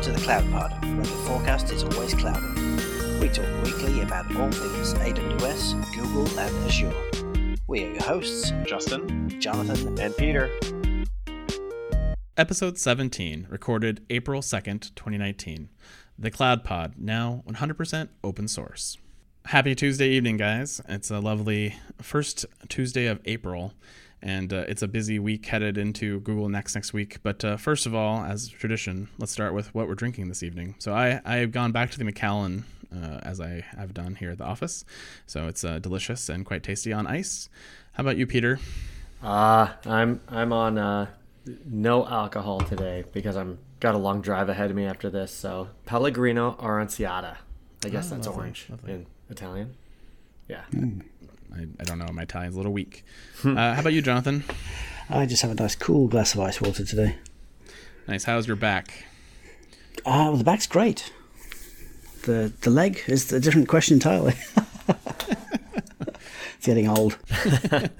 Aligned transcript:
Welcome 0.00 0.14
to 0.14 0.18
the 0.18 0.24
Cloud 0.24 0.50
Pod, 0.50 0.82
where 0.82 0.96
the 0.96 1.04
forecast 1.04 1.70
is 1.72 1.84
always 1.84 2.14
cloudy. 2.14 2.40
We 3.20 3.28
talk 3.28 3.44
weekly 3.62 4.00
about 4.00 4.34
all 4.34 4.50
things 4.50 4.94
AWS, 4.94 5.94
Google, 5.94 6.26
and 6.38 6.66
Azure. 6.66 7.58
We 7.66 7.84
are 7.84 7.92
your 7.92 8.02
hosts, 8.04 8.50
Justin, 8.64 9.38
Jonathan, 9.38 10.00
and 10.00 10.16
Peter. 10.16 10.50
Episode 12.38 12.78
17, 12.78 13.48
recorded 13.50 14.02
April 14.08 14.40
2nd, 14.40 14.94
2019. 14.94 15.68
The 16.18 16.30
Cloud 16.30 16.64
Pod, 16.64 16.94
now 16.96 17.44
100% 17.46 18.08
open 18.24 18.48
source. 18.48 18.96
Happy 19.44 19.74
Tuesday 19.74 20.08
evening, 20.08 20.38
guys. 20.38 20.80
It's 20.88 21.10
a 21.10 21.20
lovely 21.20 21.76
first 22.00 22.46
Tuesday 22.70 23.04
of 23.04 23.20
April 23.26 23.74
and 24.22 24.52
uh, 24.52 24.64
it's 24.68 24.82
a 24.82 24.88
busy 24.88 25.18
week 25.18 25.46
headed 25.46 25.78
into 25.78 26.20
Google 26.20 26.48
Next 26.48 26.74
next 26.74 26.92
week. 26.92 27.18
But 27.22 27.44
uh, 27.44 27.56
first 27.56 27.86
of 27.86 27.94
all, 27.94 28.24
as 28.24 28.48
tradition, 28.48 29.08
let's 29.18 29.32
start 29.32 29.54
with 29.54 29.74
what 29.74 29.88
we're 29.88 29.94
drinking 29.94 30.28
this 30.28 30.42
evening. 30.42 30.74
So 30.78 30.92
I 30.92 31.20
I 31.24 31.36
have 31.36 31.52
gone 31.52 31.72
back 31.72 31.90
to 31.92 31.98
the 31.98 32.04
Macallan 32.04 32.64
uh, 32.94 33.18
as 33.22 33.40
I 33.40 33.64
have 33.76 33.94
done 33.94 34.14
here 34.14 34.30
at 34.30 34.38
the 34.38 34.44
office. 34.44 34.84
So 35.26 35.48
it's 35.48 35.64
uh, 35.64 35.78
delicious 35.78 36.28
and 36.28 36.44
quite 36.44 36.62
tasty 36.62 36.92
on 36.92 37.06
ice. 37.06 37.48
How 37.92 38.02
about 38.02 38.16
you, 38.16 38.26
Peter? 38.26 38.58
Uh, 39.22 39.68
I'm 39.86 40.20
I'm 40.28 40.52
on 40.52 40.78
uh, 40.78 41.06
no 41.66 42.06
alcohol 42.06 42.60
today 42.60 43.04
because 43.12 43.36
I'm 43.36 43.58
got 43.80 43.94
a 43.94 43.98
long 43.98 44.20
drive 44.20 44.48
ahead 44.48 44.70
of 44.70 44.76
me 44.76 44.84
after 44.86 45.10
this. 45.10 45.32
So 45.32 45.68
Pellegrino 45.86 46.56
Aranciata. 46.60 47.36
I 47.84 47.88
guess 47.88 48.12
oh, 48.12 48.14
that's 48.14 48.26
lovely, 48.26 48.42
orange 48.42 48.66
lovely. 48.68 48.92
in 48.92 49.06
Italian. 49.30 49.74
Yeah. 50.48 50.62
Mm. 50.72 51.02
I, 51.54 51.66
I 51.80 51.84
don't 51.84 51.98
know. 51.98 52.08
My 52.12 52.22
Italian's 52.22 52.54
a 52.54 52.58
little 52.58 52.72
weak. 52.72 53.04
Hmm. 53.42 53.56
uh, 53.56 53.74
how 53.74 53.80
about 53.80 53.92
you, 53.92 54.02
Jonathan? 54.02 54.44
I 55.08 55.26
just 55.26 55.42
have 55.42 55.50
a 55.50 55.54
nice 55.54 55.74
cool 55.74 56.08
glass 56.08 56.34
of 56.34 56.40
ice 56.40 56.60
water 56.60 56.84
today. 56.84 57.16
Nice. 58.06 58.24
How's 58.24 58.46
your 58.46 58.56
back? 58.56 59.04
Uh, 59.98 60.28
well, 60.28 60.36
the 60.36 60.44
back's 60.44 60.66
great. 60.66 61.12
The 62.22 62.52
the 62.60 62.70
leg 62.70 63.00
is 63.06 63.32
a 63.32 63.40
different 63.40 63.68
question 63.68 63.94
entirely. 63.94 64.34
it's 64.88 66.66
getting 66.66 66.88
old. 66.88 67.18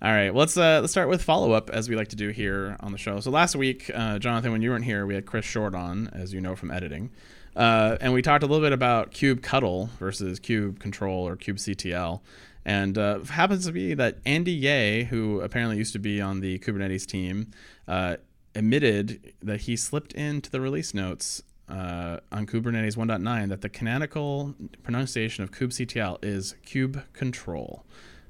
All 0.00 0.12
right, 0.12 0.30
well, 0.30 0.40
let's 0.40 0.56
uh, 0.56 0.78
let's 0.80 0.92
start 0.92 1.08
with 1.08 1.22
follow 1.22 1.50
up 1.52 1.70
as 1.70 1.88
we 1.88 1.96
like 1.96 2.08
to 2.08 2.16
do 2.16 2.28
here 2.28 2.76
on 2.80 2.92
the 2.92 2.98
show. 2.98 3.18
So 3.18 3.32
last 3.32 3.56
week, 3.56 3.90
uh, 3.92 4.20
Jonathan, 4.20 4.52
when 4.52 4.62
you 4.62 4.70
weren't 4.70 4.84
here, 4.84 5.04
we 5.06 5.14
had 5.14 5.26
Chris 5.26 5.44
Short 5.44 5.74
on, 5.74 6.08
as 6.12 6.32
you 6.32 6.40
know 6.40 6.54
from 6.54 6.70
editing, 6.70 7.10
uh, 7.58 7.98
and 8.00 8.12
we 8.12 8.22
talked 8.22 8.44
a 8.44 8.46
little 8.46 8.64
bit 8.64 8.72
about 8.72 9.10
kubectl 9.10 9.90
versus 9.98 10.38
kubectl 10.38 11.02
or 11.02 11.36
kubectl. 11.36 12.20
And 12.64 12.96
uh, 12.96 13.20
happens 13.20 13.66
to 13.66 13.72
be 13.72 13.94
that 13.94 14.18
Andy 14.24 14.52
Ye, 14.52 15.04
who 15.04 15.40
apparently 15.40 15.76
used 15.76 15.92
to 15.94 15.98
be 15.98 16.20
on 16.20 16.40
the 16.40 16.58
Kubernetes 16.60 17.04
team, 17.04 17.50
uh, 17.88 18.16
admitted 18.54 19.34
that 19.42 19.62
he 19.62 19.74
slipped 19.74 20.12
into 20.12 20.50
the 20.50 20.60
release 20.60 20.94
notes 20.94 21.42
uh, 21.68 22.18
on 22.30 22.46
Kubernetes 22.46 22.96
1.9 22.96 23.48
that 23.48 23.62
the 23.62 23.68
canonical 23.68 24.54
pronunciation 24.82 25.42
of 25.42 25.50
kubectl 25.50 26.22
is 26.22 26.54
kubectl. 26.64 27.82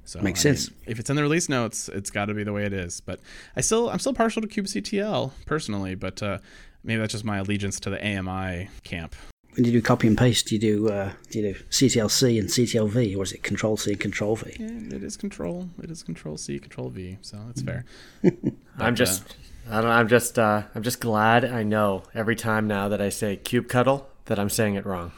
So 0.04 0.20
makes 0.22 0.40
I 0.40 0.54
sense. 0.54 0.70
Mean, 0.70 0.78
if 0.86 0.98
it's 1.00 1.10
in 1.10 1.16
the 1.16 1.22
release 1.22 1.50
notes, 1.50 1.90
it's 1.90 2.10
got 2.10 2.26
to 2.26 2.34
be 2.34 2.42
the 2.42 2.52
way 2.54 2.64
it 2.64 2.72
is. 2.72 3.02
But 3.02 3.20
I 3.56 3.60
still, 3.60 3.90
I'm 3.90 3.98
still 3.98 4.14
partial 4.14 4.40
to 4.40 4.48
kubectl 4.48 5.32
personally. 5.44 5.96
But 5.96 6.22
uh, 6.22 6.38
maybe 6.84 7.00
that's 7.00 7.12
just 7.12 7.24
my 7.24 7.38
allegiance 7.38 7.80
to 7.80 7.90
the 7.90 8.04
AMI 8.04 8.68
camp. 8.84 9.14
When 9.54 9.64
you 9.64 9.72
do 9.72 9.82
copy 9.82 10.06
and 10.06 10.16
paste, 10.16 10.46
do 10.46 10.54
you 10.54 10.60
do 10.60 10.88
uh, 10.88 11.12
do 11.30 11.40
you 11.40 11.52
do 11.52 11.60
CTLC 11.70 12.38
and 12.38 12.48
CTLV, 12.48 13.16
or 13.16 13.24
is 13.24 13.32
it 13.32 13.42
Control 13.42 13.76
C 13.76 13.92
and 13.92 14.00
Control 14.00 14.36
V? 14.36 14.56
Yeah, 14.58 14.96
it 14.96 15.02
is 15.02 15.16
Control. 15.16 15.68
It 15.82 15.90
is 15.90 16.02
Control 16.02 16.36
C, 16.36 16.58
Control 16.58 16.90
V. 16.90 17.18
So 17.22 17.38
that's 17.46 17.62
fair. 17.62 17.84
I'm 18.78 18.94
just, 18.94 19.22
uh, 19.68 19.78
I 19.78 19.80
don't. 19.80 19.90
I'm 19.90 20.08
just, 20.08 20.38
uh, 20.38 20.62
I'm 20.74 20.82
just 20.84 21.00
glad 21.00 21.44
I 21.44 21.64
know 21.64 22.04
every 22.14 22.36
time 22.36 22.68
now 22.68 22.88
that 22.88 23.00
I 23.00 23.08
say 23.08 23.36
cube 23.36 23.68
cuddle 23.68 24.08
that 24.26 24.38
I'm 24.38 24.50
saying 24.50 24.76
it 24.76 24.86
wrong. 24.86 25.10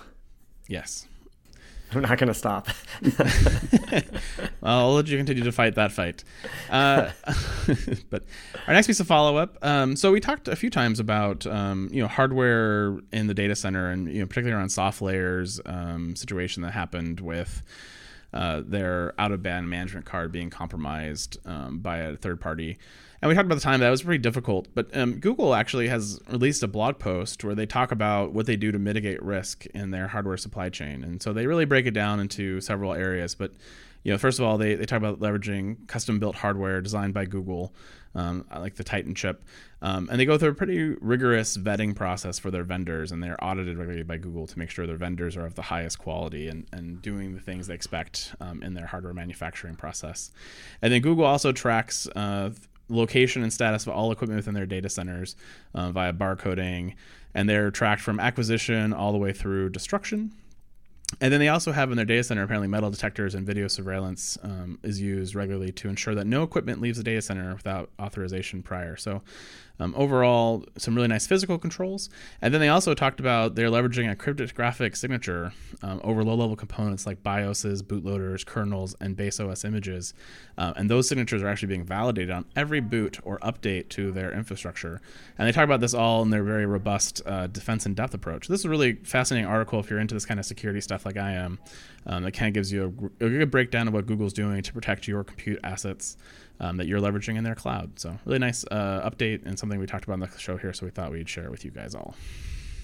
Yes. 0.68 1.06
I'm 1.94 2.02
not 2.02 2.18
going 2.18 2.28
to 2.28 2.34
stop. 2.34 2.68
I'll 4.62 4.94
let 4.94 5.08
you 5.08 5.16
continue 5.16 5.42
to 5.42 5.52
fight 5.52 5.74
that 5.74 5.90
fight. 5.90 6.22
Uh, 6.70 7.10
but 8.10 8.22
our 8.66 8.74
next 8.74 8.86
piece 8.86 9.00
of 9.00 9.06
follow 9.08 9.36
up. 9.36 9.58
Um, 9.62 9.96
so 9.96 10.12
we 10.12 10.20
talked 10.20 10.46
a 10.46 10.54
few 10.54 10.70
times 10.70 11.00
about 11.00 11.46
um, 11.46 11.88
you 11.90 12.00
know 12.00 12.08
hardware 12.08 12.98
in 13.12 13.26
the 13.26 13.34
data 13.34 13.56
center, 13.56 13.90
and 13.90 14.12
you 14.12 14.20
know 14.20 14.26
particularly 14.26 14.56
around 14.56 14.68
SoftLayer's 14.68 15.60
um, 15.66 16.14
situation 16.14 16.62
that 16.62 16.72
happened 16.72 17.20
with. 17.20 17.62
Uh, 18.32 18.62
their 18.64 19.12
out 19.18 19.32
of 19.32 19.42
band 19.42 19.68
management 19.68 20.06
card 20.06 20.30
being 20.30 20.50
compromised 20.50 21.36
um, 21.46 21.78
by 21.80 21.98
a 21.98 22.16
third 22.16 22.41
party. 22.41 22.78
And 23.20 23.28
we 23.28 23.34
talked 23.34 23.46
about 23.46 23.56
the 23.56 23.60
time 23.60 23.80
that 23.80 23.91
was 23.91 24.02
pretty 24.02 24.22
difficult, 24.22 24.68
but 24.72 24.96
um, 24.96 25.18
Google 25.18 25.52
actually 25.52 25.88
has 25.88 26.20
released 26.28 26.62
a 26.62 26.68
blog 26.68 27.00
post 27.00 27.42
where 27.42 27.56
they 27.56 27.66
talk 27.66 27.91
about 27.91 28.32
what 28.32 28.46
they 28.46 28.54
do 28.56 28.70
to 28.70 28.78
mitigate 28.78 29.20
risk 29.20 29.66
in 29.66 29.91
their 29.91 30.06
hardware 30.06 30.36
supply 30.36 30.68
chain. 30.68 31.02
And 31.02 31.20
so 31.20 31.32
they 31.32 31.46
really 31.46 31.64
break 31.64 31.86
it 31.86 31.91
down 31.91 32.20
into 32.20 32.60
several 32.60 32.94
areas. 32.94 33.34
But 33.34 33.52
you 34.04 34.12
know, 34.12 34.18
first 34.18 34.38
of 34.38 34.47
all, 34.47 34.56
they, 34.56 34.74
they 34.74 34.86
talk 34.86 34.98
about 34.98 35.20
leveraging 35.20 35.86
custom 35.86 36.18
built 36.18 36.36
hardware 36.36 36.80
designed 36.80 37.12
by 37.12 37.26
Google, 37.26 37.74
um, 38.15 38.44
like 38.54 38.76
the 38.76 38.84
Titan 38.84 39.15
chip. 39.15 39.43
Um, 39.82 40.09
and 40.10 40.21
they 40.21 40.25
go 40.25 40.37
through 40.37 40.50
a 40.50 40.54
pretty 40.54 40.97
rigorous 41.00 41.56
vetting 41.56 41.94
process 41.94 42.38
for 42.38 42.50
their 42.50 42.65
vendors, 42.65 43.12
and 43.12 43.22
they're 43.22 43.43
audited 43.43 43.78
regularly 43.78 44.03
by 44.03 44.19
Google 44.19 44.47
to 44.47 44.59
make 44.59 44.71
sure 44.71 44.87
their 44.87 44.97
vendors 44.97 45.37
are 45.37 45.47
of 45.47 45.54
the 45.54 45.62
highest 45.62 45.98
quality 45.98 46.48
and, 46.48 46.66
and 46.72 47.00
doing 47.00 47.34
the 47.34 47.41
things 47.41 47.66
they 47.66 47.75
expect 47.75 48.34
um, 48.41 48.62
in 48.62 48.75
their 48.75 48.87
hardware 48.87 49.15
manufacturing 49.15 49.76
process. 49.76 50.32
And 50.82 50.93
then 50.93 51.00
Google 51.00 51.25
also 51.25 51.53
tracks 51.53 52.06
uh, 52.15 52.50
location 52.88 53.43
and 53.43 53.53
status 53.53 53.87
of 53.87 53.93
all 53.93 54.12
equipment 54.12 54.37
within 54.37 54.54
their 54.54 54.66
data 54.66 54.88
centers 54.88 55.37
uh, 55.75 55.91
via 55.91 56.12
barcoding, 56.12 56.94
and 57.34 57.48
they're 57.48 57.71
tracked 57.71 58.03
from 58.03 58.21
acquisition 58.21 58.92
all 58.92 59.12
the 59.12 59.19
way 59.19 59.32
through 59.32 59.71
destruction. 59.71 60.32
And 61.21 61.32
then 61.32 61.41
they 61.41 61.48
also 61.48 61.72
have 61.72 61.91
in 61.91 61.97
their 61.97 62.06
data 62.06 62.22
center 62.22 62.43
apparently 62.43 62.69
metal 62.69 62.91
detectors 62.91 63.34
and 63.34 63.47
video 63.47 63.69
surveillance 63.69 64.38
um, 64.43 64.78
is 64.82 65.00
used 65.00 65.34
regularly 65.34 65.72
to 65.72 65.88
ensure 65.88 66.15
that 66.15 66.26
no 66.26 66.43
equipment 66.43 66.81
leaves 66.81 66.98
the 66.98 67.04
data 67.04 67.21
center 67.21 67.53
without 67.54 67.91
authorization 68.00 68.62
prior. 68.62 68.97
So 68.97 69.22
um, 69.80 69.94
overall, 69.96 70.64
some 70.76 70.94
really 70.94 71.08
nice 71.08 71.26
physical 71.26 71.58
controls. 71.58 72.10
And 72.42 72.52
then 72.52 72.60
they 72.60 72.68
also 72.68 72.92
talked 72.92 73.18
about 73.18 73.54
they're 73.54 73.70
leveraging 73.70 74.10
a 74.10 74.14
cryptographic 74.14 74.94
signature 74.94 75.52
um, 75.82 76.00
over 76.04 76.22
low 76.22 76.34
level 76.34 76.54
components 76.54 77.06
like 77.06 77.22
BIOSes, 77.22 77.82
bootloaders, 77.82 78.44
kernels, 78.44 78.94
and 79.00 79.16
base 79.16 79.41
OS 79.41 79.64
images. 79.64 80.12
Uh, 80.58 80.74
and 80.76 80.91
those 80.91 81.08
signatures 81.08 81.42
are 81.42 81.48
actually 81.48 81.68
being 81.68 81.84
validated 81.84 82.30
on 82.30 82.44
every 82.54 82.80
boot 82.80 83.18
or 83.24 83.38
update 83.38 83.88
to 83.88 84.12
their 84.12 84.30
infrastructure. 84.32 85.00
And 85.38 85.48
they 85.48 85.52
talk 85.52 85.64
about 85.64 85.80
this 85.80 85.94
all 85.94 86.20
in 86.22 86.28
their 86.28 86.44
very 86.44 86.66
robust 86.66 87.22
uh, 87.24 87.47
defense 87.47 87.86
in 87.86 87.94
depth 87.94 88.12
approach. 88.12 88.48
This 88.48 88.60
is 88.60 88.66
a 88.66 88.70
really 88.70 88.97
fascinating 88.97 89.48
article 89.48 89.80
if 89.80 89.88
you're 89.88 89.98
into 89.98 90.14
this 90.14 90.26
kind 90.26 90.38
of 90.38 90.44
security 90.44 90.82
stuff 90.82 91.06
like 91.06 91.16
I 91.16 91.32
am. 91.32 91.58
Um, 92.06 92.24
that 92.24 92.32
kind 92.32 92.48
of 92.48 92.54
gives 92.54 92.70
you 92.72 93.10
a, 93.20 93.24
a 93.24 93.28
good 93.28 93.50
breakdown 93.50 93.88
of 93.88 93.94
what 93.94 94.06
Google's 94.06 94.32
doing 94.32 94.62
to 94.62 94.72
protect 94.72 95.08
your 95.08 95.24
compute 95.24 95.60
assets 95.64 96.16
um, 96.60 96.76
that 96.76 96.87
you're 96.87 97.00
leveraging 97.00 97.37
in 97.37 97.44
their 97.44 97.54
cloud. 97.54 97.98
So 97.98 98.19
really 98.25 98.38
nice 98.38 98.65
uh, 98.71 99.09
update 99.09 99.44
and 99.47 99.59
something 99.59 99.78
we 99.78 99.87
talked 99.87 100.04
about 100.04 100.15
on 100.15 100.21
the 100.21 100.38
show 100.38 100.56
here. 100.56 100.72
So 100.72 100.87
we 100.87 100.91
thought 100.91 101.10
we'd 101.10 101.28
share 101.28 101.44
it 101.44 101.50
with 101.50 101.65
you 101.65 101.71
guys 101.71 101.94
all. 101.94 102.15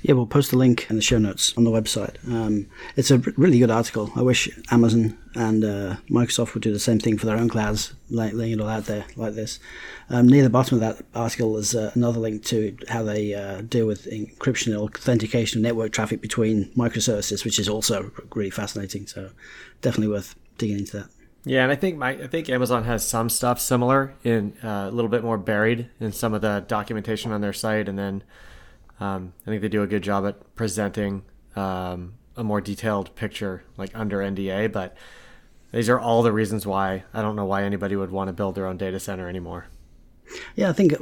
Yeah, 0.02 0.12
we'll 0.12 0.26
post 0.26 0.52
a 0.52 0.56
link 0.56 0.86
in 0.88 0.96
the 0.96 1.02
show 1.02 1.18
notes 1.18 1.56
on 1.56 1.64
the 1.64 1.70
website. 1.70 2.16
Um, 2.30 2.68
it's 2.96 3.10
a 3.10 3.18
really 3.18 3.58
good 3.58 3.70
article. 3.70 4.12
I 4.14 4.22
wish 4.22 4.48
Amazon 4.70 5.18
and 5.34 5.64
uh, 5.64 5.96
Microsoft 6.08 6.54
would 6.54 6.62
do 6.62 6.72
the 6.72 6.78
same 6.78 7.00
thing 7.00 7.18
for 7.18 7.26
their 7.26 7.36
own 7.36 7.48
clouds, 7.48 7.92
like 8.08 8.32
laying 8.32 8.52
it 8.52 8.60
all 8.60 8.68
out 8.68 8.84
there 8.84 9.04
like 9.16 9.34
this. 9.34 9.58
Um, 10.08 10.28
near 10.28 10.42
the 10.44 10.50
bottom 10.50 10.76
of 10.76 10.80
that 10.80 11.04
article 11.14 11.56
is 11.56 11.74
uh, 11.74 11.90
another 11.94 12.20
link 12.20 12.44
to 12.44 12.76
how 12.88 13.02
they 13.02 13.34
uh, 13.34 13.62
deal 13.62 13.86
with 13.86 14.04
encryption 14.04 14.68
and 14.68 14.76
authentication 14.76 15.58
of 15.58 15.62
network 15.64 15.92
traffic 15.92 16.20
between 16.20 16.70
microservices, 16.76 17.44
which 17.44 17.58
is 17.58 17.68
also 17.68 18.12
really 18.34 18.50
fascinating. 18.50 19.06
So 19.06 19.30
definitely 19.80 20.12
worth 20.14 20.36
digging 20.58 20.78
into 20.78 20.98
that. 20.98 21.08
Yeah, 21.48 21.62
and 21.62 21.70
I 21.70 21.76
think 21.76 21.96
my 21.96 22.10
I 22.10 22.26
think 22.26 22.50
Amazon 22.50 22.82
has 22.84 23.06
some 23.06 23.28
stuff 23.28 23.60
similar 23.60 24.14
in 24.24 24.54
uh, 24.64 24.88
a 24.88 24.90
little 24.90 25.08
bit 25.08 25.22
more 25.22 25.38
buried 25.38 25.88
in 26.00 26.10
some 26.10 26.34
of 26.34 26.42
the 26.42 26.64
documentation 26.66 27.30
on 27.30 27.40
their 27.40 27.52
site, 27.52 27.88
and 27.88 27.96
then 27.96 28.24
um, 28.98 29.32
I 29.46 29.50
think 29.50 29.62
they 29.62 29.68
do 29.68 29.84
a 29.84 29.86
good 29.86 30.02
job 30.02 30.26
at 30.26 30.56
presenting 30.56 31.22
um, 31.54 32.14
a 32.36 32.42
more 32.42 32.60
detailed 32.60 33.14
picture, 33.14 33.62
like 33.76 33.92
under 33.94 34.18
NDA. 34.18 34.72
But 34.72 34.96
these 35.70 35.88
are 35.88 36.00
all 36.00 36.24
the 36.24 36.32
reasons 36.32 36.66
why 36.66 37.04
I 37.14 37.22
don't 37.22 37.36
know 37.36 37.44
why 37.44 37.62
anybody 37.62 37.94
would 37.94 38.10
want 38.10 38.26
to 38.26 38.32
build 38.32 38.56
their 38.56 38.66
own 38.66 38.76
data 38.76 38.98
center 38.98 39.28
anymore. 39.28 39.68
Yeah, 40.56 40.68
I 40.68 40.72
think 40.72 40.94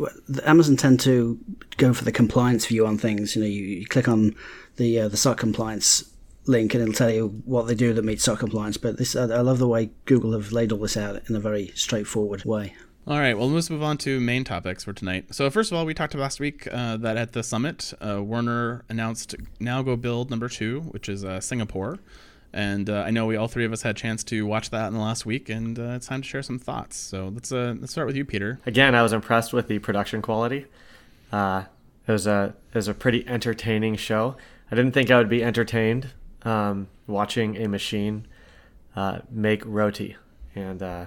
Amazon 0.45 0.77
tend 0.77 1.01
to 1.01 1.39
go 1.79 1.95
for 1.95 2.05
the 2.05 2.13
compliance 2.13 2.67
view 2.67 2.87
on 2.87 2.99
things. 2.99 3.35
You 3.35 3.41
know, 3.41 3.49
you, 3.49 3.63
you 3.63 3.87
click 3.87 4.09
on 4.09 4.35
the 4.77 5.01
uh, 5.01 5.09
the 5.09 5.17
SOC 5.17 5.39
compliance 5.39 6.05
link 6.47 6.75
and 6.75 6.83
it'll 6.83 6.95
tell 6.95 7.11
you 7.11 7.43
what 7.45 7.67
they 7.67 7.75
do 7.75 7.93
that 7.93 8.05
meets 8.05 8.25
SOC 8.25 8.41
compliance. 8.41 8.77
But 8.77 8.99
this, 8.99 9.17
I 9.17 9.25
love 9.25 9.59
the 9.59 9.69
way 9.69 9.91
Google 10.05 10.33
have 10.33 10.53
laid 10.53 10.73
all 10.73 10.79
this 10.79 10.97
out 10.97 11.29
in 11.29 11.37
a 11.37 11.41
very 11.41 11.73
straightforward 11.75 12.45
way. 12.45 12.75
All 13.07 13.19
right, 13.19 13.37
well, 13.37 13.51
let's 13.51 13.69
move 13.69 13.83
on 13.83 13.99
to 13.99 14.19
main 14.19 14.45
topics 14.45 14.85
for 14.85 14.95
tonight. 14.95 15.35
So, 15.35 15.51
first 15.51 15.71
of 15.71 15.77
all, 15.77 15.85
we 15.85 15.93
talked 15.93 16.15
about 16.15 16.23
last 16.23 16.41
week 16.41 16.67
uh, 16.73 16.97
that 16.97 17.19
at 17.19 17.33
the 17.33 17.43
summit, 17.43 17.93
uh, 18.01 18.23
Werner 18.23 18.83
announced 18.89 19.35
Now 19.61 19.83
Go 19.83 19.95
Build 19.95 20.31
number 20.31 20.49
two, 20.49 20.81
which 20.81 21.11
is 21.11 21.23
uh, 21.23 21.39
Singapore. 21.41 21.99
And 22.55 22.89
uh, 22.89 23.03
I 23.03 23.11
know 23.11 23.27
we 23.27 23.37
all 23.37 23.49
three 23.49 23.67
of 23.67 23.75
us 23.75 23.83
had 23.83 23.97
a 23.97 23.99
chance 23.99 24.25
to 24.25 24.47
watch 24.47 24.71
that 24.71 24.87
in 24.87 24.95
the 24.95 25.01
last 25.01 25.27
week, 25.27 25.51
and 25.51 25.79
uh, 25.79 25.97
it's 25.97 26.07
time 26.07 26.23
to 26.23 26.29
share 26.29 26.43
some 26.43 26.59
thoughts. 26.59 26.97
So 26.97 27.29
let's 27.29 27.53
uh, 27.53 27.75
let's 27.79 27.93
start 27.93 28.07
with 28.07 28.17
you, 28.17 28.25
Peter. 28.25 28.59
Again, 28.65 28.95
I 28.95 29.03
was 29.03 29.13
impressed 29.13 29.53
with 29.53 29.69
the 29.69 29.81
production 29.81 30.23
quality 30.23 30.65
It 31.31 31.67
was 32.07 32.27
a 32.27 32.55
it 32.73 32.77
was 32.77 32.89
a 32.89 32.95
pretty 32.95 33.27
entertaining 33.29 33.97
show. 33.97 34.37
I 34.71 34.77
didn't 34.77 34.93
think 34.93 35.11
I 35.11 35.19
would 35.19 35.29
be 35.29 35.45
entertained 35.45 36.13
um, 36.45 36.89
watching 37.07 37.57
a 37.57 37.69
machine 37.69 38.27
uh, 38.97 39.21
make 39.31 39.63
roti, 39.65 40.17
and 40.55 40.83
uh, 40.83 41.07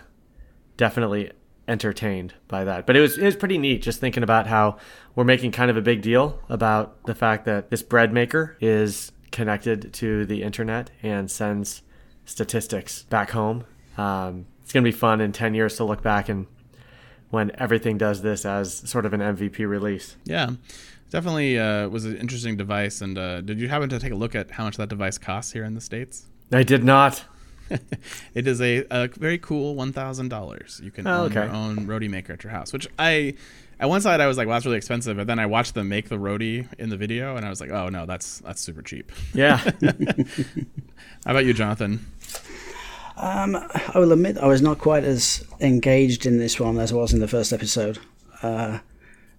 definitely 0.76 1.32
entertained 1.68 2.34
by 2.48 2.64
that. 2.64 2.86
But 2.86 2.96
it 2.96 3.02
was 3.02 3.18
it 3.18 3.26
was 3.26 3.36
pretty 3.36 3.58
neat 3.58 3.82
just 3.82 4.00
thinking 4.00 4.24
about 4.24 4.48
how 4.48 4.78
we're 5.16 5.24
making 5.24 5.52
kind 5.52 5.70
of 5.70 5.78
a 5.78 5.82
big 5.82 6.02
deal 6.02 6.40
about 6.50 7.04
the 7.06 7.16
fact 7.16 7.46
that 7.46 7.70
this 7.70 7.84
bread 7.84 8.14
maker 8.14 8.58
is 8.62 9.12
connected 9.32 9.94
to 9.94 10.26
the 10.26 10.44
internet 10.44 10.90
and 11.04 11.30
sends 11.30 11.82
statistics 12.26 13.04
back 13.04 13.32
home. 13.32 13.66
Um, 13.98 14.46
it's 14.64 14.74
gonna 14.74 14.84
be 14.84 14.92
fun 14.92 15.22
in 15.22 15.32
ten 15.32 15.54
years 15.54 15.76
to 15.78 15.84
look 15.84 16.02
back 16.02 16.30
and 16.30 16.48
when 17.30 17.52
everything 17.56 17.98
does 17.98 18.22
this 18.22 18.46
as 18.46 18.74
sort 18.90 19.06
of 19.06 19.14
an 19.14 19.20
MVP 19.20 19.68
release. 19.68 20.16
Yeah, 20.24 20.52
definitely 21.10 21.58
uh, 21.60 21.88
was 21.90 22.06
an 22.06 22.18
interesting 22.18 22.58
device. 22.58 23.02
And 23.02 23.18
uh, 23.18 23.42
did 23.42 23.60
you 23.60 23.68
happen 23.70 23.90
to 23.90 24.00
take 24.00 24.12
a 24.12 24.16
look 24.16 24.36
at 24.36 24.52
how 24.52 24.66
much 24.66 24.78
that 24.78 24.90
device 24.90 25.18
costs 25.18 25.52
here 25.54 25.64
in 25.64 25.74
the 25.74 25.82
states? 25.82 26.26
I 26.52 26.64
did 26.64 26.84
not. 26.84 27.24
it 28.34 28.48
is 28.48 28.62
a, 28.62 28.86
a 28.90 29.08
very 29.10 29.38
cool 29.38 29.76
one 29.76 29.92
thousand 29.92 30.30
dollars. 30.30 30.80
You 30.84 30.90
can 30.92 31.06
Oh, 31.06 31.24
own 31.24 31.26
okay. 31.26 31.46
your 31.46 31.50
own 31.54 31.86
roti 31.86 32.08
maker 32.08 32.34
at 32.34 32.44
your 32.44 32.52
house, 32.52 32.72
which 32.74 32.88
I. 32.98 33.36
At 33.80 33.90
one 33.90 34.02
side, 34.02 34.22
I 34.22 34.26
was 34.28 34.38
like, 34.38 34.48
"Well, 34.48 34.56
that's 34.56 34.66
really 34.66 34.78
expensive," 34.78 35.18
but 35.18 35.28
then 35.28 35.38
I 35.38 35.46
watched 35.46 35.76
them 35.76 35.88
make 35.88 36.10
the 36.10 36.18
roti 36.18 36.68
in 36.80 36.90
the 36.90 36.98
video, 36.98 37.36
and 37.36 37.46
I 37.46 37.50
was 37.50 37.62
like, 37.62 37.70
"Oh 37.70 37.90
no, 37.90 38.06
that's 38.08 38.40
that's 38.40 38.60
super 38.62 38.82
cheap." 38.82 39.12
Yeah. 39.36 39.58
How 39.86 41.32
about 41.32 41.46
you, 41.46 41.54
Jonathan? 41.54 42.04
Um, 43.18 43.56
I 43.56 43.92
will 44.00 44.12
admit 44.12 44.38
I 44.38 44.48
was 44.48 44.62
not 44.62 44.80
quite 44.80 45.04
as 45.04 45.44
engaged 45.60 46.26
in 46.26 46.38
this 46.40 46.60
one 46.60 46.80
as 46.80 46.92
I 46.92 46.96
was 46.96 47.14
in 47.14 47.20
the 47.20 47.28
first 47.28 47.52
episode. 47.54 48.00
Uh, 48.42 48.80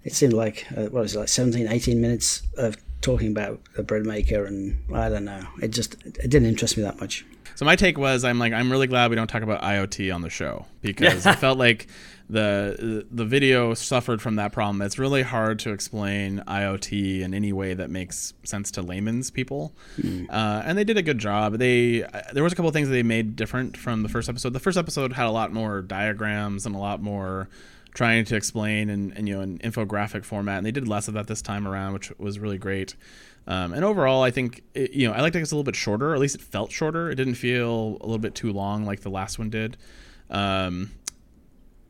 it 0.05 0.13
seemed 0.13 0.33
like, 0.33 0.67
uh, 0.77 0.85
what 0.85 1.03
was 1.03 1.15
it, 1.15 1.19
like 1.19 1.29
17, 1.29 1.69
18 1.69 2.01
minutes 2.01 2.43
of 2.57 2.77
talking 3.01 3.31
about 3.31 3.61
a 3.77 3.83
bread 3.83 4.05
maker, 4.05 4.45
and 4.45 4.79
I 4.95 5.09
don't 5.09 5.25
know. 5.25 5.47
It 5.63 5.69
just 5.69 5.95
it 6.05 6.31
didn't 6.31 6.47
interest 6.47 6.77
me 6.77 6.83
that 6.83 7.01
much. 7.01 7.25
So 7.55 7.65
my 7.65 7.75
take 7.75 7.99
was, 7.99 8.25
I'm 8.25 8.39
like, 8.39 8.53
I'm 8.53 8.71
really 8.71 8.87
glad 8.87 9.11
we 9.11 9.17
don't 9.17 9.27
talk 9.27 9.43
about 9.43 9.63
IoT 9.63 10.15
on 10.15 10.23
the 10.23 10.31
show 10.31 10.67
because 10.81 11.27
I 11.27 11.35
felt 11.35 11.59
like 11.59 11.89
the 12.31 13.07
the 13.11 13.25
video 13.25 13.75
suffered 13.75 14.21
from 14.21 14.37
that 14.37 14.53
problem. 14.53 14.83
It's 14.83 14.99
really 14.99 15.23
hard 15.23 15.59
to 15.61 15.73
explain 15.73 16.43
IoT 16.47 17.23
in 17.23 17.33
any 17.35 17.53
way 17.53 17.75
that 17.75 17.91
makes 17.91 18.35
sense 18.45 18.71
to 18.73 18.83
layman's 18.83 19.31
people, 19.31 19.73
uh, 20.31 20.63
and 20.65 20.77
they 20.77 20.85
did 20.85 20.99
a 20.99 21.03
good 21.03 21.19
job. 21.19 21.55
They 21.55 22.05
uh, 22.05 22.21
there 22.33 22.45
was 22.45 22.53
a 22.53 22.57
couple 22.57 22.69
of 22.69 22.75
things 22.75 22.89
that 22.89 22.95
they 22.95 23.03
made 23.03 23.35
different 23.35 23.77
from 23.77 24.03
the 24.03 24.09
first 24.09 24.29
episode. 24.29 24.53
The 24.53 24.61
first 24.61 24.77
episode 24.77 25.15
had 25.15 25.27
a 25.27 25.31
lot 25.31 25.53
more 25.53 25.81
diagrams 25.81 26.67
and 26.67 26.75
a 26.75 26.79
lot 26.79 27.01
more 27.01 27.49
trying 27.95 28.25
to 28.27 28.37
explain 28.37 28.91
and, 28.91 29.17
and 29.17 29.29
you 29.29 29.35
know 29.35 29.41
an 29.41 29.59
infographic 29.59 30.25
format, 30.25 30.59
and 30.59 30.67
they 30.67 30.71
did 30.71 30.89
less 30.89 31.09
of 31.09 31.15
that 31.15 31.27
this 31.27 31.43
time 31.43 31.67
around, 31.67 31.93
which 31.93 32.13
was 32.19 32.39
really 32.39 32.59
great. 32.59 32.95
Um, 33.47 33.73
and 33.73 33.85
overall, 33.85 34.23
I 34.23 34.31
think 34.31 34.63
it, 34.75 34.93
you 34.93 35.09
know 35.09 35.15
I 35.15 35.21
liked 35.21 35.35
it 35.37 35.41
it's 35.41 35.53
a 35.53 35.55
little 35.55 35.65
bit 35.65 35.77
shorter. 35.77 36.15
At 36.15 36.21
least 36.21 36.37
it 36.37 36.43
felt 36.43 36.71
shorter. 36.71 37.11
It 37.11 37.15
didn't 37.15 37.37
feel 37.37 37.97
a 38.01 38.05
little 38.05 38.19
bit 38.19 38.35
too 38.35 38.53
long 38.53 38.85
like 38.85 39.01
the 39.01 39.11
last 39.11 39.39
one 39.39 39.51
did. 39.51 39.77
Um, 40.31 40.91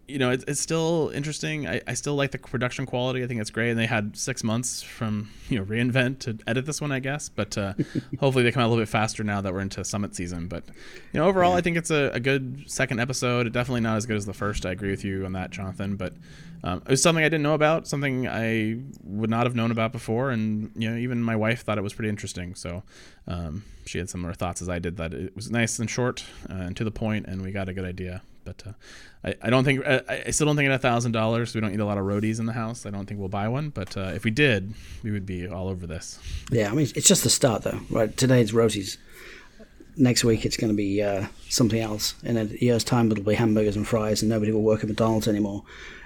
you 0.08 0.18
know, 0.18 0.30
it's, 0.30 0.44
it's 0.48 0.60
still 0.60 1.12
interesting. 1.14 1.68
I, 1.68 1.82
I 1.86 1.94
still 1.94 2.14
like 2.14 2.30
the 2.30 2.38
production 2.38 2.86
quality. 2.86 3.22
I 3.22 3.26
think 3.26 3.40
it's 3.40 3.50
great. 3.50 3.70
And 3.70 3.78
they 3.78 3.86
had 3.86 4.16
six 4.16 4.42
months 4.42 4.82
from 4.82 5.30
you 5.48 5.58
know 5.58 5.64
reinvent 5.64 6.20
to 6.20 6.38
edit 6.46 6.64
this 6.64 6.80
one, 6.80 6.90
I 6.90 6.98
guess. 6.98 7.28
But 7.28 7.58
uh, 7.58 7.74
hopefully 8.20 8.42
they 8.42 8.50
come 8.50 8.62
out 8.62 8.66
a 8.66 8.70
little 8.70 8.82
bit 8.82 8.88
faster 8.88 9.22
now 9.22 9.42
that 9.42 9.52
we're 9.52 9.60
into 9.60 9.84
summit 9.84 10.14
season. 10.14 10.48
But 10.48 10.64
you 11.12 11.20
know, 11.20 11.26
overall, 11.26 11.52
I 11.52 11.60
think 11.60 11.76
it's 11.76 11.90
a, 11.90 12.10
a 12.14 12.20
good 12.20 12.64
second 12.70 13.00
episode. 13.00 13.52
Definitely 13.52 13.82
not 13.82 13.96
as 13.96 14.06
good 14.06 14.16
as 14.16 14.24
the 14.24 14.32
first. 14.32 14.64
I 14.64 14.72
agree 14.72 14.90
with 14.90 15.04
you 15.04 15.26
on 15.26 15.32
that, 15.32 15.50
Jonathan. 15.50 15.96
But 15.96 16.14
um, 16.64 16.82
it 16.86 16.90
was 16.90 17.02
something 17.02 17.22
I 17.22 17.28
didn't 17.28 17.42
know 17.42 17.54
about, 17.54 17.86
something 17.86 18.26
I 18.26 18.78
would 19.04 19.30
not 19.30 19.44
have 19.44 19.54
known 19.54 19.70
about 19.70 19.92
before, 19.92 20.30
and 20.30 20.72
you 20.74 20.90
know, 20.90 20.96
even 20.96 21.22
my 21.22 21.36
wife 21.36 21.64
thought 21.64 21.76
it 21.76 21.82
was 21.82 21.92
pretty 21.92 22.08
interesting. 22.08 22.54
So 22.54 22.82
um, 23.26 23.64
she 23.84 23.98
had 23.98 24.08
similar 24.08 24.32
thoughts 24.32 24.62
as 24.62 24.70
I 24.70 24.78
did. 24.78 24.96
That 24.96 25.12
it 25.12 25.36
was 25.36 25.50
nice 25.50 25.78
and 25.78 25.88
short 25.88 26.24
uh, 26.48 26.54
and 26.54 26.76
to 26.78 26.84
the 26.84 26.90
point, 26.90 27.26
and 27.26 27.42
we 27.42 27.52
got 27.52 27.68
a 27.68 27.74
good 27.74 27.84
idea. 27.84 28.22
But 28.48 28.66
uh, 28.66 28.72
I, 29.24 29.34
I 29.46 29.50
don't 29.50 29.64
think 29.64 29.86
I, 29.86 30.22
I 30.26 30.30
still 30.30 30.46
don't 30.46 30.56
think 30.56 30.68
at 30.70 30.74
a 30.74 30.78
thousand 30.78 31.12
dollars 31.12 31.54
we 31.54 31.60
don't 31.60 31.70
need 31.70 31.80
a 31.80 31.84
lot 31.84 31.98
of 31.98 32.04
rotis 32.04 32.38
in 32.38 32.46
the 32.46 32.54
house. 32.54 32.86
I 32.86 32.90
don't 32.90 33.06
think 33.06 33.20
we'll 33.20 33.28
buy 33.28 33.48
one, 33.48 33.68
but 33.68 33.94
uh, 33.96 34.12
if 34.14 34.24
we 34.24 34.30
did, 34.30 34.72
we 35.02 35.10
would 35.10 35.26
be 35.26 35.46
all 35.46 35.68
over 35.68 35.86
this. 35.86 36.18
Yeah, 36.50 36.70
I 36.70 36.74
mean, 36.74 36.88
it's 36.96 37.06
just 37.06 37.24
the 37.24 37.30
start, 37.30 37.62
though, 37.62 37.80
right? 37.90 38.16
Today 38.16 38.40
it's 38.40 38.52
rotis. 38.52 38.96
Next 39.96 40.24
week 40.24 40.46
it's 40.46 40.56
going 40.56 40.70
to 40.70 40.76
be 40.76 41.02
uh, 41.02 41.26
something 41.48 41.80
else. 41.80 42.14
In 42.22 42.36
a 42.36 42.44
year's 42.44 42.84
time, 42.84 43.10
it'll 43.12 43.24
be 43.24 43.34
hamburgers 43.34 43.76
and 43.76 43.86
fries, 43.86 44.22
and 44.22 44.30
nobody 44.30 44.52
will 44.52 44.62
work 44.62 44.80
at 44.80 44.88
McDonald's 44.88 45.28
anymore. 45.28 45.64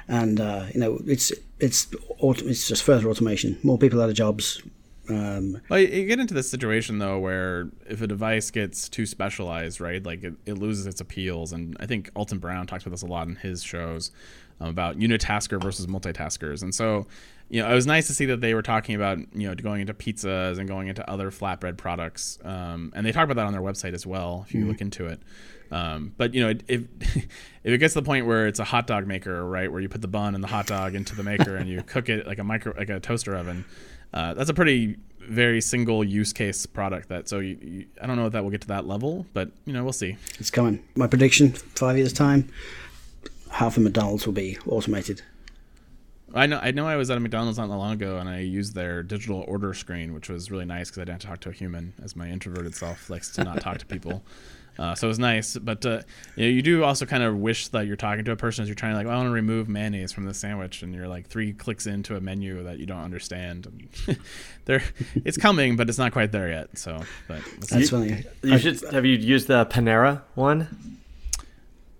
And 0.08 0.40
uh, 0.40 0.66
you 0.74 0.80
know, 0.80 1.00
it's 1.06 1.30
it's 1.60 1.86
it's 2.20 2.68
just 2.68 2.82
further 2.82 3.08
automation. 3.08 3.58
More 3.62 3.78
people 3.78 4.02
out 4.02 4.08
of 4.08 4.16
jobs. 4.16 4.62
Um, 5.08 5.60
Well, 5.69 5.81
you- 5.81 6.06
get 6.06 6.20
into 6.20 6.34
this 6.34 6.50
situation 6.50 6.99
though 6.99 7.19
where 7.19 7.69
if 7.88 8.00
a 8.02 8.06
device 8.06 8.50
gets 8.50 8.88
too 8.88 9.06
specialized, 9.06 9.81
right, 9.81 10.04
like 10.04 10.22
it, 10.22 10.34
it 10.46 10.54
loses 10.54 10.87
its 10.87 11.00
appeals. 11.00 11.52
And 11.52 11.76
I 11.81 11.87
think 11.87 12.10
Alton 12.14 12.38
Brown 12.38 12.66
talks 12.66 12.84
about 12.84 12.93
this 12.93 13.02
a 13.02 13.06
lot 13.06 13.26
in 13.26 13.37
his 13.37 13.62
shows 13.62 14.10
um, 14.60 14.69
about 14.69 14.99
unitasker 14.99 15.60
versus 15.60 15.87
multitaskers. 15.88 16.62
And 16.62 16.72
so, 16.75 17.06
you 17.49 17.60
know, 17.60 17.70
it 17.70 17.75
was 17.75 17.87
nice 17.87 18.06
to 18.06 18.14
see 18.14 18.26
that 18.26 18.40
they 18.40 18.54
were 18.54 18.62
talking 18.62 18.94
about 18.94 19.19
you 19.34 19.49
know 19.49 19.54
going 19.54 19.81
into 19.81 19.93
pizzas 19.93 20.58
and 20.58 20.69
going 20.69 20.88
into 20.88 21.08
other 21.10 21.31
flatbread 21.31 21.76
products. 21.76 22.38
Um, 22.44 22.93
and 22.94 23.04
they 23.04 23.12
talk 23.12 23.25
about 23.25 23.37
that 23.37 23.46
on 23.46 23.52
their 23.52 23.60
website 23.62 23.94
as 23.94 24.06
well 24.06 24.44
if 24.46 24.54
you 24.54 24.66
look 24.66 24.81
into 24.81 25.06
it. 25.06 25.20
Um, 25.72 26.12
but 26.16 26.32
you 26.34 26.43
know, 26.43 26.54
if 26.69 26.82
if 27.00 27.26
it 27.64 27.78
gets 27.78 27.94
to 27.94 28.00
the 28.00 28.06
point 28.06 28.26
where 28.26 28.46
it's 28.46 28.60
a 28.60 28.64
hot 28.64 28.87
dog 28.87 29.06
maker, 29.06 29.44
right, 29.44 29.70
where 29.70 29.81
you 29.81 29.88
put 29.88 30.00
the 30.00 30.08
bun 30.08 30.34
and 30.34 30.44
the 30.44 30.49
hot 30.49 30.66
dog 30.66 30.94
into 30.94 31.16
the 31.16 31.22
maker 31.25 31.56
and 31.56 31.69
you 31.69 31.82
cook 31.82 32.08
it 32.08 32.26
like 32.26 32.38
a 32.38 32.44
micro, 32.44 32.72
like 32.76 32.88
a 32.90 33.00
toaster 33.00 33.34
oven, 33.34 33.64
uh, 34.12 34.35
that's 34.35 34.50
a 34.50 34.55
pretty 34.55 34.97
very 35.20 35.61
single 35.61 36.03
use 36.05 36.32
case 36.32 36.67
product. 36.67 37.09
That 37.09 37.29
so 37.29 37.38
you, 37.38 37.59
you, 37.61 37.87
I 38.00 38.06
don't 38.06 38.17
know 38.17 38.26
if 38.26 38.32
that 38.32 38.43
will 38.43 38.50
get 38.50 38.62
to 38.62 38.69
that 38.69 38.87
level, 38.87 39.26
but 39.32 39.50
you 39.64 39.73
know, 39.73 39.82
we'll 39.85 39.93
see. 39.93 40.17
it's 40.38 40.50
coming. 40.50 40.82
My 40.97 41.06
prediction: 41.06 41.53
five 41.53 41.97
years' 41.97 42.12
time, 42.12 42.49
half 43.50 43.76
of 43.76 43.82
McDonald's 43.82 44.26
will 44.26 44.35
be 44.35 44.59
automated. 44.67 45.23
I 46.35 46.47
know 46.47 46.59
I 46.62 46.70
know 46.70 46.87
I 46.87 46.97
was 46.97 47.11
at 47.11 47.17
a 47.17 47.20
McDonald's 47.20 47.59
not 47.59 47.69
that 47.69 47.76
long 47.76 47.93
ago 47.93 48.17
and 48.17 48.29
I 48.29 48.41
used 48.41 48.75
their 48.75 49.03
digital 49.03 49.44
order 49.47 49.75
screen, 49.75 50.14
which 50.14 50.29
was 50.31 50.50
really 50.50 50.64
nice 50.64 50.88
because 50.88 51.03
I 51.03 51.05
didn't 51.05 51.12
have 51.12 51.20
to 51.20 51.26
talk 51.26 51.41
to 51.41 51.49
a 51.50 51.53
human, 51.53 51.93
as 52.03 52.17
my 52.17 52.29
introverted 52.29 52.75
self 52.75 53.11
likes 53.11 53.31
to 53.32 53.44
not 53.44 53.61
talk 53.61 53.79
to 53.79 53.87
people. 53.87 54.23
Uh, 54.78 54.94
so 54.94 55.06
it 55.06 55.08
was 55.08 55.19
nice, 55.19 55.56
but 55.56 55.84
uh, 55.84 56.00
you 56.36 56.44
know, 56.44 56.50
you 56.50 56.62
do 56.62 56.82
also 56.82 57.04
kind 57.04 57.22
of 57.22 57.36
wish 57.36 57.69
that 57.69 57.86
you're 57.86 57.96
talking 57.96 58.24
to 58.24 58.32
a 58.32 58.36
person 58.36 58.62
as 58.62 58.69
you're 58.69 58.74
trying 58.74 58.92
to 58.92 58.96
like, 58.96 59.06
well, 59.06 59.14
I 59.14 59.19
want 59.19 59.28
to 59.28 59.32
remove 59.32 59.68
mayonnaise 59.68 60.12
from 60.12 60.25
the 60.25 60.35
sandwich, 60.35 60.82
and 60.82 60.94
you're 60.94 61.08
like 61.08 61.26
three 61.26 61.52
clicks 61.52 61.87
into 61.87 62.16
a 62.16 62.20
menu 62.20 62.62
that 62.64 62.78
you 62.78 62.87
don't 62.87 63.02
understand. 63.02 63.88
there, 64.64 64.82
it's 65.14 65.37
coming, 65.37 65.76
but 65.76 65.88
it's 65.88 65.99
not 65.99 66.12
quite 66.12 66.32
there 66.32 66.49
yet. 66.49 66.78
So, 66.78 67.02
but. 67.28 67.40
That's 67.68 67.90
funny. 67.90 68.25
You 68.42 68.54
I- 68.54 68.58
should 68.58 68.80
have 68.92 69.04
you 69.04 69.16
used 69.16 69.49
the 69.49 69.66
Panera 69.66 70.23
one? 70.35 70.99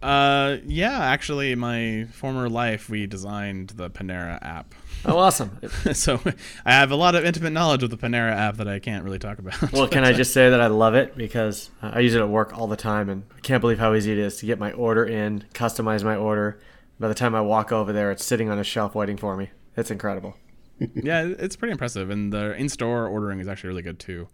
Uh, 0.03 0.59
yeah, 0.67 0.99
actually, 0.99 1.55
my 1.55 2.07
former 2.13 2.49
life, 2.49 2.91
we 2.91 3.07
designed 3.07 3.71
the 3.71 3.89
Panera 3.89 4.39
app. 4.43 4.75
Oh, 5.05 5.19
awesome. 5.19 5.59
so 5.93 6.21
I 6.65 6.73
have 6.73 6.91
a 6.91 6.97
lot 6.97 7.15
of 7.15 7.25
intimate 7.25 7.51
knowledge 7.53 7.83
of 7.83 7.91
the 7.91 7.97
Panera 7.97 8.33
app 8.33 8.57
that 8.57 8.69
I 8.69 8.79
can't 8.79 9.05
really 9.05 9.19
talk 9.19 9.39
about. 9.39 9.73
Well, 9.73 9.89
can 9.89 10.05
I 10.05 10.13
just 10.13 10.33
say 10.33 10.51
that 10.51 10.61
I 10.61 10.67
love 10.67 10.95
it 10.95 11.17
because 11.17 11.71
I 11.81 12.01
use 12.01 12.15
it 12.15 12.21
at 12.21 12.29
work 12.29 12.57
all 12.57 12.67
the 12.67 12.77
time, 12.77 13.09
and 13.09 13.25
I 13.37 13.41
can't 13.41 13.61
believe 13.61 13.79
how 13.79 13.95
easy 13.95 14.13
it 14.13 14.19
is 14.19 14.37
to 14.39 14.47
get 14.47 14.59
my 14.59 14.73
order 14.73 15.05
in, 15.05 15.45
customize 15.55 16.03
my 16.05 16.17
order. 16.17 16.61
By 16.99 17.09
the 17.09 17.15
time 17.15 17.35
I 17.35 17.41
walk 17.41 17.73
over 17.73 17.93
there, 17.93 18.11
it's 18.11 18.25
sitting 18.25 18.49
on 18.49 18.59
a 18.59 18.65
shelf 18.65 18.95
waiting 18.95 19.17
for 19.17 19.37
me. 19.37 19.51
It's 19.77 19.91
incredible. 19.91 20.37
yeah, 20.95 21.25
it's 21.27 21.57
pretty 21.57 21.73
impressive, 21.73 22.11
and 22.11 22.33
the 22.33 22.55
in-store 22.57 23.07
ordering 23.07 23.41
is 23.41 23.49
actually 23.49 23.69
really 23.69 23.83
good 23.83 23.99
too. 23.99 24.29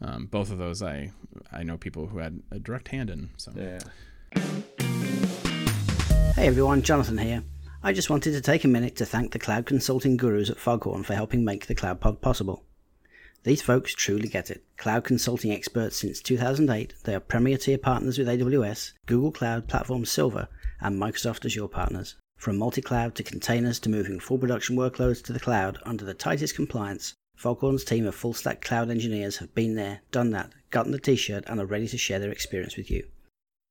Um, 0.00 0.26
both 0.26 0.50
of 0.50 0.58
those, 0.58 0.82
I 0.82 1.10
I 1.52 1.64
know 1.64 1.76
people 1.76 2.06
who 2.06 2.18
had 2.18 2.40
a 2.50 2.58
direct 2.58 2.88
hand 2.88 3.10
in. 3.10 3.30
So 3.36 3.52
Yeah. 3.56 3.80
Hey 6.38 6.46
everyone, 6.46 6.82
Jonathan 6.82 7.18
here. 7.18 7.42
I 7.82 7.92
just 7.92 8.10
wanted 8.10 8.30
to 8.30 8.40
take 8.40 8.62
a 8.62 8.68
minute 8.68 8.94
to 8.98 9.04
thank 9.04 9.32
the 9.32 9.40
cloud 9.40 9.66
consulting 9.66 10.16
gurus 10.16 10.48
at 10.48 10.56
Foghorn 10.56 11.02
for 11.02 11.14
helping 11.14 11.44
make 11.44 11.66
the 11.66 11.74
Cloud 11.74 12.00
Pod 12.00 12.20
possible. 12.20 12.62
These 13.42 13.60
folks 13.60 13.92
truly 13.92 14.28
get 14.28 14.48
it. 14.48 14.62
Cloud 14.76 15.02
consulting 15.02 15.50
experts 15.50 15.96
since 15.96 16.20
2008, 16.20 16.94
they 17.02 17.16
are 17.16 17.18
premier 17.18 17.58
tier 17.58 17.76
partners 17.76 18.18
with 18.18 18.28
AWS, 18.28 18.92
Google 19.06 19.32
Cloud 19.32 19.66
Platform 19.66 20.04
Silver, 20.04 20.46
and 20.80 20.96
Microsoft 20.96 21.44
Azure 21.44 21.66
partners. 21.66 22.14
From 22.36 22.56
multi-cloud 22.56 23.16
to 23.16 23.24
containers 23.24 23.80
to 23.80 23.90
moving 23.90 24.20
full 24.20 24.38
production 24.38 24.76
workloads 24.76 25.20
to 25.24 25.32
the 25.32 25.40
cloud 25.40 25.78
under 25.82 26.04
the 26.04 26.14
tightest 26.14 26.54
compliance, 26.54 27.14
Foghorn's 27.34 27.82
team 27.82 28.06
of 28.06 28.14
full-stack 28.14 28.60
cloud 28.60 28.90
engineers 28.90 29.38
have 29.38 29.52
been 29.56 29.74
there, 29.74 30.02
done 30.12 30.30
that, 30.30 30.52
gotten 30.70 30.92
the 30.92 31.00
t-shirt, 31.00 31.42
and 31.48 31.58
are 31.58 31.66
ready 31.66 31.88
to 31.88 31.98
share 31.98 32.20
their 32.20 32.30
experience 32.30 32.76
with 32.76 32.92
you. 32.92 33.08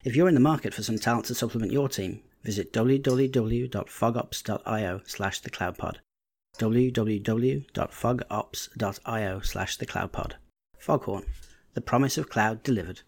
If 0.04 0.18
you're 0.18 0.28
in 0.28 0.36
the 0.36 0.42
market 0.42 0.74
for 0.74 0.84
some 0.84 1.00
talent 1.00 1.28
to 1.28 1.34
supplement 1.34 1.72
your 1.72 1.88
team, 1.88 2.24
visit 2.44 2.74
www.fogops.io 2.74 5.01
slash 5.06 5.41
thecloudpod. 5.41 5.96
www.fogops.io 6.58 9.39
slash 9.41 9.77
thecloudpod. 9.77 10.34
Foghorn, 10.77 11.25
the 11.74 11.82
promise 11.82 12.17
of 12.17 12.29
cloud 12.29 12.63
delivered. 12.63 13.01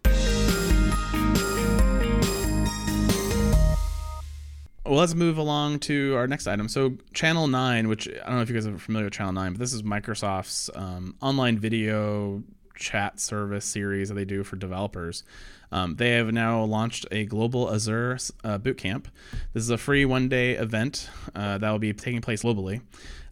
well, 4.90 4.98
let's 4.98 5.14
move 5.14 5.38
along 5.38 5.80
to 5.80 6.16
our 6.16 6.26
next 6.26 6.48
item. 6.48 6.68
So, 6.68 6.98
Channel 7.14 7.48
9, 7.48 7.88
which 7.88 8.08
I 8.08 8.26
don't 8.26 8.36
know 8.36 8.42
if 8.42 8.50
you 8.50 8.56
guys 8.56 8.66
are 8.66 8.78
familiar 8.80 9.06
with 9.06 9.14
Channel 9.14 9.34
9, 9.34 9.54
but 9.54 9.60
this 9.60 9.72
is 9.72 9.84
Microsoft's 9.84 10.72
um, 10.74 11.16
online 11.22 11.60
video 11.60 12.44
chat 12.76 13.20
service 13.20 13.66
series 13.66 14.10
that 14.10 14.16
they 14.16 14.26
do 14.26 14.44
for 14.44 14.56
developers. 14.56 15.24
Um, 15.72 15.96
they 15.96 16.12
have 16.12 16.32
now 16.32 16.64
launched 16.64 17.06
a 17.12 17.26
global 17.26 17.74
Azure 17.74 18.18
uh, 18.44 18.58
bootcamp. 18.58 19.06
This 19.54 19.64
is 19.64 19.70
a 19.70 19.78
free 19.78 20.06
one 20.06 20.30
day 20.30 20.54
event 20.54 21.10
uh, 21.36 21.58
that 21.58 21.70
will 21.70 21.80
be 21.80 21.94
taking 21.94 22.22
place 22.22 22.44
globally. 22.44 22.82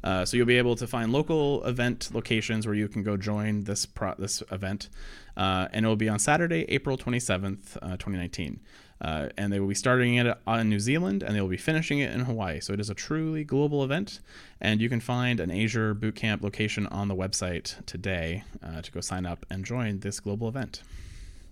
Uh, 0.03 0.23
so 0.23 0.37
you'll 0.37 0.45
be 0.45 0.57
able 0.57 0.75
to 0.75 0.87
find 0.87 1.11
local 1.11 1.63
event 1.65 2.09
locations 2.13 2.65
where 2.65 2.75
you 2.75 2.87
can 2.87 3.03
go 3.03 3.17
join 3.17 3.63
this 3.63 3.85
pro- 3.85 4.15
this 4.17 4.43
event, 4.51 4.89
uh, 5.35 5.67
and 5.73 5.85
it 5.85 5.87
will 5.87 5.95
be 5.95 6.07
on 6.07 6.19
Saturday, 6.19 6.65
April 6.69 6.97
27th, 6.97 7.77
uh, 7.81 7.97
2019. 7.97 8.59
Uh, 8.99 9.29
and 9.37 9.53
they 9.53 9.59
will 9.59 9.67
be 9.67 9.75
starting 9.75 10.15
it 10.15 10.37
in 10.47 10.69
New 10.69 10.79
Zealand 10.79 11.21
and 11.21 11.35
they 11.35 11.41
will 11.41 11.47
be 11.47 11.57
finishing 11.57 11.99
it 11.99 12.11
in 12.11 12.21
Hawaii. 12.21 12.59
So 12.59 12.73
it 12.73 12.79
is 12.79 12.89
a 12.89 12.95
truly 12.95 13.43
global 13.43 13.83
event, 13.83 14.21
and 14.59 14.81
you 14.81 14.89
can 14.89 14.99
find 14.99 15.39
an 15.39 15.51
Azure 15.51 15.93
Bootcamp 15.93 16.41
location 16.41 16.87
on 16.87 17.07
the 17.07 17.15
website 17.15 17.85
today 17.85 18.43
uh, 18.63 18.81
to 18.81 18.91
go 18.91 19.01
sign 19.01 19.25
up 19.25 19.45
and 19.51 19.63
join 19.63 19.99
this 19.99 20.19
global 20.19 20.47
event. 20.47 20.81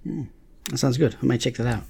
Mm, 0.07 0.29
that 0.69 0.77
sounds 0.77 0.97
good. 0.97 1.15
I 1.21 1.25
might 1.25 1.41
check 1.41 1.55
that 1.55 1.67
out. 1.67 1.83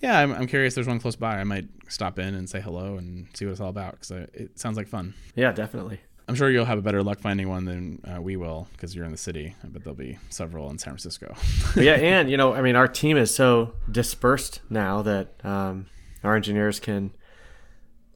Yeah, 0.00 0.18
I'm, 0.18 0.32
I'm 0.32 0.46
curious. 0.46 0.74
There's 0.74 0.88
one 0.88 0.98
close 0.98 1.16
by. 1.16 1.38
I 1.38 1.44
might 1.44 1.68
stop 1.88 2.18
in 2.18 2.34
and 2.34 2.50
say 2.50 2.60
hello 2.60 2.96
and 2.96 3.28
see 3.34 3.44
what 3.44 3.52
it's 3.52 3.60
all 3.60 3.68
about 3.68 3.92
because 3.92 4.10
it 4.10 4.58
sounds 4.58 4.76
like 4.76 4.88
fun. 4.88 5.14
Yeah, 5.36 5.52
definitely. 5.52 6.00
I'm 6.28 6.34
sure 6.34 6.50
you'll 6.50 6.64
have 6.64 6.78
a 6.78 6.82
better 6.82 7.02
luck 7.02 7.20
finding 7.20 7.48
one 7.48 7.64
than 7.64 8.00
uh, 8.04 8.20
we 8.20 8.36
will 8.36 8.68
because 8.72 8.94
you're 8.94 9.04
in 9.04 9.12
the 9.12 9.18
city, 9.18 9.54
but 9.64 9.84
there'll 9.84 9.96
be 9.96 10.18
several 10.30 10.70
in 10.70 10.78
San 10.78 10.92
Francisco. 10.92 11.34
yeah, 11.76 11.94
and 11.94 12.30
you 12.30 12.36
know, 12.36 12.54
I 12.54 12.62
mean, 12.62 12.76
our 12.76 12.88
team 12.88 13.16
is 13.16 13.34
so 13.34 13.74
dispersed 13.90 14.60
now 14.70 15.02
that 15.02 15.34
um, 15.44 15.86
our 16.24 16.34
engineers 16.36 16.80
can 16.80 17.12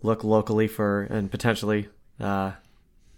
look 0.03 0.25
locally 0.25 0.69
for 0.69 1.03
and 1.03 1.31
potentially, 1.31 1.89
uh, 2.21 2.53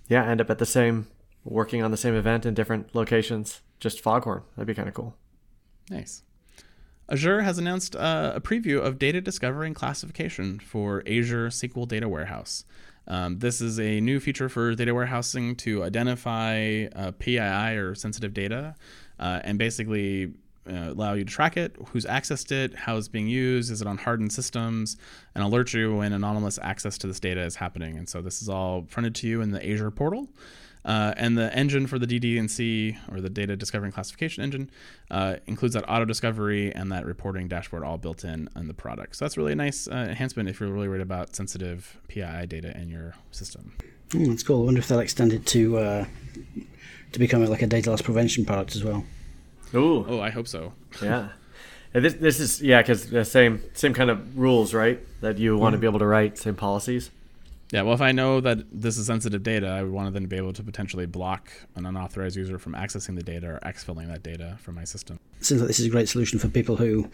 yeah, 0.08 0.24
end 0.24 0.40
up 0.40 0.50
at 0.50 0.58
the 0.58 0.66
same, 0.66 1.06
working 1.44 1.82
on 1.82 1.90
the 1.90 1.96
same 1.96 2.14
event 2.14 2.46
in 2.46 2.54
different 2.54 2.94
locations. 2.94 3.60
Just 3.80 4.00
Foghorn, 4.00 4.42
that'd 4.56 4.66
be 4.66 4.74
kind 4.74 4.88
of 4.88 4.94
cool. 4.94 5.14
Nice. 5.90 6.22
Azure 7.10 7.40
has 7.40 7.56
announced 7.56 7.96
uh, 7.96 8.32
a 8.34 8.40
preview 8.40 8.80
of 8.80 8.98
data 8.98 9.20
discovery 9.20 9.66
and 9.66 9.74
classification 9.74 10.58
for 10.58 11.02
Azure 11.06 11.48
SQL 11.48 11.88
Data 11.88 12.08
Warehouse. 12.08 12.64
Um, 13.06 13.38
this 13.38 13.62
is 13.62 13.80
a 13.80 14.00
new 14.00 14.20
feature 14.20 14.50
for 14.50 14.74
data 14.74 14.94
warehousing 14.94 15.56
to 15.56 15.82
identify 15.84 16.86
uh, 16.94 17.12
PII 17.12 17.76
or 17.76 17.94
sensitive 17.94 18.34
data 18.34 18.74
uh, 19.18 19.40
and 19.42 19.58
basically 19.58 20.34
uh, 20.68 20.92
allow 20.92 21.14
you 21.14 21.24
to 21.24 21.30
track 21.30 21.56
it, 21.56 21.74
who's 21.88 22.04
accessed 22.04 22.52
it, 22.52 22.74
how 22.74 22.98
it's 22.98 23.08
being 23.08 23.26
used, 23.26 23.70
is 23.72 23.80
it 23.80 23.86
on 23.86 23.96
hardened 23.96 24.30
systems, 24.30 24.98
and 25.34 25.42
alert 25.42 25.72
you 25.72 25.96
when 25.96 26.12
anonymous 26.12 26.58
access 26.62 26.98
to 26.98 27.06
this 27.06 27.18
data 27.18 27.40
is 27.40 27.56
happening. 27.56 27.96
And 27.96 28.06
so 28.06 28.20
this 28.20 28.42
is 28.42 28.50
all 28.50 28.84
fronted 28.86 29.14
to 29.16 29.26
you 29.26 29.40
in 29.40 29.52
the 29.52 29.66
Azure 29.66 29.90
portal. 29.90 30.28
Uh, 30.84 31.12
and 31.16 31.36
the 31.36 31.54
engine 31.54 31.86
for 31.86 31.98
the 31.98 32.06
DD&C 32.06 32.96
or 33.10 33.20
the 33.20 33.28
data 33.28 33.56
discovery 33.56 33.88
and 33.88 33.94
classification 33.94 34.42
engine 34.42 34.70
uh, 35.10 35.36
includes 35.46 35.74
that 35.74 35.84
auto 35.88 36.04
discovery 36.04 36.72
and 36.74 36.90
that 36.92 37.04
reporting 37.04 37.48
dashboard 37.48 37.82
all 37.82 37.98
built 37.98 38.24
in 38.24 38.48
in 38.56 38.68
the 38.68 38.74
product. 38.74 39.16
So 39.16 39.24
that's 39.24 39.36
really 39.36 39.52
a 39.52 39.56
nice 39.56 39.88
uh, 39.88 40.06
enhancement 40.08 40.48
if 40.48 40.60
you're 40.60 40.70
really 40.70 40.88
worried 40.88 41.02
about 41.02 41.34
sensitive 41.34 41.98
PII 42.08 42.46
data 42.46 42.76
in 42.76 42.88
your 42.88 43.14
system. 43.30 43.72
Mm, 44.10 44.28
that's 44.28 44.42
cool. 44.42 44.62
I 44.62 44.64
wonder 44.66 44.80
if 44.80 44.88
they'll 44.88 45.00
extend 45.00 45.32
it 45.32 45.44
to 45.46 45.78
uh, 45.78 46.04
to 47.12 47.18
become 47.18 47.44
like 47.44 47.62
a 47.62 47.66
data 47.66 47.90
loss 47.90 48.02
prevention 48.02 48.44
product 48.44 48.74
as 48.74 48.84
well. 48.84 49.04
Ooh. 49.74 50.06
Oh, 50.08 50.20
I 50.20 50.30
hope 50.30 50.48
so. 50.48 50.72
yeah. 51.02 51.28
This, 51.92 52.14
this 52.14 52.40
is 52.40 52.62
yeah, 52.62 52.82
because 52.82 53.10
the 53.10 53.24
same 53.24 53.62
same 53.74 53.94
kind 53.94 54.10
of 54.10 54.38
rules, 54.38 54.74
right? 54.74 55.00
That 55.20 55.38
you 55.38 55.56
want 55.56 55.72
to 55.72 55.78
mm. 55.78 55.82
be 55.82 55.86
able 55.86 55.98
to 55.98 56.06
write 56.06 56.38
same 56.38 56.54
policies. 56.54 57.10
Yeah, 57.70 57.82
well, 57.82 57.92
if 57.92 58.00
I 58.00 58.12
know 58.12 58.40
that 58.40 58.58
this 58.72 58.96
is 58.96 59.06
sensitive 59.06 59.42
data, 59.42 59.66
I 59.66 59.82
would 59.82 59.92
want 59.92 60.06
to 60.06 60.12
then 60.12 60.26
be 60.26 60.36
able 60.36 60.54
to 60.54 60.62
potentially 60.62 61.04
block 61.04 61.52
an 61.74 61.84
unauthorized 61.84 62.34
user 62.34 62.58
from 62.58 62.72
accessing 62.72 63.14
the 63.14 63.22
data 63.22 63.46
or 63.46 63.58
exfilling 63.60 64.06
that 64.08 64.22
data 64.22 64.56
from 64.62 64.74
my 64.74 64.84
system. 64.84 65.20
Seems 65.40 65.60
like 65.60 65.68
this 65.68 65.78
is 65.78 65.84
a 65.84 65.90
great 65.90 66.08
solution 66.08 66.38
for 66.38 66.48
people 66.48 66.76
who 66.76 67.10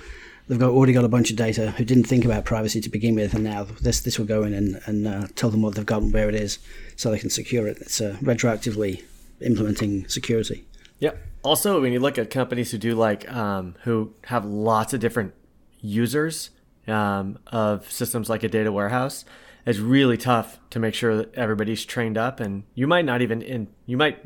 they've 0.46 0.58
got 0.58 0.70
already 0.70 0.92
got 0.92 1.04
a 1.04 1.08
bunch 1.08 1.30
of 1.30 1.37
data 1.37 1.73
who 1.73 1.84
didn't 1.84 2.04
think 2.04 2.25
about 2.25 2.44
privacy 2.44 2.80
to 2.80 2.88
begin 2.88 3.16
with, 3.16 3.34
and 3.34 3.42
now 3.42 3.64
this 3.64 4.00
this 4.00 4.16
will 4.16 4.26
go 4.26 4.44
in 4.44 4.54
and, 4.54 4.80
and 4.87 5.08
uh, 5.08 5.26
tell 5.34 5.50
them 5.50 5.62
what 5.62 5.75
they've 5.75 5.84
got 5.84 6.02
and 6.02 6.12
where 6.12 6.28
it 6.28 6.37
is, 6.37 6.61
so 6.94 7.11
they 7.11 7.18
can 7.18 7.30
secure 7.30 7.66
it. 7.66 7.78
It's 7.80 8.00
uh, 8.00 8.16
retroactively 8.23 9.02
implementing 9.40 10.06
security. 10.08 10.64
Yeah. 11.00 11.12
Also, 11.42 11.80
when 11.80 11.92
you 11.92 11.99
look 11.99 12.16
at 12.16 12.30
companies 12.30 12.70
who 12.70 12.78
do 12.78 12.94
like 12.94 13.30
um, 13.30 13.75
who 13.82 14.14
have 14.26 14.44
lots 14.44 14.94
of 14.94 15.00
different 15.00 15.34
users 15.80 16.50
um, 16.87 17.38
of 17.49 17.90
systems 17.90 18.30
like 18.30 18.44
a 18.44 18.49
data 18.49 18.70
warehouse 18.70 19.25
it's 19.66 19.78
really 19.78 20.16
tough 20.16 20.59
to 20.71 20.78
make 20.78 20.94
sure 20.94 21.16
that 21.16 21.35
everybody's 21.35 21.85
trained 21.85 22.18
up 22.18 22.40
and 22.40 22.64
you 22.75 22.87
might 22.87 23.04
not 23.04 23.23
even 23.23 23.42
in 23.42 23.68
you 23.87 23.97
might 23.97 24.18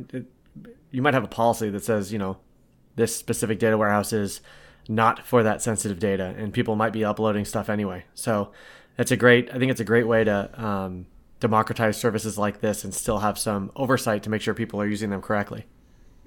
you 0.91 1.03
might 1.03 1.15
have 1.15 1.25
a 1.25 1.29
policy 1.29 1.71
that 1.71 1.85
says 1.85 2.13
you 2.13 2.19
know 2.19 2.39
this 2.97 3.15
specific 3.15 3.59
data 3.59 3.77
warehouse 3.77 4.13
is 4.13 4.41
not 4.89 5.25
for 5.27 5.43
that 5.43 5.63
sensitive 5.63 5.99
data 5.99 6.35
and 6.39 6.53
people 6.53 6.75
might 6.75 6.93
be 6.93 7.05
uploading 7.05 7.45
stuff 7.45 7.69
anyway 7.69 8.05
so 8.15 8.51
that's 8.97 9.11
a 9.11 9.17
great 9.17 9.49
i 9.53 9.59
think 9.59 9.71
it's 9.71 9.81
a 9.81 9.85
great 9.85 10.07
way 10.07 10.25
to 10.25 10.65
um, 10.65 11.07
democratize 11.41 11.97
services 11.97 12.37
like 12.37 12.61
this 12.61 12.85
and 12.85 12.93
still 12.93 13.19
have 13.19 13.39
some 13.39 13.71
oversight 13.77 14.23
to 14.23 14.31
make 14.31 14.43
sure 14.43 14.55
people 14.55 14.81
are 14.81 14.87
using 14.87 15.11
them 15.11 15.23
correctly 15.23 15.67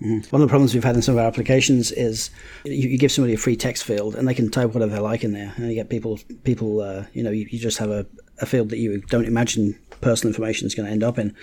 Mm-hmm. 0.02 0.36
One 0.36 0.42
of 0.42 0.48
the 0.48 0.52
problems 0.52 0.74
we've 0.74 0.84
had 0.84 0.96
in 0.96 1.04
some 1.04 1.16
of 1.16 1.20
our 1.20 1.28
applications 1.28 1.92
is 1.92 2.32
you, 2.66 2.90
you, 2.90 2.98
give 2.98 3.12
somebody 3.12 3.36
a 3.36 3.38
free 3.38 3.56
text 3.56 3.84
field 3.84 4.16
and 4.16 4.28
they 4.28 4.34
can 4.34 4.50
type 4.50 4.74
whatever 4.74 4.92
they 4.92 5.00
like 5.00 5.24
in 5.24 5.32
there, 5.32 5.54
and 5.56 5.68
you 5.68 5.76
get 5.76 5.90
people 5.90 6.20
people 6.44 6.82
uh, 6.82 7.06
you 7.14 7.22
know 7.22 7.30
you, 7.30 7.48
you, 7.52 7.60
just 7.60 7.78
have 7.78 7.92
a, 7.92 8.08
a 8.42 8.46
field 8.46 8.70
that 8.70 8.78
you 8.78 9.00
don't 9.02 9.26
imagine 9.26 9.78
personal 10.02 10.32
information 10.32 10.66
is 10.66 10.76
going 10.76 10.88
to 10.88 10.92
end 10.92 11.04
up 11.04 11.18
in, 11.18 11.34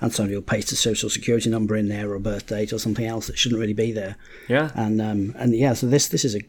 and 0.00 0.12
somebody 0.12 0.34
will 0.34 0.42
paste 0.42 0.72
a 0.72 0.76
social 0.76 1.08
security 1.08 1.48
number 1.48 1.76
in 1.76 1.88
there 1.88 2.10
or 2.10 2.16
a 2.16 2.20
birth 2.20 2.46
date 2.46 2.72
or 2.72 2.78
something 2.78 3.06
else 3.06 3.28
that 3.28 3.38
shouldn't 3.38 3.60
really 3.60 3.72
be 3.72 3.92
there. 3.92 4.16
Yeah. 4.48 4.70
And 4.74 5.00
um, 5.00 5.34
and 5.38 5.54
yeah, 5.54 5.72
so 5.72 5.86
this 5.86 6.08
this 6.08 6.24
is 6.24 6.34
a, 6.34 6.40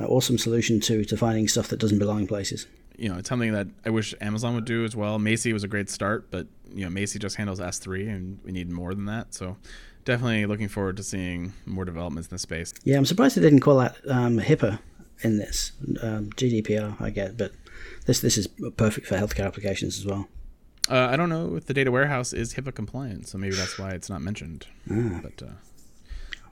a 0.00 0.06
awesome 0.06 0.38
solution 0.38 0.80
to 0.80 1.04
to 1.04 1.16
finding 1.16 1.46
stuff 1.48 1.68
that 1.68 1.78
doesn't 1.78 1.98
belong 1.98 2.20
in 2.20 2.26
places. 2.26 2.66
You 2.96 3.10
know, 3.10 3.18
it's 3.18 3.28
something 3.28 3.52
that 3.52 3.68
I 3.86 3.90
wish 3.90 4.12
Amazon 4.20 4.56
would 4.56 4.64
do 4.64 4.84
as 4.84 4.96
well. 4.96 5.18
Macie 5.18 5.52
was 5.52 5.62
a 5.62 5.68
great 5.68 5.88
start, 5.88 6.32
but 6.32 6.48
you 6.74 6.84
know, 6.84 6.90
Macie 6.90 7.20
just 7.20 7.36
handles 7.36 7.60
S3, 7.60 8.08
and 8.08 8.40
we 8.44 8.50
need 8.50 8.70
more 8.70 8.92
than 8.94 9.04
that. 9.06 9.34
So 9.34 9.56
definitely 10.04 10.46
looking 10.46 10.68
forward 10.68 10.96
to 10.96 11.02
seeing 11.02 11.52
more 11.64 11.84
developments 11.84 12.28
in 12.28 12.34
the 12.34 12.40
space. 12.40 12.74
Yeah, 12.82 12.96
I'm 12.96 13.04
surprised 13.04 13.36
they 13.36 13.42
didn't 13.42 13.60
call 13.60 13.78
that 13.78 13.96
um, 14.08 14.38
HIPAA 14.38 14.80
in 15.20 15.38
this 15.38 15.72
um, 16.02 16.30
GDPR. 16.30 17.00
I 17.00 17.10
get, 17.10 17.36
but 17.36 17.52
this 18.08 18.20
this 18.20 18.38
is 18.38 18.48
perfect 18.76 19.06
for 19.06 19.16
healthcare 19.16 19.44
applications 19.44 19.98
as 19.98 20.06
well. 20.06 20.28
Uh, 20.90 21.08
I 21.10 21.16
don't 21.16 21.28
know 21.28 21.56
if 21.56 21.66
the 21.66 21.74
data 21.74 21.92
warehouse 21.92 22.32
is 22.32 22.54
HIPAA 22.54 22.74
compliant, 22.74 23.28
so 23.28 23.36
maybe 23.36 23.54
that's 23.54 23.78
why 23.78 23.90
it's 23.90 24.08
not 24.08 24.22
mentioned. 24.22 24.66
Ah. 24.90 25.20
But 25.22 25.42
uh, 25.42 25.52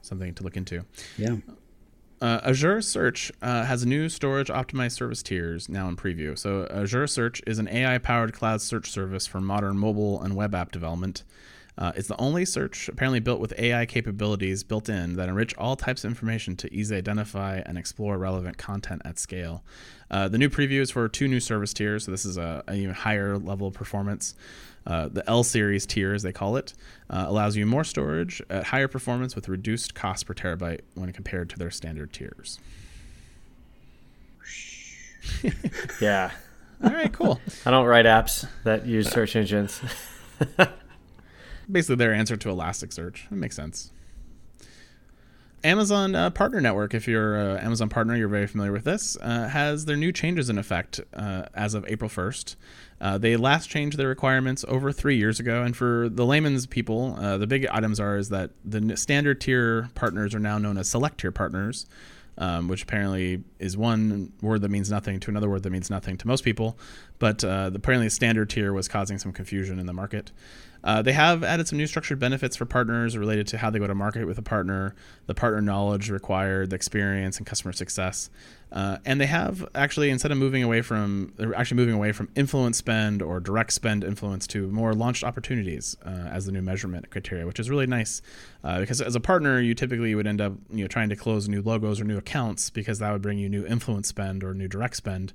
something 0.03 0.35
to 0.35 0.43
look 0.43 0.59
into. 0.59 0.85
Yeah. 1.17 1.37
Uh, 2.21 2.41
Azure 2.45 2.83
Search 2.83 3.33
uh, 3.41 3.65
has 3.65 3.87
new 3.87 4.11
storage 4.11 4.49
optimized 4.49 4.93
service 4.93 5.23
tiers 5.23 5.71
now 5.71 5.89
in 5.89 5.97
preview. 5.97 6.39
So, 6.39 6.67
Azure 6.71 7.07
Search 7.07 7.43
is 7.47 7.59
an 7.59 7.69
AI 7.69 7.97
powered 7.99 8.35
cloud 8.35 8.61
search 8.61 8.91
service 8.91 9.27
for 9.27 9.41
modern 9.41 9.79
mobile 9.79 10.23
and 10.23 10.37
web 10.37 10.55
app 10.55 10.73
development. 10.73 11.25
Uh, 11.79 11.93
it's 11.95 12.09
the 12.09 12.19
only 12.19 12.45
search 12.45 12.89
apparently 12.89 13.21
built 13.21 13.39
with 13.39 13.53
AI 13.59 13.85
capabilities 13.85 14.65
built 14.65 14.89
in 14.89 15.17
that 15.17 15.29
enrich 15.29 15.55
all 15.57 15.77
types 15.77 16.05
of 16.05 16.11
information 16.11 16.57
to 16.57 16.73
easily 16.73 16.97
identify 16.99 17.61
and 17.67 17.77
explore 17.77 18.17
relevant 18.17 18.57
content 18.57 19.03
at 19.05 19.19
scale. 19.19 19.63
Uh, 20.11 20.29
the 20.29 20.39
new 20.39 20.49
preview 20.49 20.81
is 20.81 20.91
for 20.91 21.09
two 21.09 21.29
new 21.29 21.41
service 21.41 21.75
tiers, 21.75 22.05
so 22.05 22.11
this 22.11 22.25
is 22.25 22.37
a, 22.37 22.65
a 22.69 22.75
even 22.75 22.95
higher 22.95 23.37
level 23.37 23.69
of 23.69 23.75
performance. 23.75 24.35
Uh, 24.87 25.09
the 25.09 25.29
L 25.29 25.43
series 25.43 25.85
tier, 25.85 26.15
as 26.15 26.23
they 26.23 26.33
call 26.33 26.57
it, 26.57 26.73
uh, 27.11 27.25
allows 27.27 27.57
you 27.57 27.67
more 27.67 27.83
storage 27.83 28.41
at 28.49 28.65
higher 28.65 28.87
performance 28.87 29.35
with 29.35 29.49
reduced 29.49 29.95
cost 29.95 30.27
per 30.27 30.35
terabyte 30.35 30.81
when 30.95 31.13
compared 31.13 31.51
to 31.51 31.59
their 31.59 31.73
standard 31.73 32.13
tiers. 32.13 32.61
yeah. 36.01 36.31
All 36.85 36.91
right, 36.91 37.13
cool. 37.13 37.41
I 37.65 37.71
don't 37.71 37.87
write 37.87 38.05
apps 38.05 38.47
that 38.65 38.87
use 38.87 39.11
search 39.11 39.35
engines. 39.35 39.81
basically 41.71 41.97
their 41.97 42.15
answer 42.15 42.37
to 42.37 42.49
Elasticsearch. 42.49 43.31
It 43.31 43.37
makes 43.37 43.57
sense. 43.57 43.93
Amazon 45.65 46.15
uh, 46.15 46.31
Partner 46.31 46.61
Network, 46.61 46.95
if 46.95 47.09
you're 47.09 47.35
an 47.35 47.59
Amazon 47.59 47.89
partner, 47.89 48.15
you're 48.15 48.29
very 48.29 48.47
familiar 48.47 48.71
with 48.71 48.85
this, 48.85 49.17
uh, 49.21 49.49
has 49.49 49.85
their 49.85 49.97
new 49.97 50.13
changes 50.13 50.49
in 50.49 50.59
effect 50.59 51.01
uh, 51.13 51.47
as 51.55 51.75
of 51.75 51.85
April 51.89 52.09
1st. 52.09 52.55
Uh, 53.01 53.19
they 53.19 53.37
last 53.37 53.69
changed 53.69 53.99
their 53.99 54.07
requirements 54.07 54.65
over 54.69 54.93
three 54.93 55.17
years 55.17 55.41
ago, 55.41 55.63
and 55.63 55.77
for 55.77 56.09
the 56.09 56.25
layman's 56.25 56.67
people, 56.67 57.17
uh, 57.19 57.37
the 57.37 57.49
big 57.49 57.67
items 57.67 57.99
are 57.99 58.17
is 58.17 58.29
that 58.29 58.51
the 58.65 58.97
standard 58.97 59.41
tier 59.41 59.91
partners 59.95 60.35
are 60.37 60.39
now 60.39 60.57
known 60.57 60.79
as 60.79 60.89
select 60.89 61.19
tier 61.21 61.33
partners, 61.33 61.87
um, 62.39 62.69
which 62.69 62.85
apparently 62.85 63.43
is 63.59 63.77
one 63.77 64.33
word 64.41 64.61
that 64.63 64.71
means 64.71 64.91
nothing 64.91 65.19
to 65.21 65.31
another 65.31 65.49
word 65.51 65.63
that 65.63 65.71
means 65.71 65.91
nothing 65.91 66.17
to 66.17 66.27
most 66.27 66.45
people. 66.45 66.79
But 67.19 67.43
uh, 67.43 67.71
apparently, 67.75 68.09
standard 68.11 68.51
tier 68.51 68.73
was 68.73 68.89
causing 68.89 69.19
some 69.19 69.33
confusion 69.33 69.79
in 69.79 69.87
the 69.87 69.93
market. 69.93 70.33
Uh, 70.87 71.03
they 71.03 71.13
have 71.13 71.43
added 71.43 71.67
some 71.67 71.77
new 71.77 71.87
structured 71.87 72.21
benefits 72.21 72.55
for 72.55 72.65
partners 72.65 73.19
related 73.19 73.45
to 73.49 73.59
how 73.59 73.69
they 73.69 73.81
go 73.81 73.89
to 73.89 73.95
market 73.95 74.25
with 74.25 74.39
a 74.39 74.43
partner, 74.43 74.95
the 75.27 75.35
partner 75.35 75.61
knowledge 75.61 76.11
required, 76.11 76.71
the 76.71 76.77
experience, 76.77 77.39
and 77.39 77.47
customer 77.47 77.73
success. 77.73 78.31
Uh, 78.71 78.99
and 79.05 79.21
they 79.21 79.27
have 79.27 79.67
actually, 79.75 80.11
instead 80.11 80.31
of 80.31 80.39
moving 80.39 80.63
away 80.63 80.83
from, 80.83 81.33
they're 81.37 81.55
actually 81.57 81.77
moving 81.77 81.95
away 81.95 82.13
from 82.13 82.29
influence 82.37 82.77
spend 82.77 83.21
or 83.21 83.41
direct 83.41 83.73
spend 83.73 84.05
influence 84.05 84.47
to 84.47 84.69
more 84.69 84.95
launched 84.95 85.25
opportunities 85.25 85.97
uh, 86.05 86.29
as 86.31 86.47
the 86.47 86.53
new 86.53 86.63
measurement 86.63 87.11
criteria, 87.11 87.45
which 87.47 87.59
is 87.59 87.69
really 87.69 87.87
nice. 87.87 88.23
Uh, 88.63 88.79
because 88.79 89.01
as 89.01 89.17
a 89.17 89.21
partner, 89.21 89.61
you 89.61 89.75
typically 89.75 90.15
would 90.15 90.27
end 90.27 90.41
up, 90.41 90.53
you 90.71 90.83
know, 90.83 90.89
trying 90.89 91.09
to 91.09 91.17
close 91.17 91.49
new 91.49 91.63
logos 91.63 92.01
or 92.01 92.05
new 92.05 92.19
accounts 92.19 92.71
because 92.71 93.01
that 93.01 93.11
would 93.11 93.23
bring 93.23 93.39
you 93.39 93.49
new 93.49 93.67
influence 93.67 94.07
spend 94.07 94.45
or 94.45 94.55
new 94.55 94.69
direct 94.69 94.97
spend. 94.97 95.33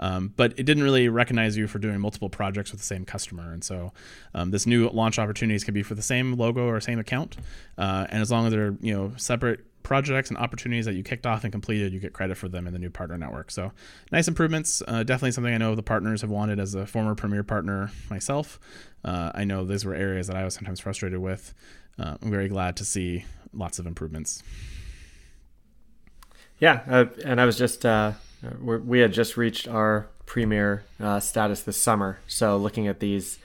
Um, 0.00 0.32
but 0.36 0.52
it 0.58 0.64
didn't 0.64 0.82
really 0.82 1.08
recognize 1.08 1.56
you 1.56 1.66
for 1.68 1.78
doing 1.78 2.00
multiple 2.00 2.28
projects 2.28 2.72
with 2.72 2.80
the 2.80 2.86
same 2.86 3.04
customer. 3.04 3.52
And 3.52 3.62
so 3.62 3.92
um, 4.34 4.50
this 4.50 4.66
new 4.66 4.88
launch 4.88 5.18
opportunities 5.18 5.62
can 5.62 5.74
be 5.74 5.82
for 5.82 5.94
the 5.94 6.02
same 6.02 6.34
logo 6.36 6.66
or 6.66 6.80
same 6.80 6.98
account. 6.98 7.36
Uh, 7.78 8.06
and 8.10 8.20
as 8.22 8.30
long 8.30 8.46
as 8.46 8.52
they're 8.52 8.76
you 8.80 8.94
know 8.94 9.12
separate 9.16 9.60
projects 9.82 10.28
and 10.28 10.38
opportunities 10.38 10.84
that 10.84 10.94
you 10.94 11.02
kicked 11.02 11.26
off 11.26 11.44
and 11.44 11.52
completed, 11.52 11.92
you 11.92 12.00
get 12.00 12.12
credit 12.12 12.36
for 12.36 12.48
them 12.48 12.66
in 12.66 12.72
the 12.72 12.78
new 12.78 12.90
partner 12.90 13.16
network. 13.16 13.50
So 13.50 13.72
nice 14.12 14.28
improvements. 14.28 14.82
Uh, 14.86 15.02
definitely 15.02 15.32
something 15.32 15.52
I 15.52 15.58
know 15.58 15.74
the 15.74 15.82
partners 15.82 16.20
have 16.22 16.30
wanted 16.30 16.58
as 16.58 16.74
a 16.74 16.86
former 16.86 17.14
Premier 17.14 17.42
partner 17.42 17.90
myself. 18.08 18.58
Uh, 19.04 19.32
I 19.34 19.44
know 19.44 19.64
these 19.64 19.84
were 19.84 19.94
areas 19.94 20.26
that 20.26 20.36
I 20.36 20.44
was 20.44 20.54
sometimes 20.54 20.80
frustrated 20.80 21.18
with. 21.18 21.54
Uh, 21.98 22.16
I'm 22.22 22.30
very 22.30 22.48
glad 22.48 22.76
to 22.76 22.84
see 22.84 23.24
lots 23.52 23.78
of 23.78 23.86
improvements. 23.86 24.42
Yeah, 26.58 26.82
uh, 26.88 27.06
and 27.24 27.40
I 27.40 27.46
was 27.46 27.56
just 27.56 27.86
uh, 28.44 28.78
we 28.78 29.00
had 29.00 29.12
just 29.12 29.36
reached 29.36 29.68
our 29.68 30.08
premier 30.26 30.84
uh, 30.98 31.20
status 31.20 31.62
this 31.62 31.76
summer. 31.76 32.18
So 32.26 32.56
looking 32.56 32.86
at 32.86 33.00
these 33.00 33.38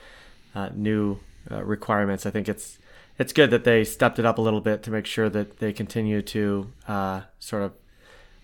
uh, 0.54 0.70
new 0.74 1.18
uh, 1.50 1.62
requirements, 1.64 2.26
I 2.26 2.30
think 2.30 2.48
it's 2.48 2.78
it's 3.18 3.32
good 3.32 3.50
that 3.50 3.64
they 3.64 3.84
stepped 3.84 4.18
it 4.18 4.26
up 4.26 4.38
a 4.38 4.42
little 4.42 4.60
bit 4.60 4.82
to 4.82 4.90
make 4.90 5.06
sure 5.06 5.28
that 5.30 5.58
they 5.58 5.72
continue 5.72 6.20
to 6.20 6.70
uh, 6.86 7.22
sort 7.38 7.62
of 7.62 7.72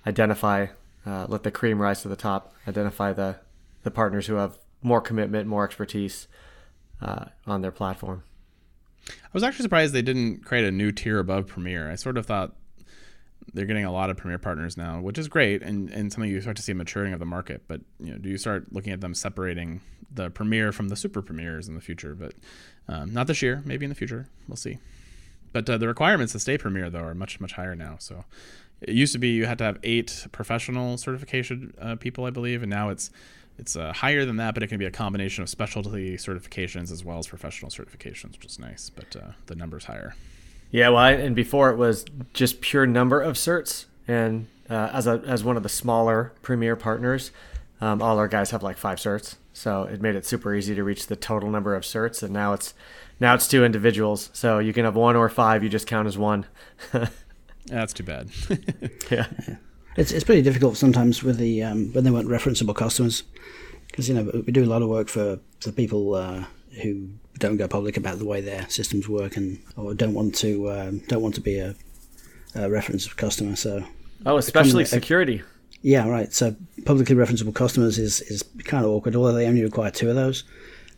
identify, 0.07 0.69
uh, 1.07 1.27
let 1.29 1.43
the 1.43 1.51
cream 1.51 1.81
rise 1.81 2.03
to 2.03 2.09
the 2.09 2.17
top, 2.17 2.55
identify 2.67 3.13
the 3.13 3.37
the 3.83 3.91
partners 3.91 4.27
who 4.27 4.35
have 4.35 4.59
more 4.83 5.01
commitment, 5.01 5.47
more 5.47 5.65
expertise 5.65 6.29
on 7.47 7.63
their 7.63 7.73
platform. 7.73 8.23
I 9.09 9.33
was 9.33 9.43
actually 9.43 9.65
surprised 9.65 9.93
they 9.93 10.03
didn't 10.03 10.45
create 10.45 10.65
a 10.65 10.71
new 10.71 10.93
tier 10.93 11.19
above 11.19 11.49
Premier. 11.49 11.91
I 11.91 11.97
sort 11.97 12.17
of 12.17 12.27
thought 12.27 12.55
they're 13.55 13.67
getting 13.67 13.85
a 13.85 13.93
lot 13.93 14.11
of 14.11 14.17
premier 14.17 14.39
partners 14.39 14.77
now, 14.77 15.01
which 15.01 15.19
is 15.19 15.29
great 15.29 15.63
and, 15.63 15.91
and 15.91 16.13
something 16.13 16.31
you 16.31 16.41
start 16.41 16.57
to 16.57 16.63
see 16.63 16.73
a 16.73 16.75
maturing 16.75 17.13
of 17.13 17.19
the 17.19 17.27
market. 17.27 17.63
But 17.69 17.81
you 18.01 18.13
know, 18.13 18.19
do 18.19 18.29
you 18.29 18.39
start 18.39 18.73
looking 18.73 18.93
at 18.93 19.01
them 19.01 19.15
separating 19.15 19.81
the 20.15 20.31
premier 20.31 20.73
from 20.73 20.89
the 20.89 20.97
super 20.97 21.23
premiers 21.23 21.69
in 21.69 21.75
the 21.75 21.81
future? 21.81 22.15
But 22.15 22.35
um, 22.89 23.13
not 23.13 23.27
this 23.27 23.43
year, 23.43 23.63
maybe 23.65 23.85
in 23.85 23.89
the 23.89 23.95
future. 23.95 24.29
We'll 24.49 24.57
see. 24.57 24.79
But 25.53 25.69
uh, 25.69 25.79
the 25.79 25.89
requirements 25.89 26.33
to 26.33 26.41
stay 26.41 26.59
premier 26.59 26.91
though 26.91 27.01
are 27.01 27.15
much 27.15 27.41
much 27.41 27.53
higher 27.53 27.75
now. 27.75 27.97
So 27.99 28.25
it 28.81 28.95
used 28.95 29.13
to 29.13 29.19
be 29.19 29.29
you 29.29 29.47
had 29.47 29.59
to 29.59 29.65
have 29.65 29.79
eight 29.83 30.27
professional 30.33 30.97
certification 30.97 31.75
uh, 31.81 31.97
people, 31.97 32.25
I 32.25 32.31
believe, 32.31 32.63
and 32.63 32.71
now 32.71 32.89
it's 32.89 33.11
it's 33.59 33.77
uh, 33.77 33.93
higher 33.93 34.25
than 34.25 34.37
that, 34.37 34.55
but 34.55 34.63
it 34.63 34.69
can 34.69 34.79
be 34.79 34.87
a 34.87 34.91
combination 34.91 35.43
of 35.43 35.49
specialty 35.49 36.17
certifications 36.17 36.91
as 36.91 37.05
well 37.05 37.19
as 37.19 37.27
professional 37.27 37.71
certifications, 37.71 38.33
which 38.33 38.47
is 38.47 38.59
nice. 38.59 38.91
But 38.91 39.15
uh, 39.15 39.33
the 39.47 39.55
number's 39.55 39.85
higher. 39.85 40.15
Yeah, 40.73 40.89
well, 40.89 40.99
I, 40.99 41.13
and 41.13 41.37
before 41.37 41.71
it 41.71 41.77
was 41.77 42.07
just 42.33 42.63
pure 42.63 42.87
number 42.87 43.21
of 43.21 43.37
certs, 43.37 43.85
and 44.09 44.49
uh, 44.71 44.89
as 44.93 45.07
a 45.07 45.23
as 45.27 45.45
one 45.45 45.59
of 45.59 45.63
the 45.63 45.69
smaller 45.69 46.33
premier 46.41 46.77
partners, 46.77 47.31
um, 47.83 48.01
all 48.01 48.19
our 48.19 48.27
guys 48.27 48.51
have 48.53 48.63
like 48.63 48.79
five 48.79 48.99
certs, 48.99 49.37
so 49.53 49.85
it 49.85 50.01
made 50.01 50.15
it 50.15 50.25
super 50.25 50.55
easy 50.55 50.75
to 50.75 50.83
reach 50.83 51.09
the 51.09 51.15
total 51.15 51.51
number 51.51 51.77
of 51.77 51.83
certs. 51.83 52.23
And 52.23 52.33
now 52.33 52.55
it's 52.55 52.73
now 53.21 53.35
it's 53.35 53.47
two 53.47 53.67
individuals, 53.67 54.31
so 54.33 54.59
you 54.61 54.73
can 54.73 54.87
have 54.87 54.97
one 54.97 55.15
or 55.15 55.29
five. 55.29 55.63
You 55.63 55.69
just 55.69 55.87
count 55.87 56.09
as 56.09 56.17
one. 56.17 56.47
That's 57.67 57.93
too 57.93 58.03
bad. 58.03 58.31
yeah. 59.11 59.27
It's, 59.95 60.11
it's 60.11 60.25
pretty 60.25 60.41
difficult 60.41 60.79
sometimes 60.79 61.23
with 61.23 61.37
the 61.37 61.63
um, 61.63 61.93
when 61.93 62.03
they 62.03 62.11
weren't 62.11 62.29
referenceable 62.29 62.75
customers 62.75 63.25
because 63.89 64.09
you 64.09 64.15
know 64.15 64.43
we 64.47 64.53
do 64.53 64.65
a 64.65 64.67
lot 64.67 64.81
of 64.81 64.89
work 64.89 65.09
for 65.09 65.39
for 65.61 65.71
people 65.71 66.15
uh, 66.15 66.45
who 66.81 67.09
don't 67.39 67.57
go 67.57 67.69
public 67.69 67.97
about 67.97 68.19
the 68.19 68.25
way 68.25 68.41
their 68.41 68.69
systems 68.69 69.09
work 69.09 69.37
and 69.37 69.59
or 69.77 69.95
don't 69.95 70.15
want 70.15 70.35
to 70.37 70.71
um, 70.71 70.99
don't 71.09 71.23
want 71.23 71.35
to 71.35 71.41
be 71.41 71.59
a, 71.59 71.75
a 72.55 72.71
reference 72.71 73.07
customer. 73.13 73.57
So 73.57 73.85
oh, 74.27 74.37
especially 74.37 74.85
security. 74.85 75.43
Yeah, 75.83 76.09
right. 76.09 76.33
So 76.33 76.55
publicly 76.85 77.17
referenceable 77.17 77.55
customers 77.55 77.99
is 77.99 78.21
is 78.23 78.45
kind 78.65 78.85
of 78.85 78.91
awkward, 78.91 79.17
although 79.17 79.33
they 79.33 79.47
only 79.47 79.63
require 79.63 79.91
two 79.91 80.09
of 80.09 80.17
those. 80.17 80.45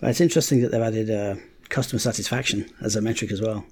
But 0.01 0.11
it's 0.11 0.21
interesting 0.21 0.61
that 0.63 0.71
they've 0.71 0.83
added 0.83 1.11
uh, 1.11 1.37
customer 1.69 1.99
satisfaction 1.99 2.71
as 2.83 2.97
a 2.97 3.01
metric 3.01 3.33
as 3.33 3.41
well 3.41 3.65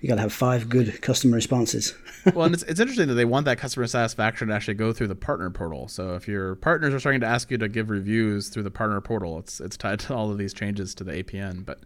you 0.00 0.08
got 0.08 0.16
to 0.16 0.20
have 0.20 0.32
five 0.32 0.68
good 0.68 1.00
customer 1.00 1.36
responses. 1.36 1.94
well, 2.34 2.44
and 2.44 2.54
it's, 2.54 2.62
it's 2.64 2.80
interesting 2.80 3.08
that 3.08 3.14
they 3.14 3.24
want 3.24 3.46
that 3.46 3.58
customer 3.58 3.86
satisfaction 3.86 4.48
to 4.48 4.54
actually 4.54 4.74
go 4.74 4.92
through 4.92 5.08
the 5.08 5.14
partner 5.14 5.50
portal. 5.50 5.88
So 5.88 6.14
if 6.14 6.28
your 6.28 6.54
partners 6.56 6.92
are 6.92 7.00
starting 7.00 7.20
to 7.22 7.26
ask 7.26 7.50
you 7.50 7.58
to 7.58 7.68
give 7.68 7.90
reviews 7.90 8.48
through 8.48 8.64
the 8.64 8.70
partner 8.70 9.00
portal, 9.00 9.38
it's 9.38 9.60
it's 9.60 9.76
tied 9.76 10.00
to 10.00 10.14
all 10.14 10.30
of 10.30 10.38
these 10.38 10.52
changes 10.52 10.94
to 10.96 11.04
the 11.04 11.22
APN. 11.22 11.64
But 11.64 11.80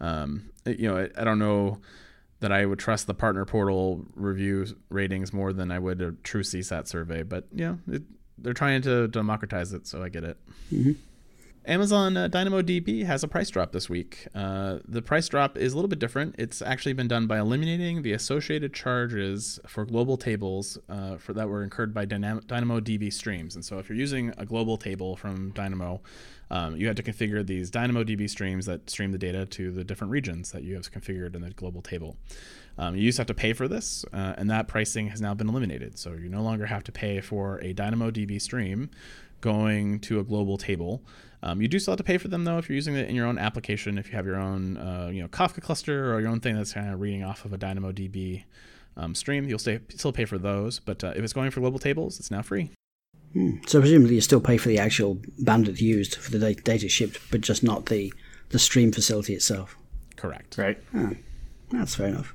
um, 0.00 0.50
you 0.66 0.88
know, 0.88 0.98
I, 0.98 1.20
I, 1.20 1.24
don't 1.24 1.38
know 1.38 1.80
that 2.40 2.52
I 2.52 2.66
would 2.66 2.78
trust 2.78 3.06
the 3.06 3.14
partner 3.14 3.46
portal 3.46 4.04
review 4.14 4.66
ratings 4.90 5.32
more 5.32 5.54
than 5.54 5.70
I 5.70 5.78
would 5.78 6.02
a 6.02 6.12
true 6.12 6.42
CSAT 6.42 6.86
survey. 6.86 7.22
But 7.22 7.46
you 7.52 7.64
know, 7.64 7.78
it, 7.94 8.02
they're 8.36 8.52
trying 8.52 8.82
to 8.82 9.08
democratize 9.08 9.72
it, 9.72 9.86
so 9.86 10.02
I 10.02 10.10
get 10.10 10.24
it. 10.24 10.36
Mm-hmm. 10.70 10.92
Amazon 11.66 12.16
uh, 12.16 12.28
DynamoDB 12.28 13.04
has 13.06 13.24
a 13.24 13.28
price 13.28 13.50
drop 13.50 13.72
this 13.72 13.90
week. 13.90 14.28
Uh, 14.36 14.78
the 14.86 15.02
price 15.02 15.28
drop 15.28 15.58
is 15.58 15.72
a 15.72 15.76
little 15.76 15.88
bit 15.88 15.98
different. 15.98 16.36
It's 16.38 16.62
actually 16.62 16.92
been 16.92 17.08
done 17.08 17.26
by 17.26 17.40
eliminating 17.40 18.02
the 18.02 18.12
associated 18.12 18.72
charges 18.72 19.58
for 19.66 19.84
global 19.84 20.16
tables 20.16 20.78
uh, 20.88 21.16
for 21.16 21.32
that 21.32 21.48
were 21.48 21.64
incurred 21.64 21.92
by 21.92 22.04
Dynamo, 22.04 22.40
DynamoDB 22.42 23.12
streams. 23.12 23.56
And 23.56 23.64
so, 23.64 23.78
if 23.78 23.88
you're 23.88 23.98
using 23.98 24.32
a 24.38 24.46
global 24.46 24.76
table 24.76 25.16
from 25.16 25.50
Dynamo, 25.50 26.02
um, 26.52 26.76
you 26.76 26.86
had 26.86 26.96
to 26.98 27.02
configure 27.02 27.44
these 27.44 27.68
DynamoDB 27.72 28.30
streams 28.30 28.66
that 28.66 28.88
stream 28.88 29.10
the 29.10 29.18
data 29.18 29.44
to 29.46 29.72
the 29.72 29.82
different 29.82 30.12
regions 30.12 30.52
that 30.52 30.62
you 30.62 30.76
have 30.76 30.88
configured 30.92 31.34
in 31.34 31.42
the 31.42 31.50
global 31.50 31.82
table. 31.82 32.16
Um, 32.78 32.94
you 32.94 33.02
used 33.02 33.16
to 33.16 33.22
have 33.22 33.26
to 33.26 33.34
pay 33.34 33.52
for 33.52 33.66
this, 33.66 34.04
uh, 34.12 34.34
and 34.38 34.48
that 34.50 34.68
pricing 34.68 35.08
has 35.08 35.20
now 35.20 35.34
been 35.34 35.48
eliminated. 35.48 35.98
So 35.98 36.12
you 36.12 36.28
no 36.28 36.42
longer 36.42 36.66
have 36.66 36.84
to 36.84 36.92
pay 36.92 37.20
for 37.20 37.58
a 37.58 37.74
DynamoDB 37.74 38.40
stream 38.40 38.88
going 39.40 40.00
to 40.00 40.20
a 40.20 40.24
global 40.24 40.58
table. 40.58 41.02
Um, 41.46 41.62
you 41.62 41.68
do 41.68 41.78
still 41.78 41.92
have 41.92 41.98
to 41.98 42.04
pay 42.04 42.18
for 42.18 42.26
them 42.26 42.42
though 42.42 42.58
if 42.58 42.68
you're 42.68 42.74
using 42.74 42.96
it 42.96 43.08
in 43.08 43.14
your 43.14 43.26
own 43.26 43.38
application. 43.38 43.98
If 43.98 44.08
you 44.08 44.16
have 44.16 44.26
your 44.26 44.36
own, 44.36 44.76
uh, 44.76 45.10
you 45.12 45.22
know, 45.22 45.28
Kafka 45.28 45.62
cluster 45.62 46.12
or 46.12 46.20
your 46.20 46.28
own 46.28 46.40
thing 46.40 46.56
that's 46.56 46.72
kind 46.72 46.92
of 46.92 47.00
reading 47.00 47.22
off 47.22 47.44
of 47.44 47.52
a 47.52 47.58
DynamoDB 47.58 48.42
um, 48.96 49.14
stream, 49.14 49.48
you'll 49.48 49.60
stay, 49.60 49.78
still 49.90 50.12
pay 50.12 50.24
for 50.24 50.38
those. 50.38 50.80
But 50.80 51.04
uh, 51.04 51.12
if 51.14 51.22
it's 51.22 51.32
going 51.32 51.52
for 51.52 51.60
global 51.60 51.78
tables, 51.78 52.18
it's 52.18 52.32
now 52.32 52.42
free. 52.42 52.72
Hmm. 53.32 53.58
So 53.64 53.78
presumably 53.78 54.16
you 54.16 54.20
still 54.22 54.40
pay 54.40 54.56
for 54.56 54.68
the 54.68 54.80
actual 54.80 55.16
bandwidth 55.40 55.80
used 55.80 56.16
for 56.16 56.32
the 56.32 56.54
data 56.54 56.88
shipped, 56.88 57.20
but 57.30 57.42
just 57.42 57.62
not 57.62 57.86
the 57.86 58.12
the 58.48 58.58
stream 58.58 58.90
facility 58.90 59.34
itself. 59.34 59.76
Correct. 60.16 60.58
Right. 60.58 60.82
Oh, 60.94 61.12
that's 61.70 61.94
fair 61.94 62.08
enough. 62.08 62.34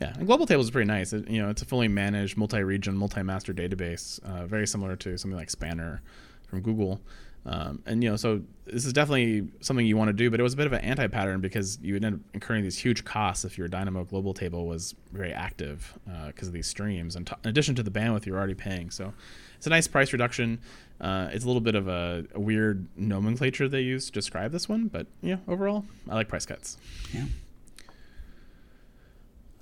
Yeah, 0.00 0.14
and 0.16 0.26
Global 0.26 0.46
Tables 0.46 0.66
is 0.66 0.70
pretty 0.72 0.88
nice. 0.88 1.12
It, 1.12 1.28
you 1.28 1.40
know, 1.40 1.48
it's 1.48 1.62
a 1.62 1.64
fully 1.64 1.86
managed, 1.86 2.36
multi-region, 2.36 2.96
multi-master 2.96 3.54
database, 3.54 4.20
uh, 4.24 4.46
very 4.46 4.66
similar 4.66 4.96
to 4.96 5.16
something 5.16 5.38
like 5.38 5.50
Spanner 5.50 6.02
from 6.48 6.60
Google. 6.60 7.00
Um, 7.44 7.82
and 7.86 8.02
you 8.02 8.10
know, 8.10 8.16
so 8.16 8.40
this 8.66 8.84
is 8.84 8.92
definitely 8.92 9.48
something 9.60 9.84
you 9.84 9.96
want 9.96 10.08
to 10.08 10.12
do, 10.12 10.30
but 10.30 10.38
it 10.38 10.42
was 10.42 10.54
a 10.54 10.56
bit 10.56 10.66
of 10.66 10.72
an 10.72 10.80
anti-pattern 10.80 11.40
because 11.40 11.78
you 11.82 11.94
would 11.94 12.04
end 12.04 12.14
up 12.16 12.20
incurring 12.34 12.62
these 12.62 12.78
huge 12.78 13.04
costs 13.04 13.44
if 13.44 13.58
your 13.58 13.66
Dynamo 13.66 14.04
global 14.04 14.32
table 14.32 14.66
was 14.66 14.94
very 15.12 15.32
active 15.32 15.92
because 16.26 16.46
uh, 16.46 16.50
of 16.50 16.52
these 16.52 16.66
streams, 16.66 17.16
and 17.16 17.26
t- 17.26 17.34
in 17.42 17.50
addition 17.50 17.74
to 17.74 17.82
the 17.82 17.90
bandwidth 17.90 18.26
you're 18.26 18.38
already 18.38 18.54
paying. 18.54 18.90
So 18.90 19.12
it's 19.56 19.66
a 19.66 19.70
nice 19.70 19.88
price 19.88 20.12
reduction. 20.12 20.60
Uh, 21.00 21.30
it's 21.32 21.44
a 21.44 21.46
little 21.48 21.60
bit 21.60 21.74
of 21.74 21.88
a, 21.88 22.24
a, 22.32 22.38
weird 22.38 22.86
nomenclature 22.96 23.68
they 23.68 23.80
use 23.80 24.06
to 24.06 24.12
describe 24.12 24.52
this 24.52 24.68
one, 24.68 24.86
but 24.86 25.08
yeah, 25.20 25.38
overall, 25.48 25.84
I 26.08 26.14
like 26.14 26.28
price 26.28 26.46
cuts. 26.46 26.76
Yeah. 27.12 27.24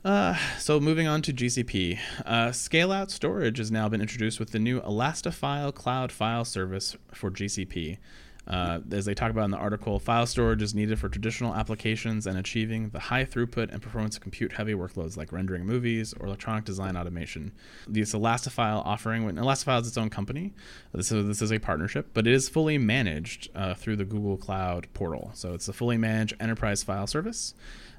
Uh, 0.04 0.34
so 0.58 0.80
moving 0.80 1.06
on 1.06 1.20
to 1.20 1.32
GCP, 1.32 1.98
uh, 2.24 2.52
scale-out 2.52 3.10
storage 3.10 3.58
has 3.58 3.70
now 3.70 3.88
been 3.88 4.00
introduced 4.00 4.40
with 4.40 4.50
the 4.50 4.58
new 4.58 4.80
Elastifile 4.80 5.74
Cloud 5.74 6.10
File 6.10 6.44
Service 6.44 6.96
for 7.12 7.30
GCP. 7.30 7.98
Uh, 8.46 8.80
as 8.90 9.04
they 9.04 9.14
talk 9.14 9.30
about 9.30 9.44
in 9.44 9.50
the 9.50 9.56
article, 9.56 9.98
file 9.98 10.26
storage 10.26 10.62
is 10.62 10.74
needed 10.74 10.98
for 10.98 11.08
traditional 11.08 11.54
applications 11.54 12.26
and 12.26 12.38
achieving 12.38 12.88
the 12.88 12.98
high 12.98 13.24
throughput 13.24 13.70
and 13.70 13.82
performance 13.82 14.16
of 14.16 14.22
compute 14.22 14.52
heavy 14.52 14.72
workloads 14.72 15.16
like 15.16 15.30
rendering 15.30 15.64
movies 15.64 16.14
or 16.18 16.26
electronic 16.26 16.64
design 16.64 16.96
automation. 16.96 17.52
This 17.86 18.12
Elastifile 18.12 18.84
offering, 18.84 19.24
when 19.24 19.36
Elastifile 19.36 19.82
is 19.82 19.88
its 19.88 19.98
own 19.98 20.10
company, 20.10 20.52
this 20.92 21.12
is, 21.12 21.26
this 21.26 21.42
is 21.42 21.52
a 21.52 21.58
partnership, 21.58 22.08
but 22.14 22.26
it 22.26 22.32
is 22.32 22.48
fully 22.48 22.78
managed 22.78 23.50
uh, 23.54 23.74
through 23.74 23.96
the 23.96 24.04
Google 24.04 24.36
Cloud 24.36 24.88
portal. 24.94 25.30
So 25.34 25.52
it's 25.52 25.68
a 25.68 25.72
fully 25.72 25.98
managed 25.98 26.34
enterprise 26.40 26.82
file 26.82 27.06
service. 27.06 27.54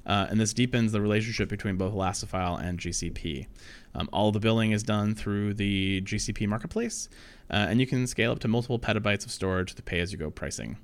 Uh, 0.06 0.28
and 0.30 0.40
this 0.40 0.54
deepens 0.54 0.92
the 0.92 1.02
relationship 1.02 1.50
between 1.50 1.78
both 1.78 1.94
Elastifile 1.94 2.62
and 2.64 2.80
GCP. 2.80 3.48
Um, 3.94 4.10
all 4.12 4.32
the 4.32 4.40
billing 4.40 4.72
is 4.72 4.84
done 4.84 5.16
through 5.16 5.54
the 5.56 6.02
GCP 6.02 6.48
marketplace, 6.48 7.10
uh, 7.50 7.68
and 7.70 7.80
you 7.80 7.88
can 7.88 8.08
scale 8.08 8.32
up 8.32 8.40
to 8.40 8.48
multiple 8.48 8.80
petabytes 8.80 9.26
of 9.26 9.32
storage 9.32 9.72
with 9.72 9.76
the 9.78 9.84
pay 9.84 10.00
as 10.00 10.12
you 10.12 10.18
go 10.18 10.32
pricing. 10.32 10.78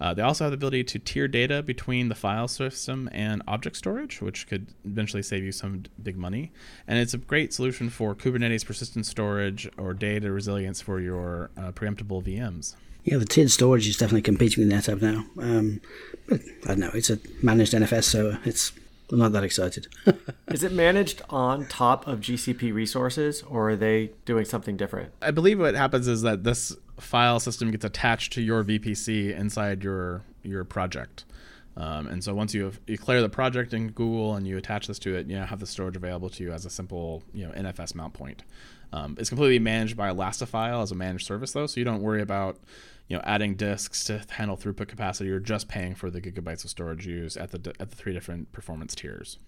Uh, 0.00 0.14
they 0.14 0.22
also 0.22 0.44
have 0.44 0.52
the 0.52 0.56
ability 0.56 0.84
to 0.84 0.98
tier 0.98 1.26
data 1.26 1.62
between 1.62 2.08
the 2.08 2.14
file 2.14 2.46
system 2.46 3.08
and 3.12 3.42
object 3.48 3.76
storage, 3.76 4.20
which 4.22 4.46
could 4.46 4.68
eventually 4.84 5.22
save 5.22 5.42
you 5.42 5.50
some 5.50 5.82
big 6.02 6.16
money. 6.16 6.52
And 6.86 6.98
it's 6.98 7.14
a 7.14 7.18
great 7.18 7.52
solution 7.52 7.90
for 7.90 8.14
Kubernetes 8.14 8.64
persistent 8.64 9.06
storage 9.06 9.68
or 9.76 9.94
data 9.94 10.30
resilience 10.30 10.80
for 10.80 11.00
your 11.00 11.50
uh, 11.56 11.72
preemptible 11.72 12.22
VMs. 12.22 12.76
Yeah, 13.10 13.16
the 13.16 13.24
tiered 13.24 13.50
storage 13.50 13.88
is 13.88 13.96
definitely 13.96 14.20
competing 14.20 14.68
with 14.68 14.72
NetApp 14.72 15.00
now. 15.00 15.24
Um, 15.42 15.80
but 16.28 16.42
I 16.64 16.68
don't 16.68 16.80
know, 16.80 16.90
it's 16.92 17.08
a 17.08 17.18
managed 17.42 17.72
NFS, 17.72 18.04
so 18.04 18.36
it's 18.44 18.72
I'm 19.10 19.18
not 19.18 19.32
that 19.32 19.44
excited. 19.44 19.88
is 20.48 20.62
it 20.62 20.72
managed 20.72 21.22
on 21.30 21.64
top 21.66 22.06
of 22.06 22.20
GCP 22.20 22.74
resources, 22.74 23.42
or 23.42 23.70
are 23.70 23.76
they 23.76 24.10
doing 24.26 24.44
something 24.44 24.76
different? 24.76 25.12
I 25.22 25.30
believe 25.30 25.58
what 25.58 25.74
happens 25.74 26.06
is 26.06 26.20
that 26.20 26.44
this 26.44 26.76
file 27.00 27.40
system 27.40 27.70
gets 27.70 27.86
attached 27.86 28.34
to 28.34 28.42
your 28.42 28.62
VPC 28.62 29.34
inside 29.34 29.82
your 29.82 30.24
your 30.42 30.64
project. 30.64 31.24
Um, 31.78 32.08
and 32.08 32.22
so 32.22 32.34
once 32.34 32.54
you 32.54 32.64
have, 32.64 32.84
declare 32.86 33.22
the 33.22 33.28
project 33.28 33.72
in 33.72 33.92
Google 33.92 34.34
and 34.34 34.46
you 34.46 34.56
attach 34.56 34.88
this 34.88 34.98
to 35.00 35.14
it, 35.14 35.28
you 35.28 35.36
now 35.36 35.46
have 35.46 35.60
the 35.60 35.66
storage 35.66 35.96
available 35.96 36.28
to 36.30 36.42
you 36.42 36.52
as 36.52 36.66
a 36.66 36.70
simple 36.70 37.22
you 37.32 37.46
know 37.46 37.52
NFS 37.52 37.94
mount 37.94 38.14
point. 38.14 38.42
Um, 38.92 39.16
it's 39.18 39.28
completely 39.28 39.60
managed 39.60 39.96
by 39.96 40.10
Elastifile 40.10 40.82
as 40.82 40.90
a 40.90 40.96
managed 40.96 41.26
service 41.26 41.52
though, 41.52 41.66
so 41.66 41.78
you 41.78 41.84
don't 41.84 42.02
worry 42.02 42.20
about 42.20 42.58
you 43.06 43.16
know 43.16 43.22
adding 43.24 43.54
disks 43.54 44.04
to 44.06 44.24
handle 44.28 44.56
throughput 44.56 44.88
capacity. 44.88 45.30
You're 45.30 45.38
just 45.38 45.68
paying 45.68 45.94
for 45.94 46.10
the 46.10 46.20
gigabytes 46.20 46.64
of 46.64 46.70
storage 46.70 47.06
used 47.06 47.36
at 47.36 47.52
the 47.52 47.72
at 47.78 47.90
the 47.90 47.96
three 47.96 48.12
different 48.12 48.50
performance 48.50 48.96
tiers. 48.96 49.38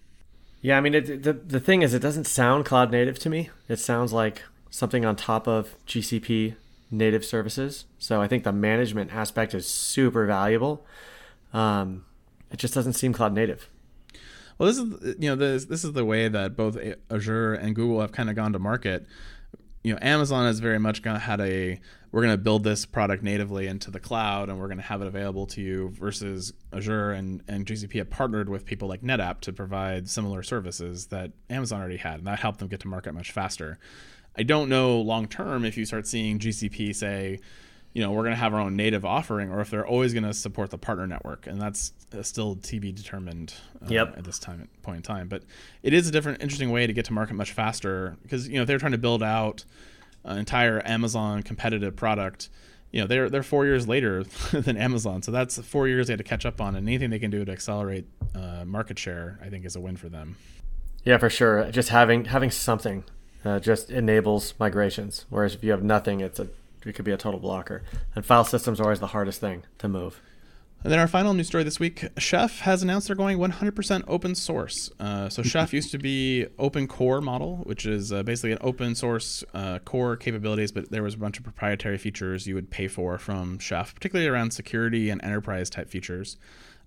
Yeah, 0.61 0.77
I 0.77 0.81
mean 0.81 0.93
it, 0.93 1.23
the 1.23 1.33
the 1.33 1.59
thing 1.59 1.81
is, 1.81 1.93
it 1.93 2.01
doesn't 2.01 2.27
sound 2.27 2.63
cloud 2.63 2.91
native 2.91 3.19
to 3.19 3.29
me. 3.29 3.49
It 3.67 3.79
sounds 3.79 4.13
like 4.13 4.43
something 4.69 5.03
on 5.03 5.17
top 5.17 5.49
of 5.49 5.75
GCP 5.85 6.55
native 6.89 7.25
services. 7.25 7.85
So 7.99 8.21
I 8.21 8.29
think 8.29 8.45
the 8.45 8.53
management 8.53 9.13
aspect 9.13 9.53
is 9.53 9.67
super 9.67 10.25
valuable. 10.25 10.85
Um, 11.53 12.05
it 12.51 12.57
just 12.57 12.73
doesn't 12.73 12.93
seem 12.93 13.13
cloud 13.13 13.33
native. 13.33 13.69
Well, 14.57 14.67
this 14.67 14.77
is 14.77 15.15
you 15.19 15.29
know 15.29 15.35
this 15.35 15.65
this 15.65 15.83
is 15.83 15.93
the 15.93 16.05
way 16.05 16.27
that 16.27 16.55
both 16.55 16.77
Azure 17.09 17.53
and 17.53 17.75
Google 17.75 18.01
have 18.01 18.11
kind 18.11 18.29
of 18.29 18.35
gone 18.35 18.53
to 18.53 18.59
market. 18.59 19.07
You 19.83 19.93
know, 19.93 19.99
Amazon 20.01 20.45
has 20.45 20.59
very 20.59 20.77
much 20.77 21.03
had 21.03 21.41
a 21.41 21.79
we're 22.11 22.21
going 22.21 22.33
to 22.33 22.37
build 22.37 22.63
this 22.63 22.85
product 22.85 23.23
natively 23.23 23.67
into 23.67 23.89
the 23.89 23.99
cloud 23.99 24.49
and 24.49 24.59
we're 24.59 24.67
going 24.67 24.77
to 24.77 24.83
have 24.83 25.01
it 25.01 25.07
available 25.07 25.47
to 25.47 25.61
you 25.61 25.89
versus 25.89 26.53
Azure 26.73 27.13
and, 27.13 27.41
and 27.47 27.65
GCP 27.65 27.93
have 27.95 28.09
partnered 28.09 28.49
with 28.49 28.65
people 28.65 28.89
like 28.89 29.01
NetApp 29.01 29.39
to 29.41 29.53
provide 29.53 30.09
similar 30.09 30.43
services 30.43 31.07
that 31.07 31.31
Amazon 31.49 31.79
already 31.79 31.97
had 31.97 32.15
and 32.15 32.27
that 32.27 32.39
helped 32.39 32.59
them 32.59 32.67
get 32.67 32.81
to 32.81 32.87
market 32.89 33.13
much 33.13 33.31
faster. 33.31 33.79
I 34.37 34.43
don't 34.43 34.69
know 34.69 34.99
long 34.99 35.27
term 35.27 35.63
if 35.63 35.77
you 35.77 35.85
start 35.85 36.05
seeing 36.05 36.37
GCP 36.37 36.93
say, 36.95 37.39
you 37.93 38.01
know, 38.01 38.11
we're 38.11 38.23
going 38.23 38.31
to 38.31 38.39
have 38.39 38.53
our 38.53 38.59
own 38.59 38.75
native 38.75 39.03
offering, 39.03 39.51
or 39.51 39.59
if 39.59 39.69
they're 39.69 39.85
always 39.85 40.13
going 40.13 40.23
to 40.23 40.33
support 40.33 40.69
the 40.69 40.77
partner 40.77 41.07
network, 41.07 41.47
and 41.47 41.61
that's 41.61 41.91
uh, 42.17 42.23
still 42.23 42.55
to 42.55 42.79
be 42.79 42.91
determined 42.91 43.53
uh, 43.83 43.87
yep. 43.89 44.17
at 44.17 44.23
this 44.23 44.39
time 44.39 44.67
point 44.81 44.97
in 44.97 45.03
time. 45.03 45.27
But 45.27 45.43
it 45.83 45.93
is 45.93 46.07
a 46.07 46.11
different, 46.11 46.41
interesting 46.41 46.71
way 46.71 46.87
to 46.87 46.93
get 46.93 47.05
to 47.05 47.13
market 47.13 47.33
much 47.33 47.51
faster 47.51 48.15
because 48.23 48.47
you 48.47 48.55
know 48.55 48.61
if 48.61 48.67
they're 48.67 48.79
trying 48.79 48.93
to 48.93 48.97
build 48.97 49.21
out 49.21 49.65
an 50.23 50.37
entire 50.37 50.81
Amazon 50.85 51.43
competitive 51.43 51.95
product. 51.95 52.49
You 52.91 53.01
know, 53.01 53.07
they're 53.07 53.29
they're 53.29 53.43
four 53.43 53.65
years 53.65 53.87
later 53.87 54.23
than 54.51 54.77
Amazon, 54.77 55.21
so 55.21 55.31
that's 55.31 55.57
four 55.59 55.87
years 55.87 56.07
they 56.07 56.13
had 56.13 56.19
to 56.19 56.23
catch 56.23 56.45
up 56.45 56.59
on. 56.59 56.75
And 56.75 56.87
anything 56.87 57.09
they 57.09 57.19
can 57.19 57.31
do 57.31 57.43
to 57.45 57.51
accelerate 57.51 58.05
uh, 58.35 58.65
market 58.65 58.99
share, 58.99 59.39
I 59.41 59.49
think, 59.49 59.65
is 59.65 59.75
a 59.75 59.79
win 59.79 59.95
for 59.95 60.09
them. 60.09 60.35
Yeah, 61.03 61.17
for 61.17 61.29
sure. 61.29 61.71
Just 61.71 61.89
having 61.89 62.25
having 62.25 62.51
something 62.51 63.03
uh, 63.45 63.59
just 63.59 63.89
enables 63.89 64.53
migrations. 64.59 65.25
Whereas 65.29 65.55
if 65.55 65.63
you 65.63 65.71
have 65.71 65.83
nothing, 65.83 66.19
it's 66.19 66.39
a 66.39 66.49
it 66.85 66.93
could 66.93 67.05
be 67.05 67.11
a 67.11 67.17
total 67.17 67.39
blocker. 67.39 67.83
And 68.15 68.25
file 68.25 68.43
systems 68.43 68.79
are 68.79 68.83
always 68.83 68.99
the 68.99 69.07
hardest 69.07 69.39
thing 69.39 69.63
to 69.79 69.87
move. 69.87 70.21
And 70.83 70.91
then 70.91 70.97
our 70.97 71.07
final 71.07 71.35
news 71.35 71.45
story 71.45 71.63
this 71.63 71.79
week: 71.79 72.07
Chef 72.17 72.59
has 72.61 72.81
announced 72.81 73.05
they're 73.05 73.15
going 73.15 73.37
100% 73.37 74.03
open 74.07 74.33
source. 74.33 74.89
Uh, 74.99 75.29
so 75.29 75.43
Chef 75.43 75.73
used 75.73 75.91
to 75.91 75.99
be 75.99 76.47
open 76.57 76.87
core 76.87 77.21
model, 77.21 77.57
which 77.57 77.85
is 77.85 78.11
uh, 78.11 78.23
basically 78.23 78.51
an 78.51 78.57
open 78.61 78.95
source 78.95 79.43
uh, 79.53 79.77
core 79.79 80.15
capabilities, 80.15 80.71
but 80.71 80.89
there 80.89 81.03
was 81.03 81.13
a 81.13 81.17
bunch 81.19 81.37
of 81.37 81.43
proprietary 81.43 81.99
features 81.99 82.47
you 82.47 82.55
would 82.55 82.71
pay 82.71 82.87
for 82.87 83.19
from 83.19 83.59
Chef, 83.59 83.93
particularly 83.93 84.27
around 84.27 84.51
security 84.51 85.11
and 85.11 85.23
enterprise 85.23 85.69
type 85.69 85.87
features. 85.87 86.37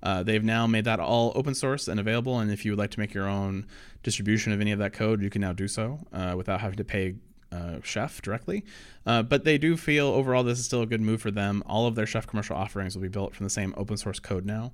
Uh, 0.03 0.23
they've 0.23 0.45
now 0.45 0.67
made 0.67 0.85
that 0.85 0.99
all 0.99 1.33
open 1.35 1.55
source 1.55 1.87
and 1.87 2.01
available. 2.01 2.39
And 2.41 2.51
if 2.51 2.65
you 2.65 2.73
would 2.73 2.79
like 2.79 2.91
to 2.91 3.01
make 3.01 3.15
your 3.15 3.29
own 3.29 3.67
distribution 4.03 4.53
of 4.53 4.61
any 4.61 4.73
of 4.73 4.79
that 4.81 4.93
code, 4.93 5.23
you 5.23 5.31
can 5.31 5.41
now 5.41 5.53
do 5.53 5.67
so 5.67 6.01
uh, 6.13 6.35
without 6.37 6.61
having 6.61 6.77
to 6.77 6.85
pay 6.85 7.15
uh, 7.55 7.81
Chef 7.83 8.21
directly. 8.21 8.65
Uh, 9.07 9.23
but 9.23 9.45
they 9.45 9.59
do 9.59 9.77
feel 9.77 10.07
overall 10.09 10.43
this 10.43 10.59
is 10.59 10.65
still 10.65 10.83
a 10.83 10.87
good 10.87 11.01
move 11.01 11.23
for 11.23 11.31
them. 11.31 11.63
All 11.67 11.87
of 11.87 11.95
their 11.95 12.07
Chef 12.07 12.27
commercial 12.27 12.57
offerings 12.57 12.95
will 12.95 13.03
be 13.03 13.09
built 13.09 13.35
from 13.35 13.45
the 13.45 13.51
same 13.51 13.75
open 13.77 13.97
source 13.97 14.19
code 14.19 14.45
now. 14.45 14.73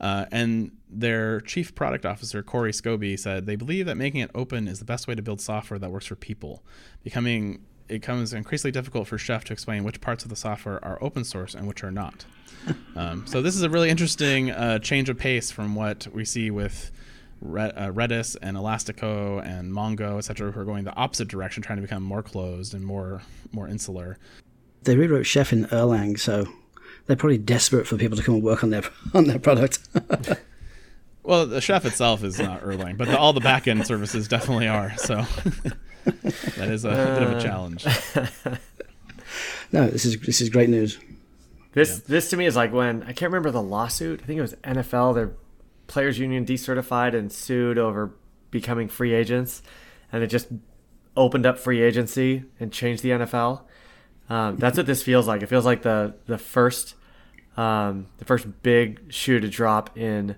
Uh, 0.00 0.26
and 0.32 0.72
their 0.88 1.40
chief 1.42 1.74
product 1.74 2.04
officer, 2.04 2.42
Corey 2.42 2.72
Scobie, 2.72 3.18
said 3.18 3.46
they 3.46 3.56
believe 3.56 3.86
that 3.86 3.96
making 3.96 4.20
it 4.20 4.30
open 4.34 4.66
is 4.66 4.78
the 4.78 4.84
best 4.84 5.06
way 5.06 5.14
to 5.14 5.22
build 5.22 5.40
software 5.40 5.78
that 5.78 5.90
works 5.90 6.06
for 6.06 6.16
people. 6.16 6.64
Becoming 7.04 7.64
it 7.88 8.00
becomes 8.00 8.32
increasingly 8.32 8.72
difficult 8.72 9.06
for 9.06 9.18
Chef 9.18 9.44
to 9.44 9.52
explain 9.52 9.84
which 9.84 10.00
parts 10.00 10.24
of 10.24 10.30
the 10.30 10.36
software 10.36 10.82
are 10.84 10.98
open 11.02 11.24
source 11.24 11.54
and 11.54 11.66
which 11.66 11.84
are 11.84 11.90
not. 11.90 12.24
um, 12.96 13.26
so 13.26 13.42
this 13.42 13.54
is 13.54 13.62
a 13.62 13.70
really 13.70 13.90
interesting 13.90 14.50
uh, 14.50 14.78
change 14.78 15.08
of 15.08 15.18
pace 15.18 15.50
from 15.50 15.74
what 15.74 16.06
we 16.12 16.24
see 16.24 16.50
with 16.50 16.90
Uh, 17.42 17.90
Redis 17.90 18.36
and 18.40 18.56
Elastico 18.56 19.44
and 19.44 19.72
Mongo, 19.72 20.18
etc., 20.18 20.52
who 20.52 20.60
are 20.60 20.64
going 20.64 20.84
the 20.84 20.94
opposite 20.94 21.28
direction, 21.28 21.62
trying 21.62 21.76
to 21.76 21.82
become 21.82 22.02
more 22.02 22.22
closed 22.22 22.72
and 22.72 22.84
more 22.84 23.22
more 23.52 23.68
insular. 23.68 24.16
They 24.84 24.96
rewrote 24.96 25.26
Chef 25.26 25.52
in 25.52 25.66
Erlang, 25.66 26.18
so 26.18 26.46
they're 27.06 27.16
probably 27.16 27.38
desperate 27.38 27.86
for 27.86 27.96
people 27.96 28.16
to 28.16 28.22
come 28.22 28.36
and 28.36 28.44
work 28.44 28.62
on 28.62 28.70
their 28.70 28.84
on 29.14 29.26
their 29.26 29.38
product. 29.38 29.80
well, 31.24 31.46
the 31.46 31.60
Chef 31.60 31.84
itself 31.84 32.22
is 32.22 32.38
not 32.38 32.62
Erlang, 32.62 32.96
but 32.96 33.08
the, 33.08 33.18
all 33.18 33.32
the 33.32 33.40
backend 33.40 33.86
services 33.86 34.28
definitely 34.28 34.68
are. 34.68 34.96
So 34.98 35.16
that 36.04 36.68
is 36.70 36.84
a, 36.84 36.90
a 36.90 36.92
bit 36.92 37.22
of 37.22 37.30
a 37.32 37.36
uh, 37.36 37.40
challenge. 37.40 37.84
no, 39.72 39.88
this 39.88 40.04
is 40.04 40.20
this 40.20 40.40
is 40.40 40.48
great 40.48 40.68
news. 40.68 40.98
This 41.72 41.98
yeah. 41.98 42.04
this 42.06 42.30
to 42.30 42.36
me 42.36 42.46
is 42.46 42.54
like 42.54 42.72
when 42.72 43.02
I 43.02 43.12
can't 43.12 43.32
remember 43.32 43.50
the 43.50 43.62
lawsuit. 43.62 44.20
I 44.22 44.26
think 44.26 44.38
it 44.38 44.42
was 44.42 44.54
NFL. 44.62 45.14
Their 45.14 45.32
players 45.92 46.18
union 46.18 46.46
decertified 46.46 47.14
and 47.14 47.30
sued 47.30 47.76
over 47.76 48.14
becoming 48.50 48.88
free 48.88 49.12
agents, 49.12 49.62
and 50.10 50.22
it 50.22 50.28
just 50.28 50.48
opened 51.14 51.44
up 51.44 51.58
free 51.58 51.82
agency 51.82 52.44
and 52.58 52.72
changed 52.72 53.02
the 53.02 53.10
NFL. 53.10 53.64
Um, 54.30 54.56
that's 54.56 54.78
what 54.78 54.86
this 54.86 55.02
feels 55.02 55.28
like. 55.28 55.42
It 55.42 55.48
feels 55.48 55.66
like 55.66 55.82
the 55.82 56.14
the 56.24 56.38
first 56.38 56.94
um, 57.58 58.06
the 58.16 58.24
first 58.24 58.46
big 58.62 59.12
shoe 59.12 59.38
to 59.38 59.48
drop 59.48 59.96
in 59.98 60.36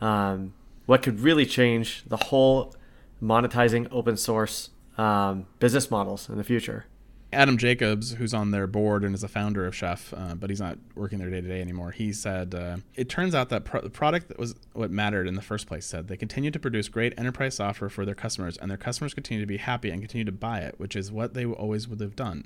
um, 0.00 0.54
what 0.86 1.02
could 1.02 1.18
really 1.18 1.46
change 1.46 2.04
the 2.06 2.16
whole 2.16 2.72
monetizing 3.20 3.88
open 3.90 4.16
source 4.16 4.70
um, 4.98 5.46
business 5.58 5.90
models 5.90 6.28
in 6.28 6.36
the 6.36 6.44
future. 6.44 6.86
Adam 7.32 7.56
Jacobs, 7.56 8.12
who's 8.12 8.34
on 8.34 8.50
their 8.50 8.66
board 8.66 9.04
and 9.04 9.14
is 9.14 9.24
a 9.24 9.28
founder 9.28 9.66
of 9.66 9.74
Chef, 9.74 10.12
uh, 10.14 10.34
but 10.34 10.50
he's 10.50 10.60
not 10.60 10.78
working 10.94 11.18
there 11.18 11.30
day 11.30 11.40
to 11.40 11.48
day 11.48 11.60
anymore. 11.60 11.90
He 11.90 12.12
said, 12.12 12.54
uh, 12.54 12.76
"It 12.94 13.08
turns 13.08 13.34
out 13.34 13.48
that 13.48 13.64
pro- 13.64 13.80
the 13.80 13.90
product 13.90 14.28
that 14.28 14.38
was 14.38 14.54
what 14.74 14.90
mattered 14.90 15.26
in 15.26 15.34
the 15.34 15.42
first 15.42 15.66
place. 15.66 15.86
Said 15.86 16.08
they 16.08 16.16
continue 16.16 16.50
to 16.50 16.58
produce 16.58 16.88
great 16.88 17.14
enterprise 17.18 17.54
software 17.54 17.88
for 17.88 18.04
their 18.04 18.14
customers, 18.14 18.58
and 18.58 18.70
their 18.70 18.78
customers 18.78 19.14
continue 19.14 19.42
to 19.42 19.46
be 19.46 19.56
happy 19.56 19.90
and 19.90 20.02
continue 20.02 20.24
to 20.24 20.32
buy 20.32 20.60
it, 20.60 20.74
which 20.78 20.94
is 20.94 21.10
what 21.10 21.34
they 21.34 21.46
always 21.46 21.88
would 21.88 22.00
have 22.00 22.16
done." 22.16 22.44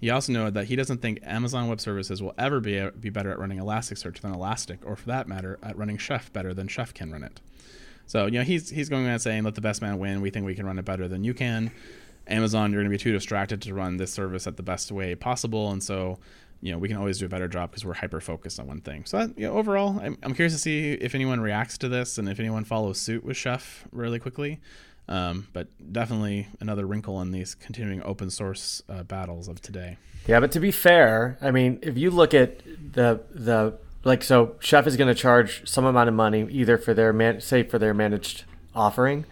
He 0.00 0.10
also 0.10 0.32
noted 0.32 0.54
that 0.54 0.66
he 0.66 0.76
doesn't 0.76 1.00
think 1.02 1.20
Amazon 1.22 1.68
Web 1.68 1.80
Services 1.80 2.22
will 2.22 2.34
ever 2.38 2.60
be 2.60 2.88
be 2.98 3.10
better 3.10 3.30
at 3.30 3.38
running 3.38 3.58
Elasticsearch 3.58 4.20
than 4.20 4.32
Elastic, 4.32 4.80
or 4.84 4.96
for 4.96 5.06
that 5.06 5.28
matter, 5.28 5.58
at 5.62 5.76
running 5.76 5.98
Chef 5.98 6.32
better 6.32 6.52
than 6.52 6.68
Chef 6.68 6.94
can 6.94 7.10
run 7.12 7.22
it. 7.22 7.40
So 8.06 8.26
you 8.26 8.38
know 8.38 8.44
he's 8.44 8.70
he's 8.70 8.88
going 8.88 9.06
around 9.06 9.20
saying, 9.20 9.44
"Let 9.44 9.54
the 9.54 9.60
best 9.60 9.82
man 9.82 9.98
win. 9.98 10.20
We 10.20 10.30
think 10.30 10.46
we 10.46 10.54
can 10.54 10.66
run 10.66 10.78
it 10.78 10.84
better 10.84 11.08
than 11.08 11.24
you 11.24 11.34
can." 11.34 11.70
Amazon, 12.26 12.72
you're 12.72 12.80
going 12.82 12.90
to 12.90 12.96
be 12.96 13.02
too 13.02 13.12
distracted 13.12 13.60
to 13.62 13.74
run 13.74 13.96
this 13.96 14.12
service 14.12 14.46
at 14.46 14.56
the 14.56 14.62
best 14.62 14.90
way 14.90 15.14
possible, 15.14 15.70
and 15.70 15.82
so 15.82 16.18
you 16.60 16.72
know 16.72 16.78
we 16.78 16.88
can 16.88 16.96
always 16.96 17.18
do 17.18 17.26
a 17.26 17.28
better 17.28 17.48
job 17.48 17.70
because 17.70 17.84
we're 17.84 17.94
hyper 17.94 18.20
focused 18.20 18.58
on 18.58 18.66
one 18.66 18.80
thing. 18.80 19.04
So 19.04 19.18
that, 19.18 19.38
you 19.38 19.46
know, 19.46 19.54
overall, 19.54 20.00
I'm, 20.00 20.16
I'm 20.22 20.34
curious 20.34 20.54
to 20.54 20.58
see 20.58 20.92
if 20.92 21.14
anyone 21.14 21.40
reacts 21.40 21.76
to 21.78 21.88
this 21.88 22.18
and 22.18 22.28
if 22.28 22.40
anyone 22.40 22.64
follows 22.64 22.98
suit 22.98 23.24
with 23.24 23.36
Chef 23.36 23.84
really 23.92 24.18
quickly. 24.18 24.60
Um, 25.06 25.48
but 25.52 25.68
definitely 25.92 26.48
another 26.60 26.86
wrinkle 26.86 27.20
in 27.20 27.30
these 27.30 27.54
continuing 27.54 28.02
open 28.02 28.30
source 28.30 28.82
uh, 28.88 29.02
battles 29.02 29.48
of 29.48 29.60
today. 29.60 29.98
Yeah, 30.26 30.40
but 30.40 30.50
to 30.52 30.60
be 30.60 30.70
fair, 30.70 31.36
I 31.42 31.50
mean, 31.50 31.78
if 31.82 31.98
you 31.98 32.10
look 32.10 32.32
at 32.32 32.64
the 32.64 33.20
the 33.30 33.74
like, 34.04 34.22
so 34.22 34.56
Chef 34.60 34.86
is 34.86 34.96
going 34.96 35.08
to 35.08 35.14
charge 35.14 35.68
some 35.68 35.84
amount 35.84 36.08
of 36.08 36.14
money 36.14 36.46
either 36.50 36.78
for 36.78 36.94
their 36.94 37.12
man, 37.12 37.40
say 37.40 37.62
for 37.62 37.78
their 37.78 37.92
managed 37.92 38.44
offering. 38.74 39.26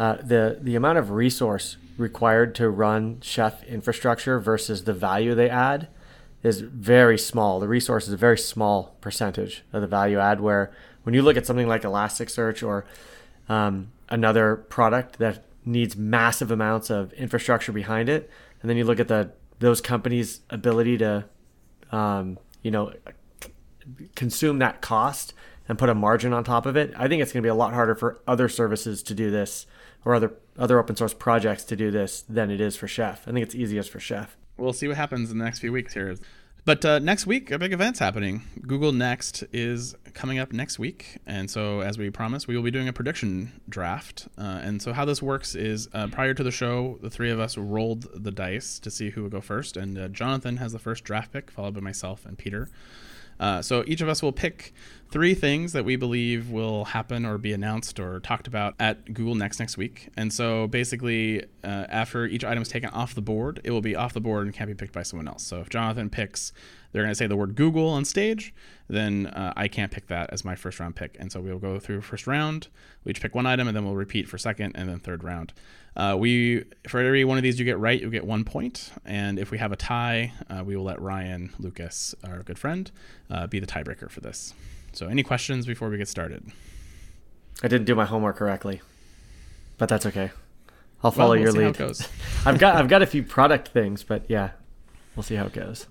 Uh, 0.00 0.16
the 0.22 0.58
the 0.62 0.74
amount 0.74 0.96
of 0.96 1.10
resource 1.10 1.76
required 1.98 2.54
to 2.54 2.70
run 2.70 3.20
Chef 3.20 3.62
infrastructure 3.64 4.40
versus 4.40 4.84
the 4.84 4.94
value 4.94 5.34
they 5.34 5.50
add 5.50 5.88
is 6.42 6.62
very 6.62 7.18
small. 7.18 7.60
The 7.60 7.68
resource 7.68 8.06
is 8.06 8.14
a 8.14 8.16
very 8.16 8.38
small 8.38 8.96
percentage 9.02 9.62
of 9.74 9.82
the 9.82 9.86
value 9.86 10.18
add. 10.18 10.40
Where 10.40 10.72
when 11.02 11.14
you 11.14 11.20
look 11.20 11.36
at 11.36 11.44
something 11.44 11.68
like 11.68 11.82
Elasticsearch 11.82 12.66
or 12.66 12.86
um, 13.50 13.92
another 14.08 14.56
product 14.56 15.18
that 15.18 15.44
needs 15.66 15.98
massive 15.98 16.50
amounts 16.50 16.88
of 16.88 17.12
infrastructure 17.12 17.70
behind 17.70 18.08
it, 18.08 18.30
and 18.62 18.70
then 18.70 18.78
you 18.78 18.84
look 18.84 19.00
at 19.00 19.08
the 19.08 19.32
those 19.58 19.82
companies' 19.82 20.40
ability 20.48 20.96
to, 20.96 21.26
um, 21.92 22.38
you 22.62 22.70
know, 22.70 22.94
consume 24.14 24.60
that 24.60 24.80
cost 24.80 25.34
and 25.68 25.78
put 25.78 25.90
a 25.90 25.94
margin 25.94 26.32
on 26.32 26.42
top 26.42 26.64
of 26.64 26.74
it, 26.74 26.90
I 26.96 27.06
think 27.06 27.20
it's 27.20 27.34
going 27.34 27.42
to 27.42 27.46
be 27.46 27.50
a 27.50 27.54
lot 27.54 27.74
harder 27.74 27.94
for 27.94 28.18
other 28.26 28.48
services 28.48 29.02
to 29.02 29.14
do 29.14 29.30
this 29.30 29.66
or 30.04 30.14
other 30.14 30.34
other 30.58 30.78
open 30.78 30.96
source 30.96 31.14
projects 31.14 31.64
to 31.64 31.76
do 31.76 31.90
this 31.90 32.22
than 32.28 32.50
it 32.50 32.60
is 32.60 32.76
for 32.76 32.86
Chef. 32.86 33.26
I 33.26 33.32
think 33.32 33.44
it's 33.44 33.54
easiest 33.54 33.90
for 33.90 34.00
Chef. 34.00 34.36
We'll 34.56 34.72
see 34.72 34.88
what 34.88 34.96
happens 34.96 35.30
in 35.30 35.38
the 35.38 35.44
next 35.44 35.60
few 35.60 35.72
weeks 35.72 35.94
here. 35.94 36.16
But 36.66 36.84
uh, 36.84 36.98
next 36.98 37.26
week, 37.26 37.50
a 37.50 37.58
big 37.58 37.72
event's 37.72 37.98
happening. 37.98 38.42
Google 38.66 38.92
Next 38.92 39.42
is 39.52 39.94
coming 40.12 40.38
up 40.38 40.52
next 40.52 40.78
week, 40.78 41.16
and 41.26 41.50
so 41.50 41.80
as 41.80 41.96
we 41.96 42.10
promised, 42.10 42.48
we 42.48 42.54
will 42.54 42.62
be 42.62 42.70
doing 42.70 42.86
a 42.86 42.92
prediction 42.92 43.60
draft. 43.68 44.28
Uh, 44.36 44.60
and 44.62 44.82
so 44.82 44.92
how 44.92 45.06
this 45.06 45.22
works 45.22 45.54
is, 45.54 45.88
uh, 45.94 46.08
prior 46.08 46.34
to 46.34 46.42
the 46.42 46.50
show, 46.50 46.98
the 47.00 47.08
three 47.08 47.30
of 47.30 47.40
us 47.40 47.56
rolled 47.56 48.08
the 48.14 48.30
dice 48.30 48.78
to 48.80 48.90
see 48.90 49.10
who 49.10 49.22
would 49.22 49.32
go 49.32 49.40
first, 49.40 49.78
and 49.78 49.96
uh, 49.96 50.08
Jonathan 50.08 50.58
has 50.58 50.72
the 50.72 50.78
first 50.78 51.02
draft 51.02 51.32
pick, 51.32 51.50
followed 51.50 51.74
by 51.74 51.80
myself 51.80 52.26
and 52.26 52.36
Peter. 52.36 52.68
Uh, 53.40 53.62
so 53.62 53.82
each 53.86 54.02
of 54.02 54.08
us 54.08 54.22
will 54.22 54.32
pick 54.32 54.72
three 55.10 55.34
things 55.34 55.72
that 55.72 55.84
we 55.84 55.96
believe 55.96 56.50
will 56.50 56.84
happen 56.84 57.24
or 57.26 57.38
be 57.38 57.52
announced 57.52 57.98
or 57.98 58.20
talked 58.20 58.46
about 58.46 58.74
at 58.78 59.12
Google 59.12 59.34
Next 59.34 59.58
next 59.58 59.76
week. 59.76 60.10
And 60.16 60.32
so 60.32 60.68
basically, 60.68 61.42
uh, 61.64 61.86
after 61.88 62.26
each 62.26 62.44
item 62.44 62.62
is 62.62 62.68
taken 62.68 62.90
off 62.90 63.14
the 63.14 63.22
board, 63.22 63.60
it 63.64 63.70
will 63.70 63.80
be 63.80 63.96
off 63.96 64.12
the 64.12 64.20
board 64.20 64.46
and 64.46 64.54
can't 64.54 64.68
be 64.68 64.74
picked 64.74 64.92
by 64.92 65.02
someone 65.02 65.26
else. 65.26 65.42
So 65.42 65.60
if 65.60 65.70
Jonathan 65.70 66.10
picks, 66.10 66.52
they're 66.92 67.02
going 67.02 67.12
to 67.12 67.16
say 67.16 67.26
the 67.26 67.36
word 67.36 67.54
Google 67.54 67.88
on 67.88 68.04
stage, 68.04 68.52
then 68.88 69.26
uh, 69.28 69.52
I 69.56 69.68
can't 69.68 69.92
pick 69.92 70.08
that 70.08 70.30
as 70.32 70.44
my 70.44 70.56
first 70.56 70.80
round 70.80 70.96
pick. 70.96 71.16
And 71.20 71.30
so 71.30 71.40
we'll 71.40 71.58
go 71.58 71.78
through 71.78 72.00
first 72.00 72.26
round. 72.26 72.68
We 73.04 73.10
each 73.10 73.20
pick 73.20 73.34
one 73.34 73.46
item, 73.46 73.68
and 73.68 73.76
then 73.76 73.84
we'll 73.84 73.96
repeat 73.96 74.28
for 74.28 74.38
second 74.38 74.72
and 74.74 74.88
then 74.88 74.98
third 74.98 75.22
round. 75.22 75.52
Uh, 75.96 76.16
we 76.18 76.64
for 76.88 77.00
every 77.00 77.24
one 77.24 77.36
of 77.36 77.42
these 77.42 77.58
you 77.58 77.64
get 77.64 77.78
right, 77.78 78.00
you 78.00 78.10
get 78.10 78.26
one 78.26 78.44
point. 78.44 78.92
and 79.04 79.38
if 79.38 79.50
we 79.50 79.58
have 79.58 79.72
a 79.72 79.76
tie, 79.76 80.32
uh, 80.48 80.62
we 80.64 80.76
will 80.76 80.84
let 80.84 81.00
Ryan 81.00 81.52
Lucas, 81.58 82.14
our 82.24 82.42
good 82.42 82.58
friend, 82.58 82.90
uh, 83.30 83.46
be 83.46 83.58
the 83.58 83.66
tiebreaker 83.66 84.08
for 84.10 84.20
this. 84.20 84.54
So, 84.92 85.06
any 85.06 85.22
questions 85.22 85.66
before 85.66 85.88
we 85.88 85.98
get 85.98 86.08
started? 86.08 86.44
I 87.62 87.68
didn't 87.68 87.86
do 87.86 87.94
my 87.94 88.04
homework 88.06 88.36
correctly, 88.36 88.80
but 89.78 89.88
that's 89.88 90.06
okay. 90.06 90.30
I'll 91.02 91.10
follow 91.10 91.30
Well, 91.34 91.52
we'll 91.52 91.62
your 91.62 91.72
lead. 91.72 92.06
I've 92.46 92.58
got 92.58 92.76
I've 92.76 92.88
got 92.88 93.02
a 93.02 93.06
few 93.06 93.22
product 93.22 93.68
things, 93.68 94.02
but 94.02 94.24
yeah, 94.28 94.50
we'll 95.16 95.22
see 95.22 95.34
how 95.34 95.46
it 95.46 95.52
goes. 95.52 95.86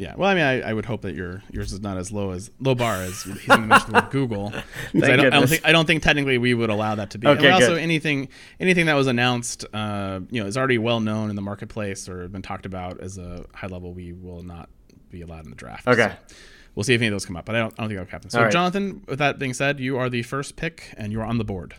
Yeah. 0.00 0.14
Well, 0.16 0.30
I 0.30 0.34
mean, 0.34 0.44
I, 0.44 0.70
I 0.70 0.72
would 0.72 0.86
hope 0.86 1.02
that 1.02 1.14
your 1.14 1.42
yours 1.50 1.72
is 1.72 1.80
not 1.80 1.98
as 1.98 2.10
low 2.10 2.30
as 2.30 2.50
low 2.58 2.74
bar 2.74 2.96
as 3.02 3.22
he's 3.24 3.46
going 3.46 3.60
to 3.60 3.66
mention 3.66 3.92
the 3.92 4.00
word 4.00 4.10
Google. 4.10 4.50
'Cause 4.50 4.62
Thank 4.92 5.04
I, 5.04 5.16
don't, 5.16 5.26
I 5.26 5.30
don't 5.38 5.46
think 5.48 5.66
I 5.66 5.72
don't 5.72 5.86
think 5.86 6.02
technically 6.02 6.38
we 6.38 6.54
would 6.54 6.70
allow 6.70 6.94
that 6.94 7.10
to 7.10 7.18
be. 7.18 7.26
Okay, 7.26 7.44
and 7.44 7.54
also 7.54 7.74
good. 7.74 7.82
anything 7.82 8.28
anything 8.58 8.86
that 8.86 8.94
was 8.94 9.06
announced, 9.06 9.66
uh, 9.74 10.20
you 10.30 10.40
know, 10.40 10.46
is 10.46 10.56
already 10.56 10.78
well 10.78 11.00
known 11.00 11.28
in 11.28 11.36
the 11.36 11.42
marketplace 11.42 12.08
or 12.08 12.28
been 12.28 12.40
talked 12.40 12.64
about 12.64 12.98
as 13.00 13.18
a 13.18 13.44
high 13.54 13.66
level. 13.66 13.92
We 13.92 14.12
will 14.14 14.42
not 14.42 14.70
be 15.10 15.20
allowed 15.20 15.44
in 15.44 15.50
the 15.50 15.56
draft. 15.56 15.86
Okay. 15.86 16.12
So 16.28 16.34
we'll 16.74 16.84
see 16.84 16.94
if 16.94 17.00
any 17.00 17.08
of 17.08 17.12
those 17.12 17.26
come 17.26 17.36
up, 17.36 17.44
but 17.44 17.54
I 17.56 17.58
don't, 17.58 17.74
I 17.78 17.82
don't 17.82 17.88
think 17.90 17.98
that'll 18.00 18.10
happen. 18.10 18.30
So, 18.30 18.38
All 18.38 18.44
right. 18.44 18.52
Jonathan, 18.52 19.02
with 19.06 19.18
that 19.18 19.38
being 19.38 19.52
said, 19.52 19.80
you 19.80 19.98
are 19.98 20.08
the 20.08 20.22
first 20.22 20.56
pick 20.56 20.94
and 20.96 21.12
you 21.12 21.20
are 21.20 21.26
on 21.26 21.36
the 21.36 21.44
board. 21.44 21.74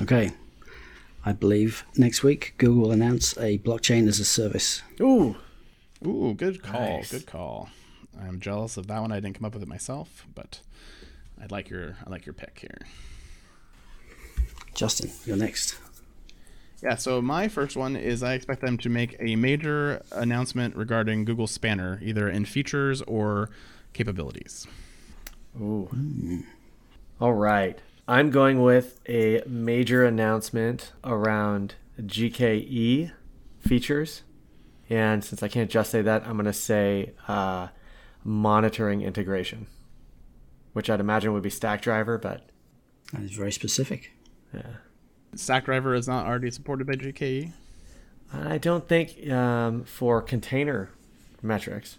Okay. 0.00 0.32
I 1.24 1.32
believe 1.32 1.84
next 1.96 2.22
week 2.22 2.54
Google 2.58 2.82
will 2.84 2.92
announce 2.92 3.36
a 3.36 3.58
blockchain 3.58 4.08
as 4.08 4.18
a 4.18 4.24
service. 4.24 4.82
Ooh, 5.00 5.36
Ooh, 6.06 6.34
good 6.34 6.62
call. 6.62 6.80
Nice. 6.80 7.10
Good 7.10 7.26
call. 7.26 7.68
I'm 8.20 8.40
jealous 8.40 8.76
of 8.76 8.86
that 8.88 9.00
one. 9.00 9.12
I 9.12 9.20
didn't 9.20 9.36
come 9.38 9.44
up 9.44 9.54
with 9.54 9.62
it 9.62 9.68
myself, 9.68 10.26
but 10.34 10.60
I 11.40 11.46
like 11.50 11.70
your 11.70 11.96
I 12.06 12.10
like 12.10 12.26
your 12.26 12.32
pick 12.32 12.58
here. 12.60 12.78
Justin, 14.74 15.10
you're 15.24 15.36
next. 15.36 15.76
Yeah, 16.82 16.94
so 16.94 17.20
my 17.20 17.48
first 17.48 17.76
one 17.76 17.94
is 17.96 18.22
I 18.22 18.32
expect 18.34 18.62
them 18.62 18.78
to 18.78 18.88
make 18.88 19.14
a 19.20 19.36
major 19.36 20.02
announcement 20.12 20.74
regarding 20.74 21.26
Google 21.26 21.46
Spanner, 21.46 21.98
either 22.02 22.28
in 22.28 22.46
features 22.46 23.02
or 23.02 23.50
capabilities. 23.92 24.66
ooh. 25.60 26.42
All 27.20 27.34
right. 27.34 27.78
I'm 28.08 28.30
going 28.30 28.62
with 28.62 28.98
a 29.08 29.42
major 29.46 30.04
announcement 30.04 30.92
around 31.04 31.74
GKE 32.00 33.12
features. 33.60 34.22
And 34.90 35.24
since 35.24 35.42
I 35.42 35.48
can't 35.48 35.70
just 35.70 35.90
say 35.90 36.02
that, 36.02 36.24
I'm 36.26 36.32
going 36.34 36.44
to 36.46 36.52
say 36.52 37.12
uh, 37.28 37.68
monitoring 38.24 39.02
integration, 39.02 39.68
which 40.72 40.90
I'd 40.90 40.98
imagine 41.00 41.32
would 41.32 41.42
be 41.44 41.48
Stackdriver, 41.50 42.20
but 42.20 42.48
That 43.12 43.22
is 43.22 43.30
very 43.32 43.52
specific. 43.52 44.10
yeah. 44.52 44.62
Stackdriver 45.36 45.96
is 45.96 46.08
not 46.08 46.26
already 46.26 46.50
supported 46.50 46.86
by 46.88 46.94
GKE. 46.94 47.52
I 48.32 48.58
don't 48.58 48.88
think 48.88 49.30
um, 49.30 49.84
for 49.84 50.20
container 50.22 50.90
metrics. 51.40 51.98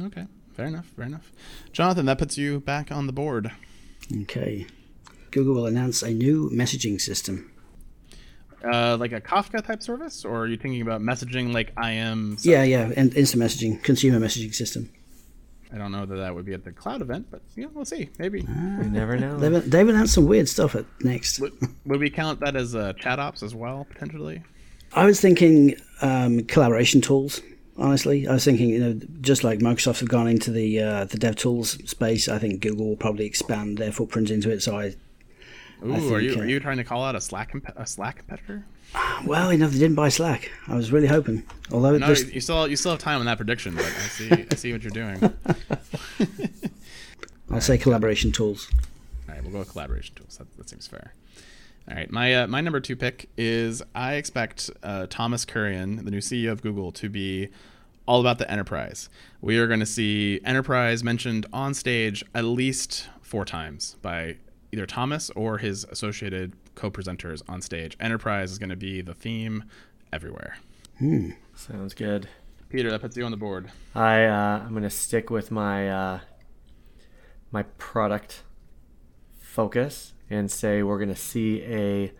Okay, 0.00 0.26
fair 0.54 0.66
enough, 0.66 0.86
fair 0.96 1.06
enough. 1.06 1.30
Jonathan, 1.72 2.06
that 2.06 2.18
puts 2.18 2.36
you 2.36 2.58
back 2.60 2.90
on 2.90 3.06
the 3.06 3.12
board. 3.12 3.52
Okay. 4.22 4.66
Google 5.30 5.54
will 5.54 5.66
announce 5.66 6.02
a 6.02 6.10
new 6.12 6.50
messaging 6.50 7.00
system. 7.00 7.50
Uh, 8.64 8.96
like 8.98 9.12
a 9.12 9.20
Kafka 9.20 9.64
type 9.64 9.82
service, 9.82 10.24
or 10.24 10.40
are 10.40 10.46
you 10.46 10.56
thinking 10.56 10.82
about 10.82 11.00
messaging 11.00 11.52
like 11.52 11.72
I 11.76 11.92
am? 11.92 12.36
Yeah, 12.42 12.64
yeah, 12.64 12.90
and 12.96 13.14
instant 13.16 13.42
messaging, 13.42 13.82
consumer 13.82 14.18
messaging 14.18 14.52
system. 14.54 14.90
I 15.72 15.76
don't 15.76 15.92
know 15.92 16.06
that 16.06 16.16
that 16.16 16.34
would 16.34 16.46
be 16.46 16.54
at 16.54 16.64
the 16.64 16.72
cloud 16.72 17.02
event, 17.02 17.26
but 17.30 17.42
yeah, 17.54 17.66
we'll 17.72 17.84
see. 17.84 18.08
Maybe. 18.18 18.40
You 18.40 18.84
never 18.90 19.18
know. 19.18 19.38
They've, 19.38 19.70
they've 19.70 19.88
announced 19.88 20.14
some 20.14 20.26
weird 20.26 20.48
stuff 20.48 20.74
at 20.74 20.86
next. 21.02 21.40
would, 21.40 21.52
would 21.84 22.00
we 22.00 22.10
count 22.10 22.40
that 22.40 22.56
as 22.56 22.74
uh, 22.74 22.94
chat 22.94 23.18
ops 23.18 23.42
as 23.42 23.54
well, 23.54 23.86
potentially? 23.88 24.42
I 24.94 25.04
was 25.04 25.20
thinking 25.20 25.74
um, 26.00 26.44
collaboration 26.44 27.00
tools. 27.00 27.42
Honestly, 27.76 28.26
I 28.26 28.32
was 28.32 28.44
thinking, 28.44 28.70
you 28.70 28.80
know, 28.80 29.00
just 29.20 29.44
like 29.44 29.60
Microsoft 29.60 30.00
have 30.00 30.08
gone 30.08 30.26
into 30.26 30.50
the 30.50 30.80
uh, 30.80 31.04
the 31.04 31.18
dev 31.18 31.36
tools 31.36 31.78
space, 31.88 32.28
I 32.28 32.38
think 32.38 32.60
Google 32.60 32.88
will 32.88 32.96
probably 32.96 33.26
expand 33.26 33.78
their 33.78 33.92
footprint 33.92 34.30
into 34.30 34.50
it. 34.50 34.62
So 34.62 34.76
I, 34.78 34.96
Ooh, 35.84 36.14
are 36.14 36.20
you 36.20 36.34
uh, 36.34 36.42
are 36.42 36.46
you 36.46 36.60
trying 36.60 36.78
to 36.78 36.84
call 36.84 37.04
out 37.04 37.14
a 37.14 37.20
Slack 37.20 37.50
comp- 37.50 37.72
a 37.76 37.86
Slack 37.86 38.16
competitor? 38.18 38.64
well, 39.24 39.52
you 39.52 39.58
know, 39.58 39.68
they 39.68 39.78
didn't 39.78 39.94
buy 39.94 40.08
Slack. 40.08 40.50
I 40.66 40.74
was 40.74 40.90
really 40.90 41.06
hoping. 41.06 41.44
Although, 41.70 41.98
No, 41.98 42.08
this, 42.08 42.32
you 42.32 42.40
still 42.40 42.66
you 42.66 42.76
still 42.76 42.92
have 42.92 43.00
time 43.00 43.20
on 43.20 43.26
that 43.26 43.36
prediction, 43.36 43.74
but 43.74 43.84
I 43.84 43.88
see 43.88 44.46
I 44.50 44.54
see 44.54 44.72
what 44.72 44.82
you're 44.82 44.90
doing. 44.90 45.20
I'll 47.50 47.60
say 47.60 47.78
collaboration 47.78 48.32
tools. 48.32 48.70
All 49.28 49.34
right, 49.34 49.42
we'll 49.42 49.52
go 49.52 49.60
with 49.60 49.70
collaboration 49.70 50.14
tools. 50.14 50.36
That, 50.38 50.54
that 50.56 50.68
seems 50.68 50.86
fair. 50.86 51.14
All 51.88 51.96
right, 51.96 52.10
my 52.10 52.34
uh, 52.34 52.46
my 52.46 52.60
number 52.60 52.80
two 52.80 52.96
pick 52.96 53.30
is 53.36 53.82
I 53.94 54.14
expect 54.14 54.70
uh, 54.82 55.06
Thomas 55.08 55.44
Kurian, 55.44 56.04
the 56.04 56.10
new 56.10 56.18
CEO 56.20 56.52
of 56.52 56.60
Google, 56.60 56.92
to 56.92 57.08
be 57.08 57.48
all 58.06 58.20
about 58.20 58.38
the 58.38 58.50
enterprise. 58.50 59.08
We 59.40 59.58
are 59.58 59.66
going 59.66 59.80
to 59.80 59.86
see 59.86 60.40
enterprise 60.44 61.04
mentioned 61.04 61.46
on 61.52 61.74
stage 61.74 62.24
at 62.34 62.44
least 62.44 63.08
four 63.22 63.44
times 63.44 63.96
by 64.02 64.36
either 64.72 64.86
Thomas 64.86 65.30
or 65.30 65.58
his 65.58 65.84
associated 65.84 66.54
co-presenters 66.74 67.42
on 67.48 67.62
stage. 67.62 67.96
Enterprise 68.00 68.50
is 68.50 68.58
going 68.58 68.70
to 68.70 68.76
be 68.76 69.00
the 69.00 69.14
theme 69.14 69.64
everywhere. 70.12 70.58
Sounds 71.54 71.94
good. 71.94 72.28
Peter, 72.68 72.90
that 72.90 73.00
puts 73.00 73.16
you 73.16 73.24
on 73.24 73.30
the 73.30 73.36
board. 73.36 73.70
I 73.94 74.24
uh, 74.24 74.62
I'm 74.66 74.74
gonna 74.74 74.90
stick 74.90 75.30
with 75.30 75.50
my 75.50 75.88
uh, 75.88 76.20
my 77.50 77.62
product 77.78 78.42
focus 79.38 80.12
and 80.28 80.50
say 80.50 80.82
we're 80.82 80.98
gonna 80.98 81.16
see 81.16 81.62
a 81.62 82.12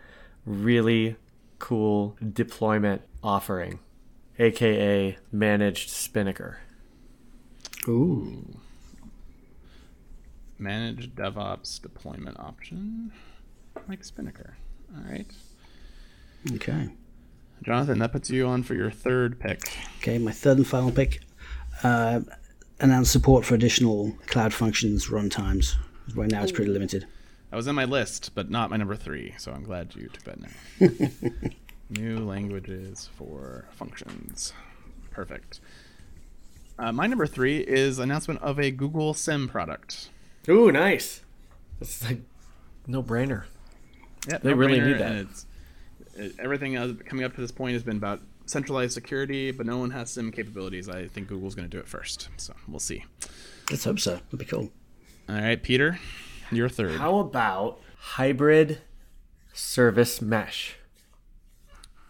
really 0.46 1.16
cool 1.58 2.16
deployment 2.32 3.02
offering, 3.22 3.80
aka 4.38 5.18
managed 5.30 5.90
Spinnaker. 5.90 6.61
Ooh, 7.87 8.58
Manage 10.59 11.14
DevOps 11.14 11.81
deployment 11.81 12.38
option, 12.38 13.12
like 13.88 14.03
Spinnaker. 14.03 14.57
All 14.97 15.11
right, 15.11 15.27
okay. 16.55 16.88
Jonathan, 17.62 17.99
that 17.99 18.12
puts 18.12 18.31
you 18.31 18.47
on 18.47 18.62
for 18.62 18.75
your 18.75 18.90
third 18.90 19.38
pick. 19.38 19.61
Okay, 19.99 20.18
my 20.18 20.33
third 20.33 20.59
and 20.59 20.66
final 20.66 20.90
pick. 20.90 21.21
Uh, 21.83 22.21
announce 22.81 23.11
support 23.11 23.44
for 23.44 23.55
additional 23.55 24.12
cloud 24.27 24.53
functions 24.53 25.09
runtimes. 25.09 25.75
Right 26.14 26.31
now, 26.31 26.42
it's 26.42 26.53
pretty 26.53 26.71
limited. 26.71 27.07
That 27.51 27.57
was 27.57 27.66
in 27.66 27.75
my 27.75 27.85
list, 27.85 28.35
but 28.35 28.51
not 28.51 28.71
my 28.71 28.77
number 28.77 28.97
three, 28.97 29.35
so 29.38 29.53
I'm 29.53 29.62
glad 29.64 29.94
you 29.94 30.09
took 30.09 30.25
that 30.25 30.40
now. 30.40 31.51
New 31.90 32.18
languages 32.18 33.09
for 33.16 33.66
functions. 33.73 34.53
Perfect. 35.11 35.61
Uh, 36.79 36.92
my 36.92 37.07
number 37.07 37.27
three 37.27 37.59
is 37.59 37.99
announcement 37.99 38.40
of 38.42 38.61
a 38.61 38.71
Google 38.71 39.14
SIEM 39.14 39.49
product. 39.49 40.11
Ooh, 40.48 40.72
nice. 40.72 41.22
That's 41.78 42.04
like 42.04 42.20
no 42.87 43.02
brainer. 43.02 43.44
Yeah, 44.28 44.38
They 44.38 44.54
really 44.54 44.80
need 44.80 44.98
that. 44.98 45.12
And 45.12 45.28
it's, 45.30 45.46
it, 46.14 46.34
everything 46.38 46.74
else 46.76 46.92
coming 47.06 47.24
up 47.24 47.34
to 47.34 47.40
this 47.40 47.52
point 47.52 47.74
has 47.74 47.82
been 47.82 47.96
about 47.96 48.20
centralized 48.46 48.92
security, 48.92 49.50
but 49.50 49.66
no 49.66 49.78
one 49.78 49.90
has 49.90 50.11
SIEM 50.11 50.32
capabilities. 50.32 50.88
I 50.88 51.06
think 51.06 51.28
Google's 51.28 51.54
going 51.54 51.68
to 51.68 51.74
do 51.74 51.80
it 51.80 51.87
first, 51.88 52.28
so 52.37 52.54
we'll 52.66 52.78
see. 52.80 53.04
Let's 53.70 53.84
hope 53.84 54.00
so. 54.00 54.14
That'd 54.14 54.38
be 54.38 54.44
cool. 54.44 54.70
All 55.28 55.37
right, 55.37 55.62
Peter, 55.62 55.98
you're 56.50 56.68
third. 56.70 56.92
How 56.98 57.18
about 57.18 57.80
hybrid 57.98 58.80
service 59.52 60.20
mesh? 60.22 60.76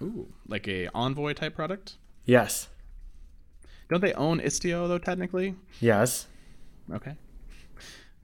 Ooh, 0.01 0.29
like 0.47 0.69
a 0.69 0.89
Envoy 0.95 1.33
type 1.33 1.57
product. 1.57 1.97
Yes. 2.25 2.69
Don't 3.91 4.01
they 4.01 4.13
own 4.15 4.39
Istio 4.41 4.87
though? 4.87 4.99
Technically, 4.99 5.57
Yes. 5.81 6.27
okay. 6.93 7.17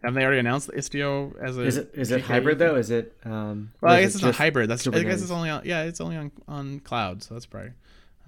Haven't 0.04 0.18
they 0.18 0.24
already 0.24 0.40
announced 0.40 0.68
Istio 0.68 1.34
as 1.42 1.56
a? 1.56 1.62
Is 1.62 1.76
it 1.78 1.90
is 1.94 2.10
it 2.10 2.20
hybrid 2.20 2.58
though? 2.58 2.76
Is 2.76 2.90
it? 2.90 3.16
Um, 3.24 3.70
Well, 3.80 3.94
I 3.94 4.02
guess 4.02 4.10
it 4.12 4.16
it's 4.16 4.22
not 4.24 4.34
hybrid. 4.34 4.68
That's 4.68 4.86
I 4.86 5.02
guess 5.02 5.22
it's 5.22 5.30
only 5.30 5.48
on 5.48 5.62
yeah, 5.64 5.84
it's 5.84 6.00
only 6.00 6.16
on 6.16 6.30
on 6.46 6.80
cloud, 6.80 7.22
so 7.22 7.32
that's 7.34 7.46
probably 7.46 7.72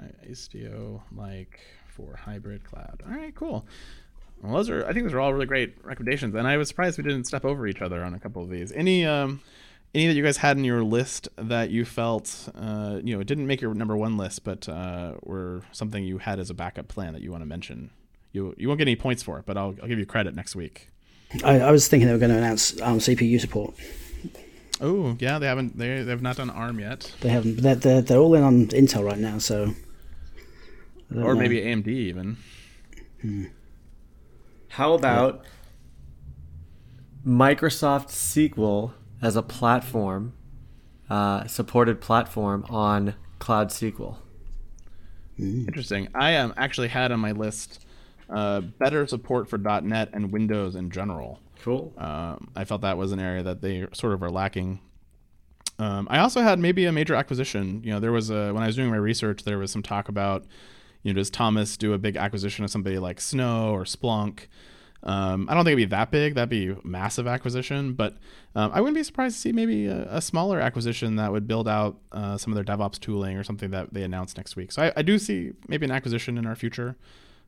uh, 0.01 0.05
Istio 0.27 1.03
like 1.15 1.61
for 1.89 2.17
hybrid 2.17 2.65
cloud. 2.65 3.03
All 3.07 3.13
right, 3.15 3.35
cool. 3.35 3.67
Well, 4.43 4.55
those 4.55 4.71
are 4.71 4.87
I 4.87 4.95
think 4.95 5.05
those 5.05 5.13
are 5.13 5.21
all 5.21 5.35
really 5.35 5.45
great 5.45 5.77
recommendations, 5.85 6.35
and 6.35 6.49
I 6.49 6.57
was 6.57 6.69
surprised 6.69 6.97
we 6.97 7.05
didn't 7.05 7.25
step 7.25 7.45
over 7.45 7.67
each 7.67 7.83
other 7.83 8.03
on 8.03 8.15
a 8.15 8.19
couple 8.19 8.43
of 8.43 8.49
these. 8.49 8.73
Any 8.73 9.05
um 9.05 9.43
any 9.95 10.07
that 10.07 10.15
you 10.15 10.23
guys 10.23 10.39
had 10.39 10.57
in 10.57 10.65
your 10.65 10.83
list 10.83 11.29
that 11.37 11.69
you 11.71 11.85
felt 11.85 12.49
uh 12.55 13.01
you 13.05 13.15
know 13.15 13.21
it 13.21 13.27
didn't 13.27 13.47
make 13.47 13.61
your 13.61 13.75
number 13.75 13.99
one 13.99 14.17
list, 14.17 14.45
but 14.45 14.67
uh 14.67 15.15
were 15.25 15.61
something 15.73 16.05
you 16.05 16.17
had 16.19 16.39
as 16.39 16.49
a 16.49 16.55
backup 16.55 16.89
plan 16.89 17.13
that 17.13 17.21
you 17.21 17.31
want 17.31 17.43
to 17.43 17.47
mention? 17.47 17.91
You 18.33 18.55
you 18.57 18.67
won't 18.69 18.79
get 18.79 18.89
any 18.89 18.97
points 18.97 19.23
for 19.23 19.39
it, 19.39 19.45
but 19.45 19.59
I'll 19.59 19.75
I'll 19.83 19.89
give 19.89 19.99
you 19.99 20.07
credit 20.07 20.35
next 20.35 20.57
week. 20.57 20.89
I, 21.45 21.61
I 21.61 21.71
was 21.71 21.89
thinking 21.89 22.07
they 22.07 22.13
were 22.13 22.19
going 22.19 22.31
to 22.31 22.39
announce 22.39 22.81
ARM 22.81 22.99
CPU 22.99 23.41
support. 23.41 23.75
Oh 24.81 25.17
yeah, 25.19 25.39
they 25.39 25.47
haven't 25.47 25.79
they 25.79 26.03
they've 26.03 26.21
not 26.21 26.37
done 26.37 26.51
ARM 26.51 26.79
yet, 26.79 27.13
They 27.21 27.31
haven't. 27.31 27.63
They're, 27.63 27.75
they're, 27.75 28.03
they're 28.03 28.19
all 28.19 28.35
in 28.35 28.43
on 28.43 28.67
Intel 28.69 29.05
right 29.05 29.19
now, 29.19 29.39
so. 29.39 29.75
Or 31.15 31.35
know. 31.35 31.37
maybe 31.37 31.61
AMD 31.61 31.87
even. 31.87 32.37
How 34.69 34.93
about 34.93 35.45
Microsoft 37.25 38.09
SQL 38.09 38.93
as 39.23 39.37
a 39.37 39.43
platform, 39.43 40.35
uh, 41.09 41.47
supported 41.47 42.01
platform 42.01 42.67
on 42.69 43.15
Cloud 43.39 43.71
SQL? 43.71 44.17
Interesting. 45.39 46.09
I 46.15 46.37
um, 46.37 46.53
actually 46.57 46.89
had 46.89 47.13
on 47.13 47.21
my 47.21 47.33
list 47.33 47.86
uh, 48.31 48.61
better 48.61 49.07
support 49.07 49.49
for 49.49 49.59
.NET 49.59 50.11
and 50.13 50.33
Windows 50.33 50.75
in 50.75 50.91
general. 50.91 51.41
Cool. 51.63 51.93
Um, 51.97 52.49
I 52.55 52.65
felt 52.65 52.83
that 52.83 52.99
was 52.99 53.13
an 53.13 53.21
area 53.21 53.43
that 53.43 53.61
they 53.61 53.87
sort 53.93 54.13
of 54.13 54.23
are 54.23 54.31
lacking. 54.31 54.81
Um, 55.79 56.07
I 56.11 56.19
also 56.19 56.41
had 56.41 56.59
maybe 56.59 56.87
a 56.87 56.93
major 56.93 57.15
acquisition. 57.15 57.83
You 57.85 57.93
know, 57.93 58.01
there 58.01 58.13
was 58.13 58.31
a 58.31 58.53
when 58.53 58.63
I 58.63 58.67
was 58.67 58.77
doing 58.77 58.91
my 58.91 58.97
research, 58.97 59.45
there 59.45 59.59
was 59.59 59.71
some 59.71 59.83
talk 59.83 60.09
about, 60.09 60.45
you 61.03 61.13
know, 61.13 61.19
does 61.19 61.31
Thomas 61.31 61.77
do 61.77 61.93
a 61.93 61.99
big 61.99 62.17
acquisition 62.17 62.65
of 62.65 62.71
somebody 62.71 62.99
like 62.99 63.21
Snow 63.21 63.71
or 63.71 63.85
Splunk? 63.85 64.47
Um, 65.03 65.47
I 65.49 65.55
don't 65.55 65.65
think 65.65 65.79
it'd 65.79 65.89
be 65.89 65.97
that 65.97 66.11
big. 66.11 66.35
That'd 66.35 66.49
be 66.49 66.71
a 66.71 66.79
massive 66.83 67.29
acquisition, 67.29 67.93
but 67.93 68.17
um, 68.57 68.73
I 68.73 68.81
wouldn't 68.81 68.97
be 68.97 69.05
surprised 69.05 69.37
to 69.37 69.41
see 69.41 69.53
maybe 69.53 69.87
a, 69.87 70.17
a 70.17 70.21
smaller 70.21 70.59
acquisition 70.59 71.17
that 71.17 71.31
would 71.31 71.47
build 71.47 71.69
out 71.69 71.99
uh, 72.11 72.37
some 72.37 72.53
of 72.53 72.55
their 72.57 72.77
DevOps 72.77 72.99
tooling 72.99 73.37
or 73.37 73.45
something 73.45 73.71
that 73.71 73.95
they 73.95 74.03
announce 74.03 74.37
next 74.37 74.57
week. 74.57 74.73
So 74.73 74.83
I, 74.83 74.93
I 74.97 75.03
do 75.03 75.19
see 75.19 75.53
maybe 75.69 75.85
an 75.85 75.93
acquisition 75.93 76.39
in 76.39 76.47
our 76.47 76.57
future. 76.57 76.97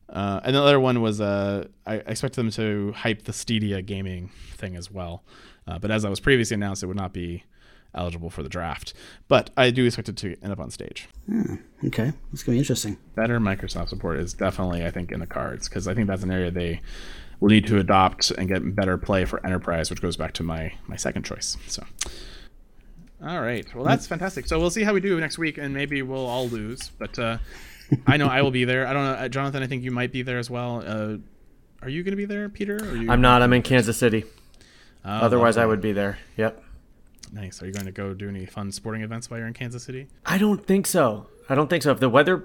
Uh, 0.09 0.41
and 0.45 0.57
the 0.57 0.63
other 0.63 0.81
one 0.81 1.01
was 1.03 1.21
uh, 1.21 1.67
I 1.87 1.95
I 1.95 1.97
expect 1.97 2.37
them 2.37 2.51
to 2.53 2.93
hype 2.93 3.25
the 3.25 3.33
Stadia 3.33 3.83
gaming 3.83 4.31
thing 4.57 4.77
as 4.77 4.91
well. 4.91 5.23
Uh, 5.67 5.79
but 5.79 5.91
as 5.91 6.05
I 6.05 6.09
was 6.09 6.21
previously 6.21 6.55
announced, 6.55 6.83
it 6.83 6.87
would 6.87 6.97
not 6.97 7.13
be 7.13 7.45
eligible 7.95 8.31
for 8.31 8.43
the 8.43 8.49
draft. 8.49 8.95
But 9.29 9.51
I 9.57 9.71
do 9.71 9.85
expect 9.85 10.09
it 10.09 10.17
to 10.19 10.37
end 10.43 10.53
up 10.53 10.61
on 10.61 10.71
stage. 10.71 11.09
Okay, 11.85 12.13
that's 12.31 12.43
going 12.43 12.45
to 12.45 12.51
be 12.53 12.59
interesting. 12.59 12.97
Better 13.15 13.39
Microsoft 13.39 13.89
support 13.89 14.19
is 14.19 14.35
definitely, 14.35 14.85
I 14.85 14.91
think, 14.91 15.13
in 15.13 15.21
the 15.21 15.27
cards 15.27 15.69
because 15.69 15.87
I 15.87 15.95
think 15.95 16.07
that's 16.07 16.23
an 16.23 16.31
area 16.31 16.51
they 16.51 16.81
will 17.41 17.51
need 17.51 17.67
to 17.67 17.79
adopt 17.79 18.31
and 18.33 18.49
get 18.49 18.75
better 18.75 18.97
play 18.97 19.25
for 19.25 19.45
enterprise, 19.45 19.91
which 19.91 20.03
goes 20.03 20.17
back 20.17 20.33
to 20.35 20.43
my 20.43 20.73
my 20.87 20.97
second 20.97 21.25
choice. 21.25 21.57
So. 21.67 21.85
All 23.25 23.41
right. 23.41 23.67
Well, 23.75 23.85
that's 23.85 24.07
fantastic. 24.07 24.47
So 24.47 24.61
we'll 24.61 24.71
see 24.71 24.85
how 24.85 24.95
we 24.95 25.01
do 25.01 25.19
next 25.19 25.39
week, 25.39 25.59
and 25.59 25.75
maybe 25.75 26.03
we'll 26.03 26.27
all 26.27 26.49
lose. 26.49 26.91
But 26.99 27.19
uh, 27.19 27.39
I 28.07 28.17
know 28.17 28.27
I 28.27 28.43
will 28.43 28.51
be 28.51 28.65
there. 28.65 28.87
I 28.87 28.93
don't 28.93 29.05
know, 29.05 29.13
uh, 29.13 29.29
Jonathan. 29.29 29.63
I 29.63 29.67
think 29.67 29.83
you 29.83 29.91
might 29.91 30.13
be 30.13 30.23
there 30.23 30.39
as 30.39 30.51
well. 30.51 30.83
Uh, 30.87 31.17
are 31.83 31.89
you 31.89 32.03
going 32.03 32.13
to 32.13 32.17
be 32.17 32.25
there, 32.25 32.49
Peter? 32.49 32.77
Or 32.77 32.89
are 32.91 32.97
you 32.97 33.11
I'm 33.11 33.21
not. 33.21 33.41
I'm 33.43 33.53
in 33.53 33.63
Kansas 33.63 33.97
City. 33.97 34.25
Oh, 35.05 35.11
Otherwise, 35.11 35.57
I 35.57 35.65
would 35.65 35.81
be 35.81 35.93
there. 35.93 36.19
Yep. 36.37 36.63
Nice. 37.33 37.63
Are 37.63 37.67
you 37.67 37.73
going 37.73 37.87
to 37.87 37.93
go 37.93 38.15
do 38.15 38.29
any 38.29 38.47
fun 38.47 38.73
sporting 38.73 39.03
events 39.03 39.31
while 39.31 39.39
you're 39.39 39.47
in 39.49 39.55
Kansas 39.55 39.85
City? 39.85 40.09
I 40.27 40.39
don't 40.39 40.65
think 40.67 40.87
so. 40.87 41.27
I 41.49 41.55
don't 41.55 41.69
think 41.71 41.83
so. 41.83 41.91
If 41.93 42.01
the 42.01 42.09
weather 42.09 42.45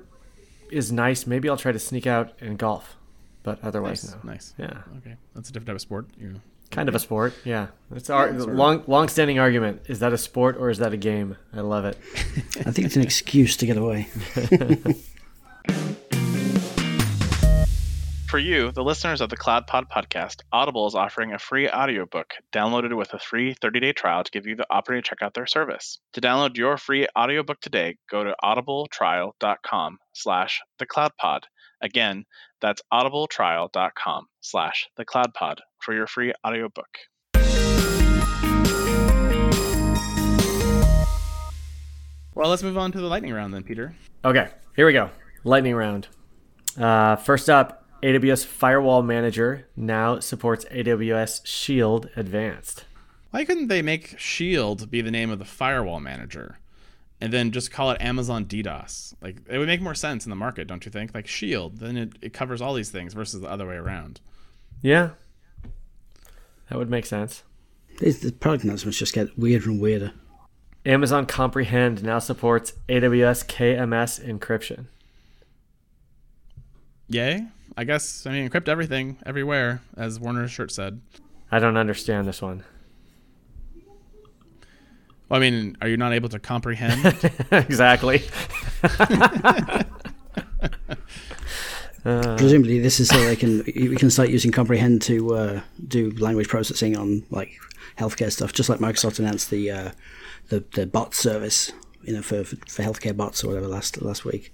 is 0.70 0.92
nice, 0.92 1.26
maybe 1.28 1.50
I'll 1.50 1.58
try 1.58 1.72
to 1.72 1.80
sneak 1.80 2.06
out 2.08 2.34
and 2.40 2.58
golf. 2.58 2.96
But 3.44 3.60
otherwise, 3.64 4.04
Nice. 4.04 4.24
no. 4.24 4.32
Nice. 4.32 4.54
Yeah. 4.58 4.98
Okay. 5.00 5.16
That's 5.36 5.50
a 5.50 5.52
different 5.52 5.68
type 5.68 5.76
of 5.76 5.82
sport. 5.82 6.08
You. 6.18 6.40
Kind 6.72 6.88
of 6.90 6.96
a 6.96 7.00
sport. 7.00 7.34
Yeah. 7.44 7.68
It's 7.94 8.10
our 8.10 8.30
sort 8.38 8.50
of. 8.50 8.56
long, 8.56 8.84
long-standing 8.88 9.38
argument. 9.40 9.82
Is 9.88 10.00
that 10.00 10.14
a 10.14 10.18
sport 10.18 10.56
or 10.58 10.70
is 10.70 10.78
that 10.80 10.94
a 10.94 10.98
game? 10.98 11.36
I 11.54 11.62
love 11.62 11.86
it. 11.86 11.98
I 12.66 12.72
think 12.72 12.86
it's 12.86 12.96
an 12.96 13.02
excuse 13.04 13.58
to 13.58 13.66
get 13.66 13.78
away. 13.78 14.08
For 18.34 18.40
you, 18.40 18.72
the 18.72 18.84
listeners 18.84 19.22
of 19.22 19.30
the 19.30 19.38
Cloud 19.38 19.68
Pod 19.68 19.92
podcast, 19.92 20.42
Audible 20.52 20.88
is 20.88 20.96
offering 20.96 21.34
a 21.34 21.38
free 21.38 21.70
audiobook 21.70 22.34
downloaded 22.52 22.98
with 22.98 23.14
a 23.14 23.20
free 23.20 23.54
30-day 23.54 23.94
trial 23.94 24.24
to 24.24 24.32
give 24.32 24.48
you 24.48 24.56
the 24.56 24.66
opportunity 24.74 25.04
to 25.04 25.08
check 25.08 25.22
out 25.22 25.36
their 25.36 25.46
service. 25.46 26.00
To 26.14 26.22
download 26.22 26.58
your 26.58 26.78
free 26.78 27.06
audiobook 27.16 27.62
today, 27.62 27.96
go 28.10 28.24
to 28.24 28.36
audibletrial.com 28.44 30.00
slash 30.14 30.62
thecloudpod. 30.82 31.42
Again, 31.80 32.26
that's 32.60 32.82
audibletrial.com 32.92 34.26
slash 34.42 34.90
thecloudpod 35.00 35.60
for 35.78 35.94
your 35.94 36.08
free 36.08 36.34
audiobook. 36.44 36.90
Well, 42.34 42.50
let's 42.50 42.64
move 42.64 42.80
on 42.80 42.92
to 42.94 43.00
the 43.00 43.06
lightning 43.06 43.32
round 43.32 43.54
then, 43.54 43.62
Peter. 43.62 43.94
Okay, 44.26 44.50
here 44.76 44.88
we 44.88 44.94
go. 44.94 45.12
Lightning 45.44 45.76
round. 45.76 46.08
Uh, 46.76 47.16
first 47.18 47.48
up, 47.48 47.83
AWS 48.04 48.46
Firewall 48.46 49.02
Manager 49.02 49.66
now 49.78 50.20
supports 50.20 50.66
AWS 50.66 51.46
Shield 51.46 52.10
Advanced. 52.18 52.84
Why 53.32 53.46
couldn't 53.46 53.70
they 53.70 53.82
make 53.82 54.20
Shield 54.20 54.92
be 54.92 55.02
the 55.02 55.10
name 55.10 55.30
of 55.32 55.40
the 55.40 55.46
firewall 55.46 56.00
manager 56.02 56.60
and 57.22 57.32
then 57.32 57.52
just 57.52 57.72
call 57.72 57.92
it 57.92 58.02
Amazon 58.02 58.46
DDoS? 58.46 59.14
Like 59.22 59.38
it 59.50 59.58
would 59.58 59.68
make 59.68 59.82
more 59.82 59.96
sense 59.96 60.26
in 60.26 60.30
the 60.30 60.36
market, 60.36 60.68
don't 60.68 60.86
you 60.86 60.92
think? 60.92 61.16
Like 61.16 61.28
Shield, 61.28 61.78
then 61.78 61.96
it, 61.96 62.14
it 62.22 62.34
covers 62.34 62.62
all 62.62 62.74
these 62.74 62.92
things 62.92 63.14
versus 63.14 63.40
the 63.42 63.50
other 63.50 63.66
way 63.68 63.76
around. 63.76 64.20
Yeah, 64.82 65.12
that 66.70 66.78
would 66.78 66.90
make 66.90 67.06
sense. 67.06 67.44
These- 68.00 68.20
The 68.20 68.34
product 68.34 68.66
announcements 68.66 68.98
just 69.00 69.14
get 69.14 69.40
weirder 69.40 69.70
and 69.70 69.80
weirder. 69.80 70.12
Amazon 70.86 71.26
Comprehend 71.26 72.04
now 72.04 72.20
supports 72.20 72.74
AWS 72.90 73.46
KMS 73.48 74.20
encryption. 74.24 74.88
Yay? 77.08 77.46
I 77.76 77.84
guess 77.84 78.26
I 78.26 78.32
mean 78.32 78.50
encrypt 78.50 78.68
everything 78.68 79.18
everywhere, 79.26 79.82
as 79.98 80.20
Werner's 80.20 80.52
shirt 80.52 80.72
said. 80.72 81.02
I 81.52 81.60
don't 81.60 81.78
understand 81.78 82.28
this 82.28 82.42
one. 82.42 82.64
Well, 85.30 85.40
I 85.40 85.50
mean, 85.50 85.78
are 85.82 85.88
you 85.88 85.98
not 85.98 86.14
able 86.14 86.30
to 86.30 86.40
comprehend? 86.40 87.06
exactly. 87.52 88.24
Presumably, 92.04 92.80
this 92.80 93.00
is 93.00 93.08
so 93.08 93.18
they 93.24 93.36
can 93.36 93.64
we 93.66 93.96
can 93.96 94.10
start 94.10 94.30
using 94.30 94.52
comprehend 94.52 95.02
to 95.04 95.36
uh, 95.36 95.62
do 95.88 96.12
language 96.12 96.50
processing 96.50 96.98
on 96.98 97.24
like 97.30 97.58
healthcare 97.98 98.32
stuff, 98.32 98.54
just 98.54 98.70
like 98.70 98.80
Microsoft 98.80 99.20
announced 99.20 99.50
the 99.50 99.72
uh, 99.72 99.92
the 100.50 100.66
the 100.74 100.86
bot 100.86 101.16
service, 101.16 101.72
you 102.04 102.14
know, 102.14 102.22
for 102.22 102.44
for 102.44 102.84
healthcare 102.84 103.16
bots 103.16 103.44
or 103.44 103.48
whatever 103.48 103.68
last 103.68 104.02
last 104.02 104.26
week. 104.26 104.54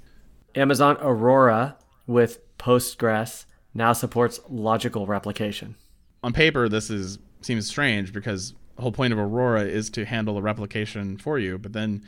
Amazon 0.56 0.98
Aurora 1.02 1.76
with 2.10 2.40
Postgres 2.58 3.46
now 3.76 3.94
supports 3.94 4.40
logical 4.50 5.06
replication. 5.06 5.76
On 6.24 6.34
paper, 6.34 6.68
this 6.68 6.90
is 6.90 7.20
seems 7.42 7.68
strange 7.68 8.12
because 8.12 8.54
the 8.76 8.82
whole 8.82 8.92
point 8.92 9.14
of 9.14 9.20
Aurora 9.20 9.62
is 9.62 9.90
to 9.92 10.06
handle 10.06 10.34
the 10.34 10.42
replication 10.42 11.18
for 11.18 11.38
you. 11.40 11.58
But 11.58 11.72
then, 11.72 12.04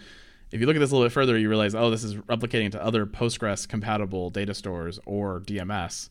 if 0.52 0.60
you 0.60 0.66
look 0.66 0.76
at 0.76 0.80
this 0.80 0.92
a 0.92 0.96
little 0.96 1.06
bit 1.08 1.14
further, 1.14 1.38
you 1.38 1.48
realize, 1.48 1.76
oh, 1.76 1.90
this 1.90 2.04
is 2.04 2.16
replicating 2.16 2.72
to 2.72 2.84
other 2.84 3.06
Postgres 3.06 3.68
compatible 3.68 4.32
data 4.32 4.54
stores 4.54 5.00
or 5.06 5.40
DMS. 5.42 6.10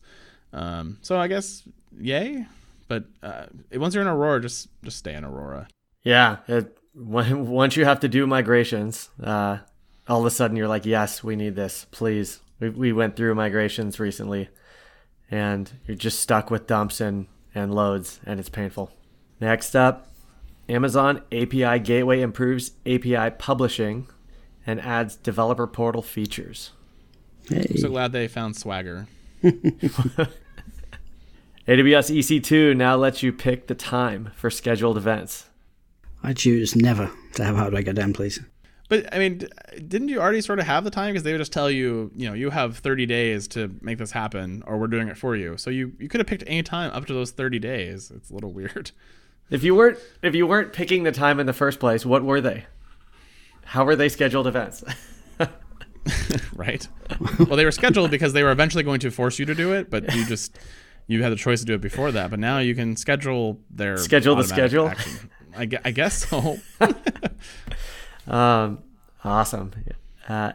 Um, 0.53 0.97
so 1.01 1.19
I 1.19 1.27
guess 1.27 1.63
yay. 1.99 2.47
But 2.87 3.05
uh, 3.21 3.45
once 3.73 3.93
you're 3.93 4.01
in 4.01 4.07
Aurora, 4.07 4.41
just 4.41 4.69
just 4.83 4.97
stay 4.97 5.13
in 5.13 5.25
Aurora. 5.25 5.67
Yeah, 6.03 6.37
it, 6.47 6.77
when, 6.95 7.47
once 7.49 7.75
you 7.75 7.83
have 7.83 7.99
to 7.99 8.07
do 8.07 8.25
migrations, 8.25 9.09
uh, 9.21 9.59
all 10.07 10.21
of 10.21 10.25
a 10.25 10.31
sudden 10.31 10.55
you're 10.55 10.69
like, 10.69 10.85
yes, 10.85 11.23
we 11.23 11.35
need 11.35 11.55
this, 11.55 11.85
please. 11.91 12.39
We, 12.61 12.69
we 12.69 12.93
went 12.93 13.17
through 13.17 13.35
migrations 13.35 13.99
recently, 13.99 14.47
and 15.29 15.69
you're 15.85 15.97
just 15.97 16.19
stuck 16.19 16.49
with 16.49 16.67
dumps 16.67 17.01
and, 17.01 17.27
and 17.53 17.75
loads, 17.75 18.21
and 18.25 18.39
it's 18.39 18.47
painful. 18.47 18.91
Next 19.41 19.75
up, 19.75 20.07
Amazon 20.69 21.23
API 21.33 21.79
Gateway 21.79 22.21
improves 22.21 22.71
API 22.85 23.31
publishing 23.37 24.07
and 24.65 24.79
adds 24.79 25.17
developer 25.17 25.67
portal 25.67 26.01
features. 26.01 26.71
Hey, 27.49 27.65
I'm 27.69 27.77
so 27.77 27.89
glad 27.89 28.11
they 28.11 28.27
found 28.27 28.55
Swagger. 28.55 29.07
AWS 29.43 30.29
EC2 31.67 32.75
now 32.75 32.95
lets 32.95 33.23
you 33.23 33.33
pick 33.33 33.67
the 33.67 33.75
time 33.75 34.31
for 34.35 34.49
scheduled 34.49 34.97
events. 34.97 35.47
I 36.23 36.33
choose 36.33 36.75
never 36.75 37.09
to 37.33 37.43
have 37.43 37.55
hardware 37.55 37.81
go 37.81 37.93
down, 37.93 38.13
please. 38.13 38.39
But 38.91 39.07
I 39.15 39.19
mean, 39.19 39.47
didn't 39.87 40.09
you 40.09 40.19
already 40.19 40.41
sort 40.41 40.59
of 40.59 40.65
have 40.65 40.83
the 40.83 40.91
time? 40.91 41.13
Because 41.13 41.23
they 41.23 41.31
would 41.31 41.37
just 41.37 41.53
tell 41.53 41.71
you, 41.71 42.11
you 42.13 42.27
know, 42.27 42.33
you 42.33 42.49
have 42.49 42.79
30 42.79 43.05
days 43.05 43.47
to 43.47 43.73
make 43.79 43.97
this 43.97 44.11
happen, 44.11 44.63
or 44.67 44.77
we're 44.77 44.87
doing 44.87 45.07
it 45.07 45.17
for 45.17 45.33
you. 45.33 45.55
So 45.55 45.69
you 45.69 45.93
you 45.97 46.09
could 46.09 46.19
have 46.19 46.27
picked 46.27 46.43
any 46.45 46.61
time 46.61 46.91
up 46.91 47.05
to 47.05 47.13
those 47.13 47.31
30 47.31 47.57
days. 47.57 48.11
It's 48.13 48.29
a 48.29 48.33
little 48.33 48.51
weird, 48.51 48.91
If 49.49 49.63
you 49.63 49.75
weren't 49.75 49.97
if 50.21 50.35
you 50.35 50.45
weren't 50.45 50.73
picking 50.73 51.03
the 51.03 51.13
time 51.13 51.39
in 51.39 51.45
the 51.45 51.53
first 51.53 51.79
place, 51.79 52.05
what 52.05 52.21
were 52.25 52.41
they? 52.41 52.65
How 53.63 53.85
were 53.85 53.95
they 53.95 54.09
scheduled 54.09 54.45
events? 54.45 54.83
right? 56.57 56.85
well, 57.39 57.55
they 57.55 57.63
were 57.63 57.71
scheduled 57.71 58.11
because 58.11 58.33
they 58.33 58.43
were 58.43 58.51
eventually 58.51 58.83
going 58.83 58.99
to 58.99 59.09
force 59.09 59.39
you 59.39 59.45
to 59.45 59.55
do 59.55 59.71
it, 59.71 59.89
but 59.89 60.13
you 60.13 60.25
just 60.25 60.59
you 61.07 61.23
had 61.23 61.31
the 61.31 61.37
choice 61.37 61.61
to 61.61 61.65
do 61.65 61.75
it 61.75 61.81
before 61.81 62.11
that. 62.11 62.29
But 62.29 62.39
now 62.39 62.59
you 62.59 62.75
can 62.75 62.97
schedule 62.97 63.57
their 63.69 63.95
Schedule 63.95 64.35
the 64.35 64.43
schedule? 64.43 64.91
I, 65.55 65.69
I 65.85 65.91
guess 65.91 66.27
so. 66.27 66.59
Um, 68.31 68.79
awesome. 69.23 69.73
Uh, 70.27 70.53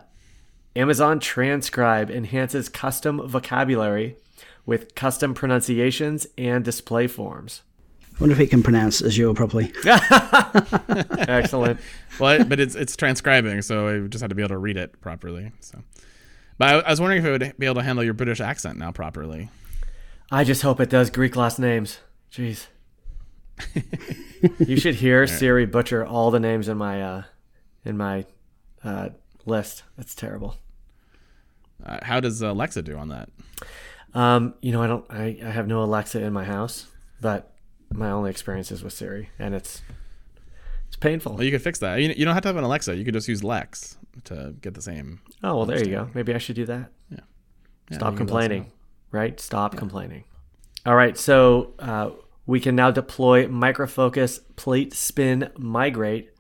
Amazon 0.75 1.21
Transcribe 1.21 2.11
enhances 2.11 2.69
custom 2.69 3.27
vocabulary 3.29 4.17
with 4.65 4.95
custom 4.95 5.35
pronunciations 5.35 6.27
and 6.37 6.65
display 6.65 7.07
forms. 7.07 7.63
I 8.03 8.21
wonder 8.21 8.35
if 8.35 8.41
it 8.41 8.49
can 8.49 8.63
pronounce 8.63 9.03
Azure 9.03 9.35
properly. 9.35 9.73
Excellent. 11.29 11.79
well, 12.19 12.45
but 12.45 12.59
it's 12.59 12.75
it's 12.75 12.97
transcribing, 12.97 13.61
so 13.61 13.89
I 13.89 14.09
just 14.09 14.23
had 14.23 14.31
to 14.31 14.35
be 14.35 14.43
able 14.43 14.51
to 14.51 14.59
read 14.59 14.79
it 14.79 14.99
properly. 15.03 15.53
So, 15.61 15.83
but 16.57 16.69
I, 16.69 16.79
I 16.79 16.91
was 16.91 17.01
wondering 17.01 17.21
if 17.21 17.27
it 17.27 17.31
would 17.31 17.59
be 17.59 17.67
able 17.67 17.75
to 17.75 17.83
handle 17.83 18.03
your 18.03 18.15
British 18.15 18.41
accent 18.41 18.79
now 18.79 18.91
properly. 18.91 19.51
I 20.31 20.45
just 20.45 20.63
hope 20.63 20.81
it 20.81 20.89
does 20.89 21.11
Greek 21.11 21.37
last 21.37 21.59
names. 21.59 21.99
Jeez. 22.33 22.69
you 24.59 24.79
should 24.79 24.97
hear 24.97 25.27
Siri 25.27 25.67
butcher 25.67 26.05
all 26.05 26.31
the 26.31 26.41
names 26.41 26.69
in 26.69 26.79
my 26.79 27.03
uh, 27.03 27.23
in 27.87 27.97
my 27.97 28.27
uh, 28.85 29.11
list. 29.45 29.85
That's 29.97 30.15
terrible. 30.15 30.57
Uh, 31.85 31.99
how 32.03 32.21
does 32.21 32.43
Alexa 32.43 32.83
do 32.83 32.97
on 32.97 33.09
that? 33.09 33.29
Um, 34.15 34.55
you 34.61 34.73
know, 34.73 34.83
I 34.83 34.87
don't. 34.87 35.05
I, 35.11 35.39
I 35.45 35.51
have 35.51 35.67
no 35.67 35.83
Alexa 35.83 36.21
in 36.21 36.33
my 36.33 36.45
house, 36.45 36.87
but 37.21 37.53
my 37.93 38.11
only 38.11 38.31
experience 38.31 38.73
is 38.73 38.83
with 38.83 38.93
Siri, 38.93 39.31
and 39.39 39.55
it's 39.55 39.83
it's 40.89 40.97
painful. 40.97 41.35
Well, 41.35 41.45
you 41.45 41.51
could 41.51 41.63
fix 41.63 41.79
that. 41.81 42.01
You, 42.01 42.09
you 42.17 42.25
don't 42.25 42.35
have 42.35 42.43
to 42.43 42.49
have 42.49 42.57
an 42.57 42.65
Alexa. 42.65 42.97
You 42.97 43.05
could 43.05 43.15
just 43.15 43.29
use 43.29 43.45
Lex 43.45 43.99
to 44.25 44.55
get 44.61 44.75
the 44.75 44.83
same. 44.83 45.21
Oh 45.43 45.57
well, 45.57 45.67
there 45.67 45.79
you 45.79 45.91
go. 45.91 46.09
Maybe 46.15 46.35
I 46.35 46.39
should 46.39 46.57
do 46.57 46.65
that. 46.67 46.91
Yeah, 47.11 47.19
Stop 47.93 48.03
let 48.03 48.13
us 48.13 48.19
complaining, 48.19 48.73
right? 49.11 49.39
Stop 49.39 49.77
complaining. 49.77 50.25
All 50.87 50.95
right, 50.95 51.19
so 51.19 51.75
uh, 51.79 52.11
we 52.47 52.61
can 52.61 52.77
now 52.77 52.91
deploy 52.91 53.49
Micro 53.49 53.87
Focus 53.87 54.41
PlateSpin 54.55 55.51
Migrate 55.59 56.31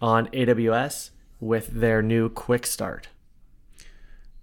on 0.00 0.26
AWS 0.28 1.10
with 1.40 1.68
their 1.68 2.02
new 2.02 2.28
Quick 2.28 2.66
Start. 2.66 3.08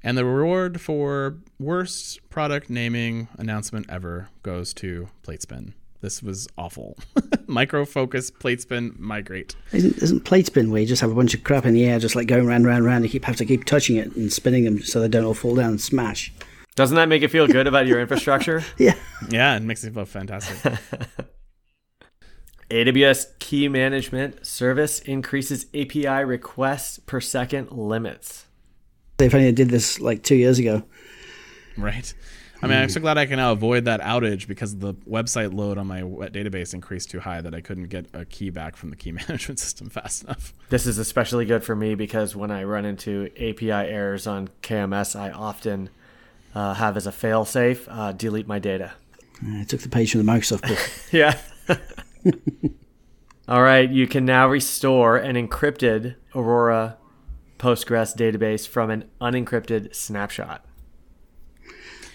And 0.04 0.18
the 0.18 0.26
reward 0.26 0.80
for 0.80 1.38
worst 1.60 2.30
product 2.30 2.70
naming 2.70 3.28
announcement 3.38 3.88
ever 3.90 4.30
goes 4.44 4.74
to 4.76 5.10
PlateSpin. 5.24 5.74
This 6.02 6.22
was 6.22 6.48
awful. 6.58 6.98
Micro 7.48 7.84
Focus 7.84 8.30
PlateSpin 8.30 8.96
Migrate. 9.00 9.56
Isn't, 9.72 9.98
isn't 9.98 10.26
plate 10.26 10.46
spin 10.46 10.70
where 10.70 10.80
you 10.80 10.88
just 10.88 11.02
have 11.02 11.12
a 11.12 11.16
bunch 11.16 11.34
of 11.34 11.44
crap 11.44 11.66
in 11.66 11.74
the 11.74 11.86
air, 11.86 11.98
just 11.98 12.16
like 12.16 12.28
going 12.28 12.46
round, 12.46 12.66
round, 12.66 12.86
round? 12.86 13.04
You 13.04 13.10
keep 13.10 13.26
have 13.26 13.36
to 13.38 13.46
keep 13.46 13.66
touching 13.66 13.96
it 13.96 14.16
and 14.16 14.32
spinning 14.32 14.64
them 14.64 14.82
so 14.82 15.02
they 15.02 15.08
don't 15.08 15.26
all 15.26 15.34
fall 15.34 15.56
down 15.56 15.72
and 15.72 15.82
smash. 15.82 16.32
Doesn't 16.76 16.96
that 16.96 17.10
make 17.10 17.24
you 17.24 17.28
feel 17.28 17.48
good 17.48 17.66
about 17.66 17.88
your 17.88 18.00
infrastructure? 18.00 18.64
Yeah, 18.78 18.94
Yeah, 19.30 19.58
it 19.58 19.64
makes 19.64 19.84
it 19.84 19.96
feel 19.96 20.06
fantastic. 20.06 20.80
AWS 22.70 23.40
Key 23.40 23.70
Management 23.70 24.46
Service 24.46 25.00
increases 25.00 25.68
API 25.74 26.26
requests 26.26 27.00
per 27.00 27.22
second 27.22 27.72
limits. 27.72 28.46
if 29.20 29.34
only 29.34 29.48
I 29.48 29.52
did 29.52 29.70
this 29.70 30.00
like 30.00 30.24
two 30.24 30.36
years 30.36 30.60
ago. 30.60 30.84
right. 31.78 32.14
I 32.62 32.66
mean, 32.66 32.78
I'm 32.80 32.90
so 32.90 33.00
glad 33.00 33.20
I 33.20 33.28
can 33.28 33.38
now 33.38 33.52
avoid 33.52 33.86
that 33.86 34.02
outage 34.02 34.48
because 34.48 34.76
the 34.78 34.96
website 35.08 35.54
load 35.54 35.78
on 35.78 35.86
my 35.86 36.02
wet 36.02 36.34
database 36.34 36.74
increased 36.74 37.12
too 37.12 37.20
high 37.20 37.40
that 37.40 37.54
I 37.54 37.62
couldn't 37.62 37.86
get 37.90 38.08
a 38.14 38.26
key 38.26 38.50
back 38.50 38.76
from 38.76 38.90
the 38.90 38.96
key 38.96 39.12
management 39.28 39.60
system 39.60 39.90
fast 39.90 40.24
enough. 40.24 40.54
This 40.70 40.88
is 40.88 40.98
especially 40.98 41.46
good 41.46 41.64
for 41.64 41.76
me 41.76 41.94
because 41.94 42.36
when 42.36 42.50
I 42.50 42.64
run 42.64 42.84
into 42.84 43.30
API 43.38 43.70
errors 43.72 44.26
on 44.26 44.50
KMS, 44.64 45.16
I 45.18 45.30
often 45.30 45.90
uh, 46.56 46.74
have 46.74 46.98
as 46.98 47.06
a 47.06 47.12
failsafe 47.12 47.86
uh, 47.88 48.12
delete 48.14 48.48
my 48.48 48.58
data. 48.58 48.94
I 49.46 49.64
took 49.66 49.82
the 49.82 49.90
page 49.90 50.12
from 50.14 50.26
the 50.26 50.32
Microsoft 50.32 50.68
book. 50.68 50.80
Yeah. 51.12 51.38
All 53.48 53.62
right, 53.62 53.90
you 53.90 54.08
can 54.08 54.26
now 54.26 54.48
restore 54.50 55.18
an 55.18 55.36
encrypted 55.36 56.16
Aurora 56.36 56.98
Postgres 57.58 58.16
database 58.16 58.68
from 58.68 58.90
an 58.90 59.06
unencrypted 59.22 59.96
snapshot. 59.96 60.66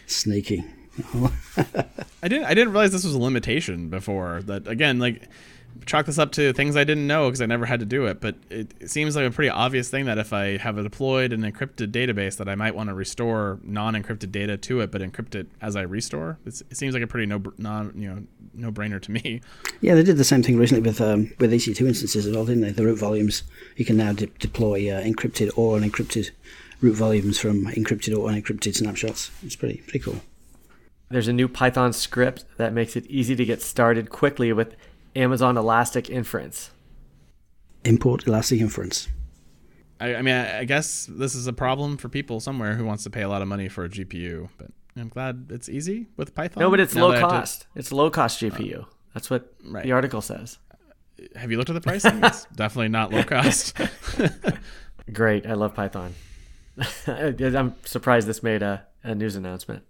Sneaky. 0.07 0.65
I 2.23 2.29
didn't 2.29 2.45
I 2.45 2.55
didn't 2.55 2.73
realize 2.73 2.93
this 2.93 3.05
was 3.05 3.15
a 3.15 3.19
limitation 3.19 3.89
before. 3.89 4.43
That 4.43 4.69
again, 4.69 4.99
like 4.99 5.23
chalk 5.87 6.07
this 6.07 6.19
up 6.19 6.33
to 6.33 6.53
things 6.53 6.77
I 6.77 6.85
didn't 6.85 7.07
know 7.07 7.29
because 7.29 7.41
I 7.41 7.47
never 7.47 7.67
had 7.67 7.81
to 7.81 7.87
do 7.87 8.07
it. 8.07 8.21
But 8.21 8.37
it, 8.51 8.75
it 8.81 8.91
seems 8.91 9.17
like 9.17 9.27
a 9.27 9.31
pretty 9.31 9.51
obvious 9.51 9.89
thing 9.89 10.07
that 10.07 10.19
if 10.19 10.33
I 10.33 10.59
have 10.59 10.79
a 10.79 10.83
deployed 10.83 11.33
an 11.33 11.43
encrypted 11.43 11.91
database, 11.91 12.37
that 12.37 12.49
I 12.49 12.55
might 12.55 12.75
want 12.75 12.89
to 12.89 12.95
restore 12.95 13.59
non-encrypted 13.63 14.31
data 14.33 14.57
to 14.57 14.81
it, 14.81 14.91
but 14.91 15.01
encrypt 15.01 15.35
it 15.35 15.49
as 15.61 15.77
I 15.77 15.83
restore. 15.83 16.39
It's, 16.47 16.63
it 16.71 16.77
seems 16.77 16.95
like 16.95 17.03
a 17.03 17.07
pretty 17.07 17.27
no 17.27 17.43
non 17.59 17.93
you 17.97 18.09
know 18.09 18.23
no 18.55 18.73
brainer 18.73 19.01
to 19.01 19.11
me. 19.11 19.41
Yeah, 19.81 19.95
they 19.95 20.03
did 20.03 20.17
the 20.17 20.25
same 20.25 20.43
thing 20.43 20.57
recently 20.57 20.89
with 20.89 21.01
um, 21.01 21.33
with 21.39 21.53
EC2 21.53 21.87
instances 21.87 22.27
as 22.27 22.35
well, 22.35 22.45
didn't 22.45 22.63
they? 22.63 22.71
The 22.71 22.85
root 22.85 22.99
volumes 22.99 23.43
you 23.77 23.85
can 23.85 23.97
now 23.97 24.13
de- 24.13 24.27
deploy 24.27 24.91
uh, 24.91 25.03
encrypted 25.03 25.51
or 25.57 25.79
unencrypted 25.79 26.31
root 26.81 26.95
volumes 26.95 27.39
from 27.39 27.67
encrypted 27.67 28.17
or 28.17 28.29
unencrypted 28.29 28.75
snapshots. 28.75 29.31
It's 29.43 29.57
pretty 29.57 29.79
pretty 29.79 30.01
cool. 30.01 30.21
There's 31.11 31.29
a 31.29 31.33
new 31.33 31.47
Python 31.47 31.93
script 31.93 32.47
that 32.57 32.73
makes 32.73 32.97
it 32.97 33.07
easy 33.07 33.37
to 33.37 33.45
get 33.45 33.61
started 33.61 34.09
quickly 34.09 34.51
with 34.53 34.77
Amazon 35.15 35.57
Elastic 35.57 36.09
Inference. 36.11 36.71
Import 37.85 38.27
elastic 38.29 38.61
inference. 38.61 39.09
I, 40.01 40.15
I 40.17 40.23
mean, 40.23 40.35
I, 40.35 40.61
I 40.61 40.65
guess 40.65 41.07
this 41.11 41.35
is 41.35 41.47
a 41.49 41.53
problem 41.53 41.97
for 41.97 42.09
people 42.09 42.39
somewhere 42.39 42.75
who 42.75 42.85
wants 42.85 43.03
to 43.05 43.11
pay 43.11 43.23
a 43.23 43.29
lot 43.29 43.43
of 43.43 43.49
money 43.49 43.69
for 43.69 43.85
a 43.85 43.89
GPU, 43.89 44.49
but 44.57 44.69
I'm 44.97 45.09
glad 45.09 45.49
it's 45.51 45.69
easy 45.69 46.07
with 46.17 46.35
Python. 46.35 46.61
No, 46.61 46.71
but 46.71 46.79
it's 46.81 46.95
Now 46.95 47.03
low 47.03 47.11
that 47.11 47.17
I 47.17 47.21
have 47.21 47.31
to- 47.31 47.37
cost. 47.37 47.67
It's 47.75 47.91
low 47.93 48.09
cost 48.11 48.41
GPU. 48.41 48.87
That's 49.15 49.31
what 49.31 49.53
right. 49.65 49.83
the 49.85 49.93
article 49.93 50.21
says. 50.23 50.59
Uh, 50.71 51.39
have 51.39 51.51
you 51.51 51.59
looked 51.59 51.71
at 51.71 51.75
the 51.75 51.81
pricing? 51.81 52.23
it's 52.23 52.45
definitely 52.55 52.89
not 52.89 53.13
low 53.13 53.25
cost. 53.25 53.77
Great. 55.13 55.47
I 55.47 55.55
love 55.55 55.75
Python. 55.75 56.15
I'm 57.07 57.75
surprised 57.85 58.27
this 58.29 58.43
made 58.43 58.63
a, 58.63 58.87
a 59.03 59.15
news 59.15 59.37
announcement. 59.37 59.83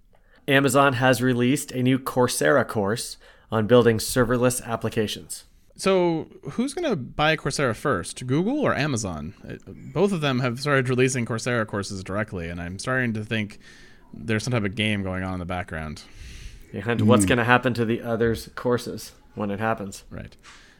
Amazon 0.48 0.94
has 0.94 1.22
released 1.22 1.70
a 1.72 1.82
new 1.82 1.98
Coursera 1.98 2.66
course 2.66 3.16
on 3.52 3.66
building 3.66 3.98
serverless 3.98 4.64
applications. 4.66 5.44
So, 5.76 6.26
who's 6.52 6.74
going 6.74 6.88
to 6.88 6.96
buy 6.96 7.36
Coursera 7.36 7.74
first, 7.74 8.26
Google 8.26 8.60
or 8.60 8.74
Amazon? 8.74 9.34
Uh, 9.46 9.56
both 9.66 10.12
of 10.12 10.20
them 10.20 10.40
have 10.40 10.60
started 10.60 10.88
releasing 10.88 11.24
Coursera 11.24 11.66
courses 11.66 12.02
directly, 12.02 12.48
and 12.48 12.60
I'm 12.60 12.78
starting 12.78 13.14
to 13.14 13.24
think 13.24 13.58
there's 14.12 14.42
some 14.42 14.52
type 14.52 14.64
of 14.64 14.74
game 14.74 15.02
going 15.02 15.22
on 15.22 15.34
in 15.34 15.38
the 15.38 15.46
background. 15.46 16.02
And 16.72 17.02
what's 17.02 17.24
hmm. 17.24 17.28
going 17.28 17.38
to 17.38 17.44
happen 17.44 17.74
to 17.74 17.84
the 17.84 18.02
others' 18.02 18.50
courses 18.54 19.12
when 19.34 19.50
it 19.50 19.60
happens? 19.60 20.04
Right. 20.10 20.36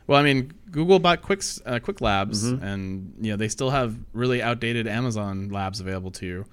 Well, 0.07 0.19
I 0.19 0.23
mean, 0.23 0.53
Google 0.71 0.99
bought 0.99 1.23
Quick 1.23 1.41
uh, 1.65 1.79
Qwiklabs, 1.79 2.45
mm-hmm. 2.45 2.65
and 2.65 3.15
you 3.21 3.31
know 3.31 3.37
they 3.37 3.49
still 3.49 3.71
have 3.71 3.97
really 4.13 4.43
outdated 4.43 4.87
Amazon 4.87 5.49
labs 5.51 5.81
available 5.81 6.11
to 6.13 6.27
you. 6.27 6.45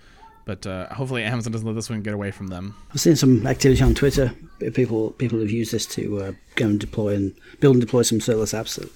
But 0.50 0.66
uh, 0.66 0.92
hopefully, 0.92 1.24
Amazon 1.24 1.52
doesn't 1.52 1.68
let 1.68 1.76
this 1.76 1.92
one 1.92 2.02
get 2.02 2.16
away 2.16 2.32
from 2.32 2.48
them. 2.48 2.76
I've 2.92 3.00
seen 3.00 3.16
some 3.16 3.46
activity 3.46 3.84
on 3.84 3.94
Twitter. 3.94 4.34
People 4.74 5.12
people 5.12 5.38
have 5.42 5.52
used 5.52 5.72
this 5.72 5.86
to 5.86 6.22
uh, 6.22 6.32
go 6.56 6.66
and 6.66 6.80
deploy 6.80 7.14
and 7.14 7.36
build 7.60 7.76
and 7.76 7.82
deploy 7.82 8.02
some 8.02 8.18
serverless 8.18 8.60
apps. 8.60 8.78
That 8.78 8.90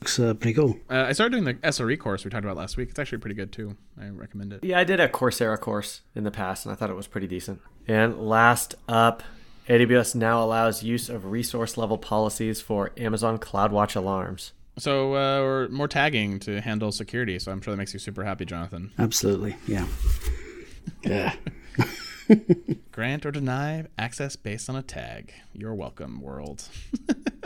looks 0.00 0.20
uh, 0.20 0.34
pretty 0.34 0.54
cool. 0.54 0.78
Uh, 0.88 1.06
I 1.08 1.12
started 1.12 1.32
doing 1.32 1.42
the 1.42 1.54
SRE 1.54 1.98
course 1.98 2.24
we 2.24 2.30
talked 2.30 2.44
about 2.44 2.56
last 2.56 2.76
week. 2.76 2.90
It's 2.90 2.98
actually 3.00 3.18
pretty 3.18 3.34
good 3.34 3.50
too. 3.50 3.76
I 4.00 4.10
recommend 4.10 4.52
it. 4.52 4.62
Yeah, 4.62 4.78
I 4.78 4.84
did 4.84 5.00
a 5.00 5.08
Coursera 5.08 5.58
course 5.58 6.02
in 6.14 6.22
the 6.22 6.30
past, 6.30 6.64
and 6.64 6.72
I 6.72 6.76
thought 6.76 6.90
it 6.90 6.96
was 6.96 7.08
pretty 7.08 7.26
decent. 7.26 7.60
And 7.88 8.16
last 8.16 8.76
up, 8.88 9.24
AWS 9.68 10.14
now 10.14 10.40
allows 10.40 10.84
use 10.84 11.08
of 11.08 11.24
resource 11.24 11.76
level 11.76 11.98
policies 11.98 12.60
for 12.60 12.92
Amazon 12.96 13.36
CloudWatch 13.36 13.96
alarms. 13.96 14.52
So, 14.78 15.16
uh, 15.16 15.40
or 15.40 15.68
more 15.70 15.88
tagging 15.88 16.38
to 16.40 16.60
handle 16.60 16.92
security. 16.92 17.40
So 17.40 17.50
I'm 17.50 17.60
sure 17.60 17.72
that 17.72 17.78
makes 17.78 17.94
you 17.94 17.98
super 17.98 18.22
happy, 18.22 18.44
Jonathan. 18.44 18.92
Absolutely, 18.96 19.56
yeah. 19.66 19.86
Yeah. 21.02 21.34
Grant 22.92 23.26
or 23.26 23.30
deny 23.30 23.86
access 23.98 24.36
based 24.36 24.70
on 24.70 24.76
a 24.76 24.82
tag. 24.82 25.32
You're 25.52 25.74
welcome, 25.74 26.20
world. 26.20 26.68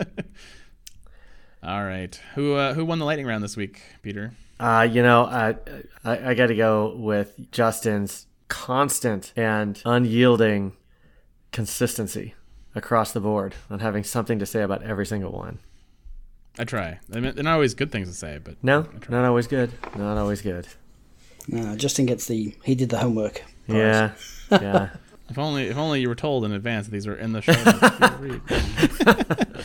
All 1.62 1.84
right. 1.84 2.18
Who 2.34 2.55
uh, 2.55 2.74
who 2.74 2.84
won 2.84 2.99
the 2.99 3.05
lightning 3.07 3.26
round 3.26 3.42
this 3.42 3.57
week, 3.57 3.80
Peter? 4.03 4.32
Uh, 4.61 4.86
you 4.90 5.03
know, 5.03 5.24
I 5.24 5.57
I, 6.05 6.30
I 6.30 6.34
got 6.34 6.49
to 6.49 6.55
go 6.55 6.95
with 6.97 7.51
Justin's 7.51 8.26
constant 8.49 9.32
and 9.36 9.80
unyielding 9.86 10.74
consistency 11.53 12.34
across 12.74 13.12
the 13.12 13.20
board 13.20 13.55
on 13.70 13.78
having 13.78 14.05
something 14.05 14.38
to 14.38 14.47
say 14.47 14.62
about 14.62 14.82
every 14.82 15.07
single 15.07 15.32
one. 15.32 15.61
I 16.59 16.64
try. 16.64 16.99
I 17.12 17.20
mean, 17.20 17.34
they're 17.34 17.45
not 17.45 17.55
always 17.55 17.74
good 17.74 17.90
things 17.90 18.09
to 18.09 18.14
say, 18.14 18.38
but 18.42 18.62
No, 18.62 18.86
not 19.09 19.24
always 19.24 19.47
good. 19.47 19.72
Not 19.97 20.18
always 20.18 20.42
good. 20.42 20.68
No, 21.49 21.76
Justin 21.76 22.07
gets 22.07 22.26
the 22.26 22.55
he 22.64 22.74
did 22.74 22.88
the 22.88 22.99
homework. 22.99 23.42
prize. 23.68 23.78
Yeah, 23.78 24.12
yeah. 24.51 24.88
if 25.28 25.38
only 25.38 25.66
if 25.68 25.76
only 25.76 26.01
you 26.01 26.09
were 26.09 26.14
told 26.14 26.45
in 26.45 26.53
advance 26.53 26.86
that 26.86 26.92
these 26.92 27.07
are 27.07 27.14
in 27.16 27.32
the 27.32 27.40
show. 27.42 27.53
notes 27.53 27.78
for 28.18 28.26
you 28.26 28.40
to 28.40 28.97
read. 29.07 29.64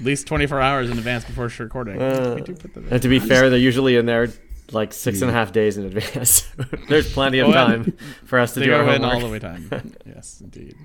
At 0.00 0.04
least 0.04 0.26
24 0.28 0.60
hours 0.60 0.90
in 0.90 0.96
advance 0.96 1.24
before 1.24 1.50
recording. 1.58 2.00
Uh, 2.00 2.34
we 2.36 2.42
do 2.42 2.54
put 2.54 2.72
them 2.72 2.86
in. 2.86 2.92
And 2.92 3.02
to 3.02 3.08
be 3.08 3.18
fair, 3.18 3.50
they're 3.50 3.58
usually 3.58 3.96
in 3.96 4.06
there 4.06 4.28
like 4.70 4.92
six 4.92 5.22
and 5.22 5.30
a 5.30 5.34
half 5.34 5.50
days 5.52 5.76
in 5.76 5.84
advance. 5.86 6.46
There's 6.88 7.12
plenty 7.12 7.40
of 7.40 7.48
Oh, 7.48 7.52
time 7.52 7.96
for 8.24 8.38
us 8.38 8.54
to 8.54 8.60
they 8.60 8.66
do 8.66 8.74
our 8.74 8.84
go 8.84 8.92
in 8.92 9.02
homework. 9.02 9.14
all 9.14 9.20
the 9.28 9.32
way 9.32 9.38
time. 9.40 9.92
yes, 10.06 10.40
indeed. 10.40 10.76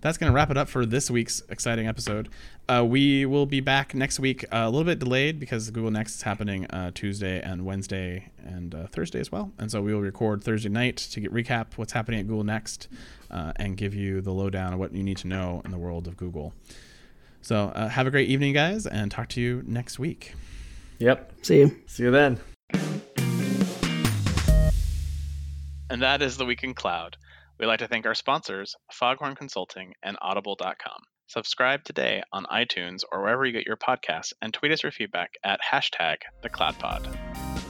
That's 0.00 0.16
going 0.16 0.30
to 0.30 0.34
wrap 0.34 0.50
it 0.50 0.56
up 0.56 0.68
for 0.68 0.86
this 0.86 1.10
week's 1.10 1.42
exciting 1.48 1.88
episode. 1.88 2.28
Uh, 2.68 2.84
we 2.86 3.26
will 3.26 3.46
be 3.46 3.60
back 3.60 3.94
next 3.94 4.20
week, 4.20 4.44
uh, 4.44 4.58
a 4.58 4.70
little 4.70 4.84
bit 4.84 5.00
delayed 5.00 5.40
because 5.40 5.70
Google 5.70 5.90
Next 5.90 6.14
is 6.16 6.22
happening 6.22 6.66
uh, 6.66 6.92
Tuesday 6.94 7.40
and 7.40 7.64
Wednesday 7.64 8.30
and 8.44 8.74
uh, 8.74 8.86
Thursday 8.86 9.18
as 9.18 9.32
well. 9.32 9.50
And 9.58 9.70
so 9.70 9.82
we 9.82 9.92
will 9.92 10.00
record 10.00 10.44
Thursday 10.44 10.68
night 10.68 10.98
to 10.98 11.20
get 11.20 11.32
recap 11.32 11.76
what's 11.76 11.92
happening 11.92 12.20
at 12.20 12.28
Google 12.28 12.44
Next 12.44 12.86
uh, 13.30 13.52
and 13.56 13.76
give 13.76 13.92
you 13.92 14.20
the 14.20 14.30
lowdown 14.30 14.72
of 14.72 14.78
what 14.78 14.94
you 14.94 15.02
need 15.02 15.16
to 15.18 15.26
know 15.26 15.62
in 15.64 15.72
the 15.72 15.78
world 15.78 16.06
of 16.06 16.16
Google. 16.16 16.54
So 17.42 17.72
uh, 17.74 17.88
have 17.88 18.06
a 18.06 18.10
great 18.10 18.28
evening, 18.28 18.52
guys, 18.52 18.86
and 18.86 19.10
talk 19.10 19.28
to 19.30 19.40
you 19.40 19.64
next 19.66 19.98
week. 19.98 20.34
Yep. 21.00 21.32
See 21.42 21.58
you. 21.58 21.76
See 21.86 22.04
you 22.04 22.12
then. 22.12 22.38
And 25.90 26.02
that 26.02 26.22
is 26.22 26.36
the 26.36 26.44
Week 26.44 26.62
in 26.62 26.74
Cloud. 26.74 27.16
We'd 27.58 27.66
like 27.66 27.80
to 27.80 27.88
thank 27.88 28.06
our 28.06 28.14
sponsors, 28.14 28.76
Foghorn 28.92 29.34
Consulting 29.34 29.94
and 30.04 30.16
Audible.com. 30.22 31.02
Subscribe 31.26 31.82
today 31.82 32.22
on 32.32 32.44
iTunes 32.44 33.00
or 33.10 33.20
wherever 33.20 33.44
you 33.44 33.52
get 33.52 33.66
your 33.66 33.76
podcasts 33.76 34.32
and 34.40 34.54
tweet 34.54 34.70
us 34.70 34.84
your 34.84 34.92
feedback 34.92 35.32
at 35.42 35.58
hashtag 35.60 36.18
the 36.42 36.48
CloudPod. 36.48 37.67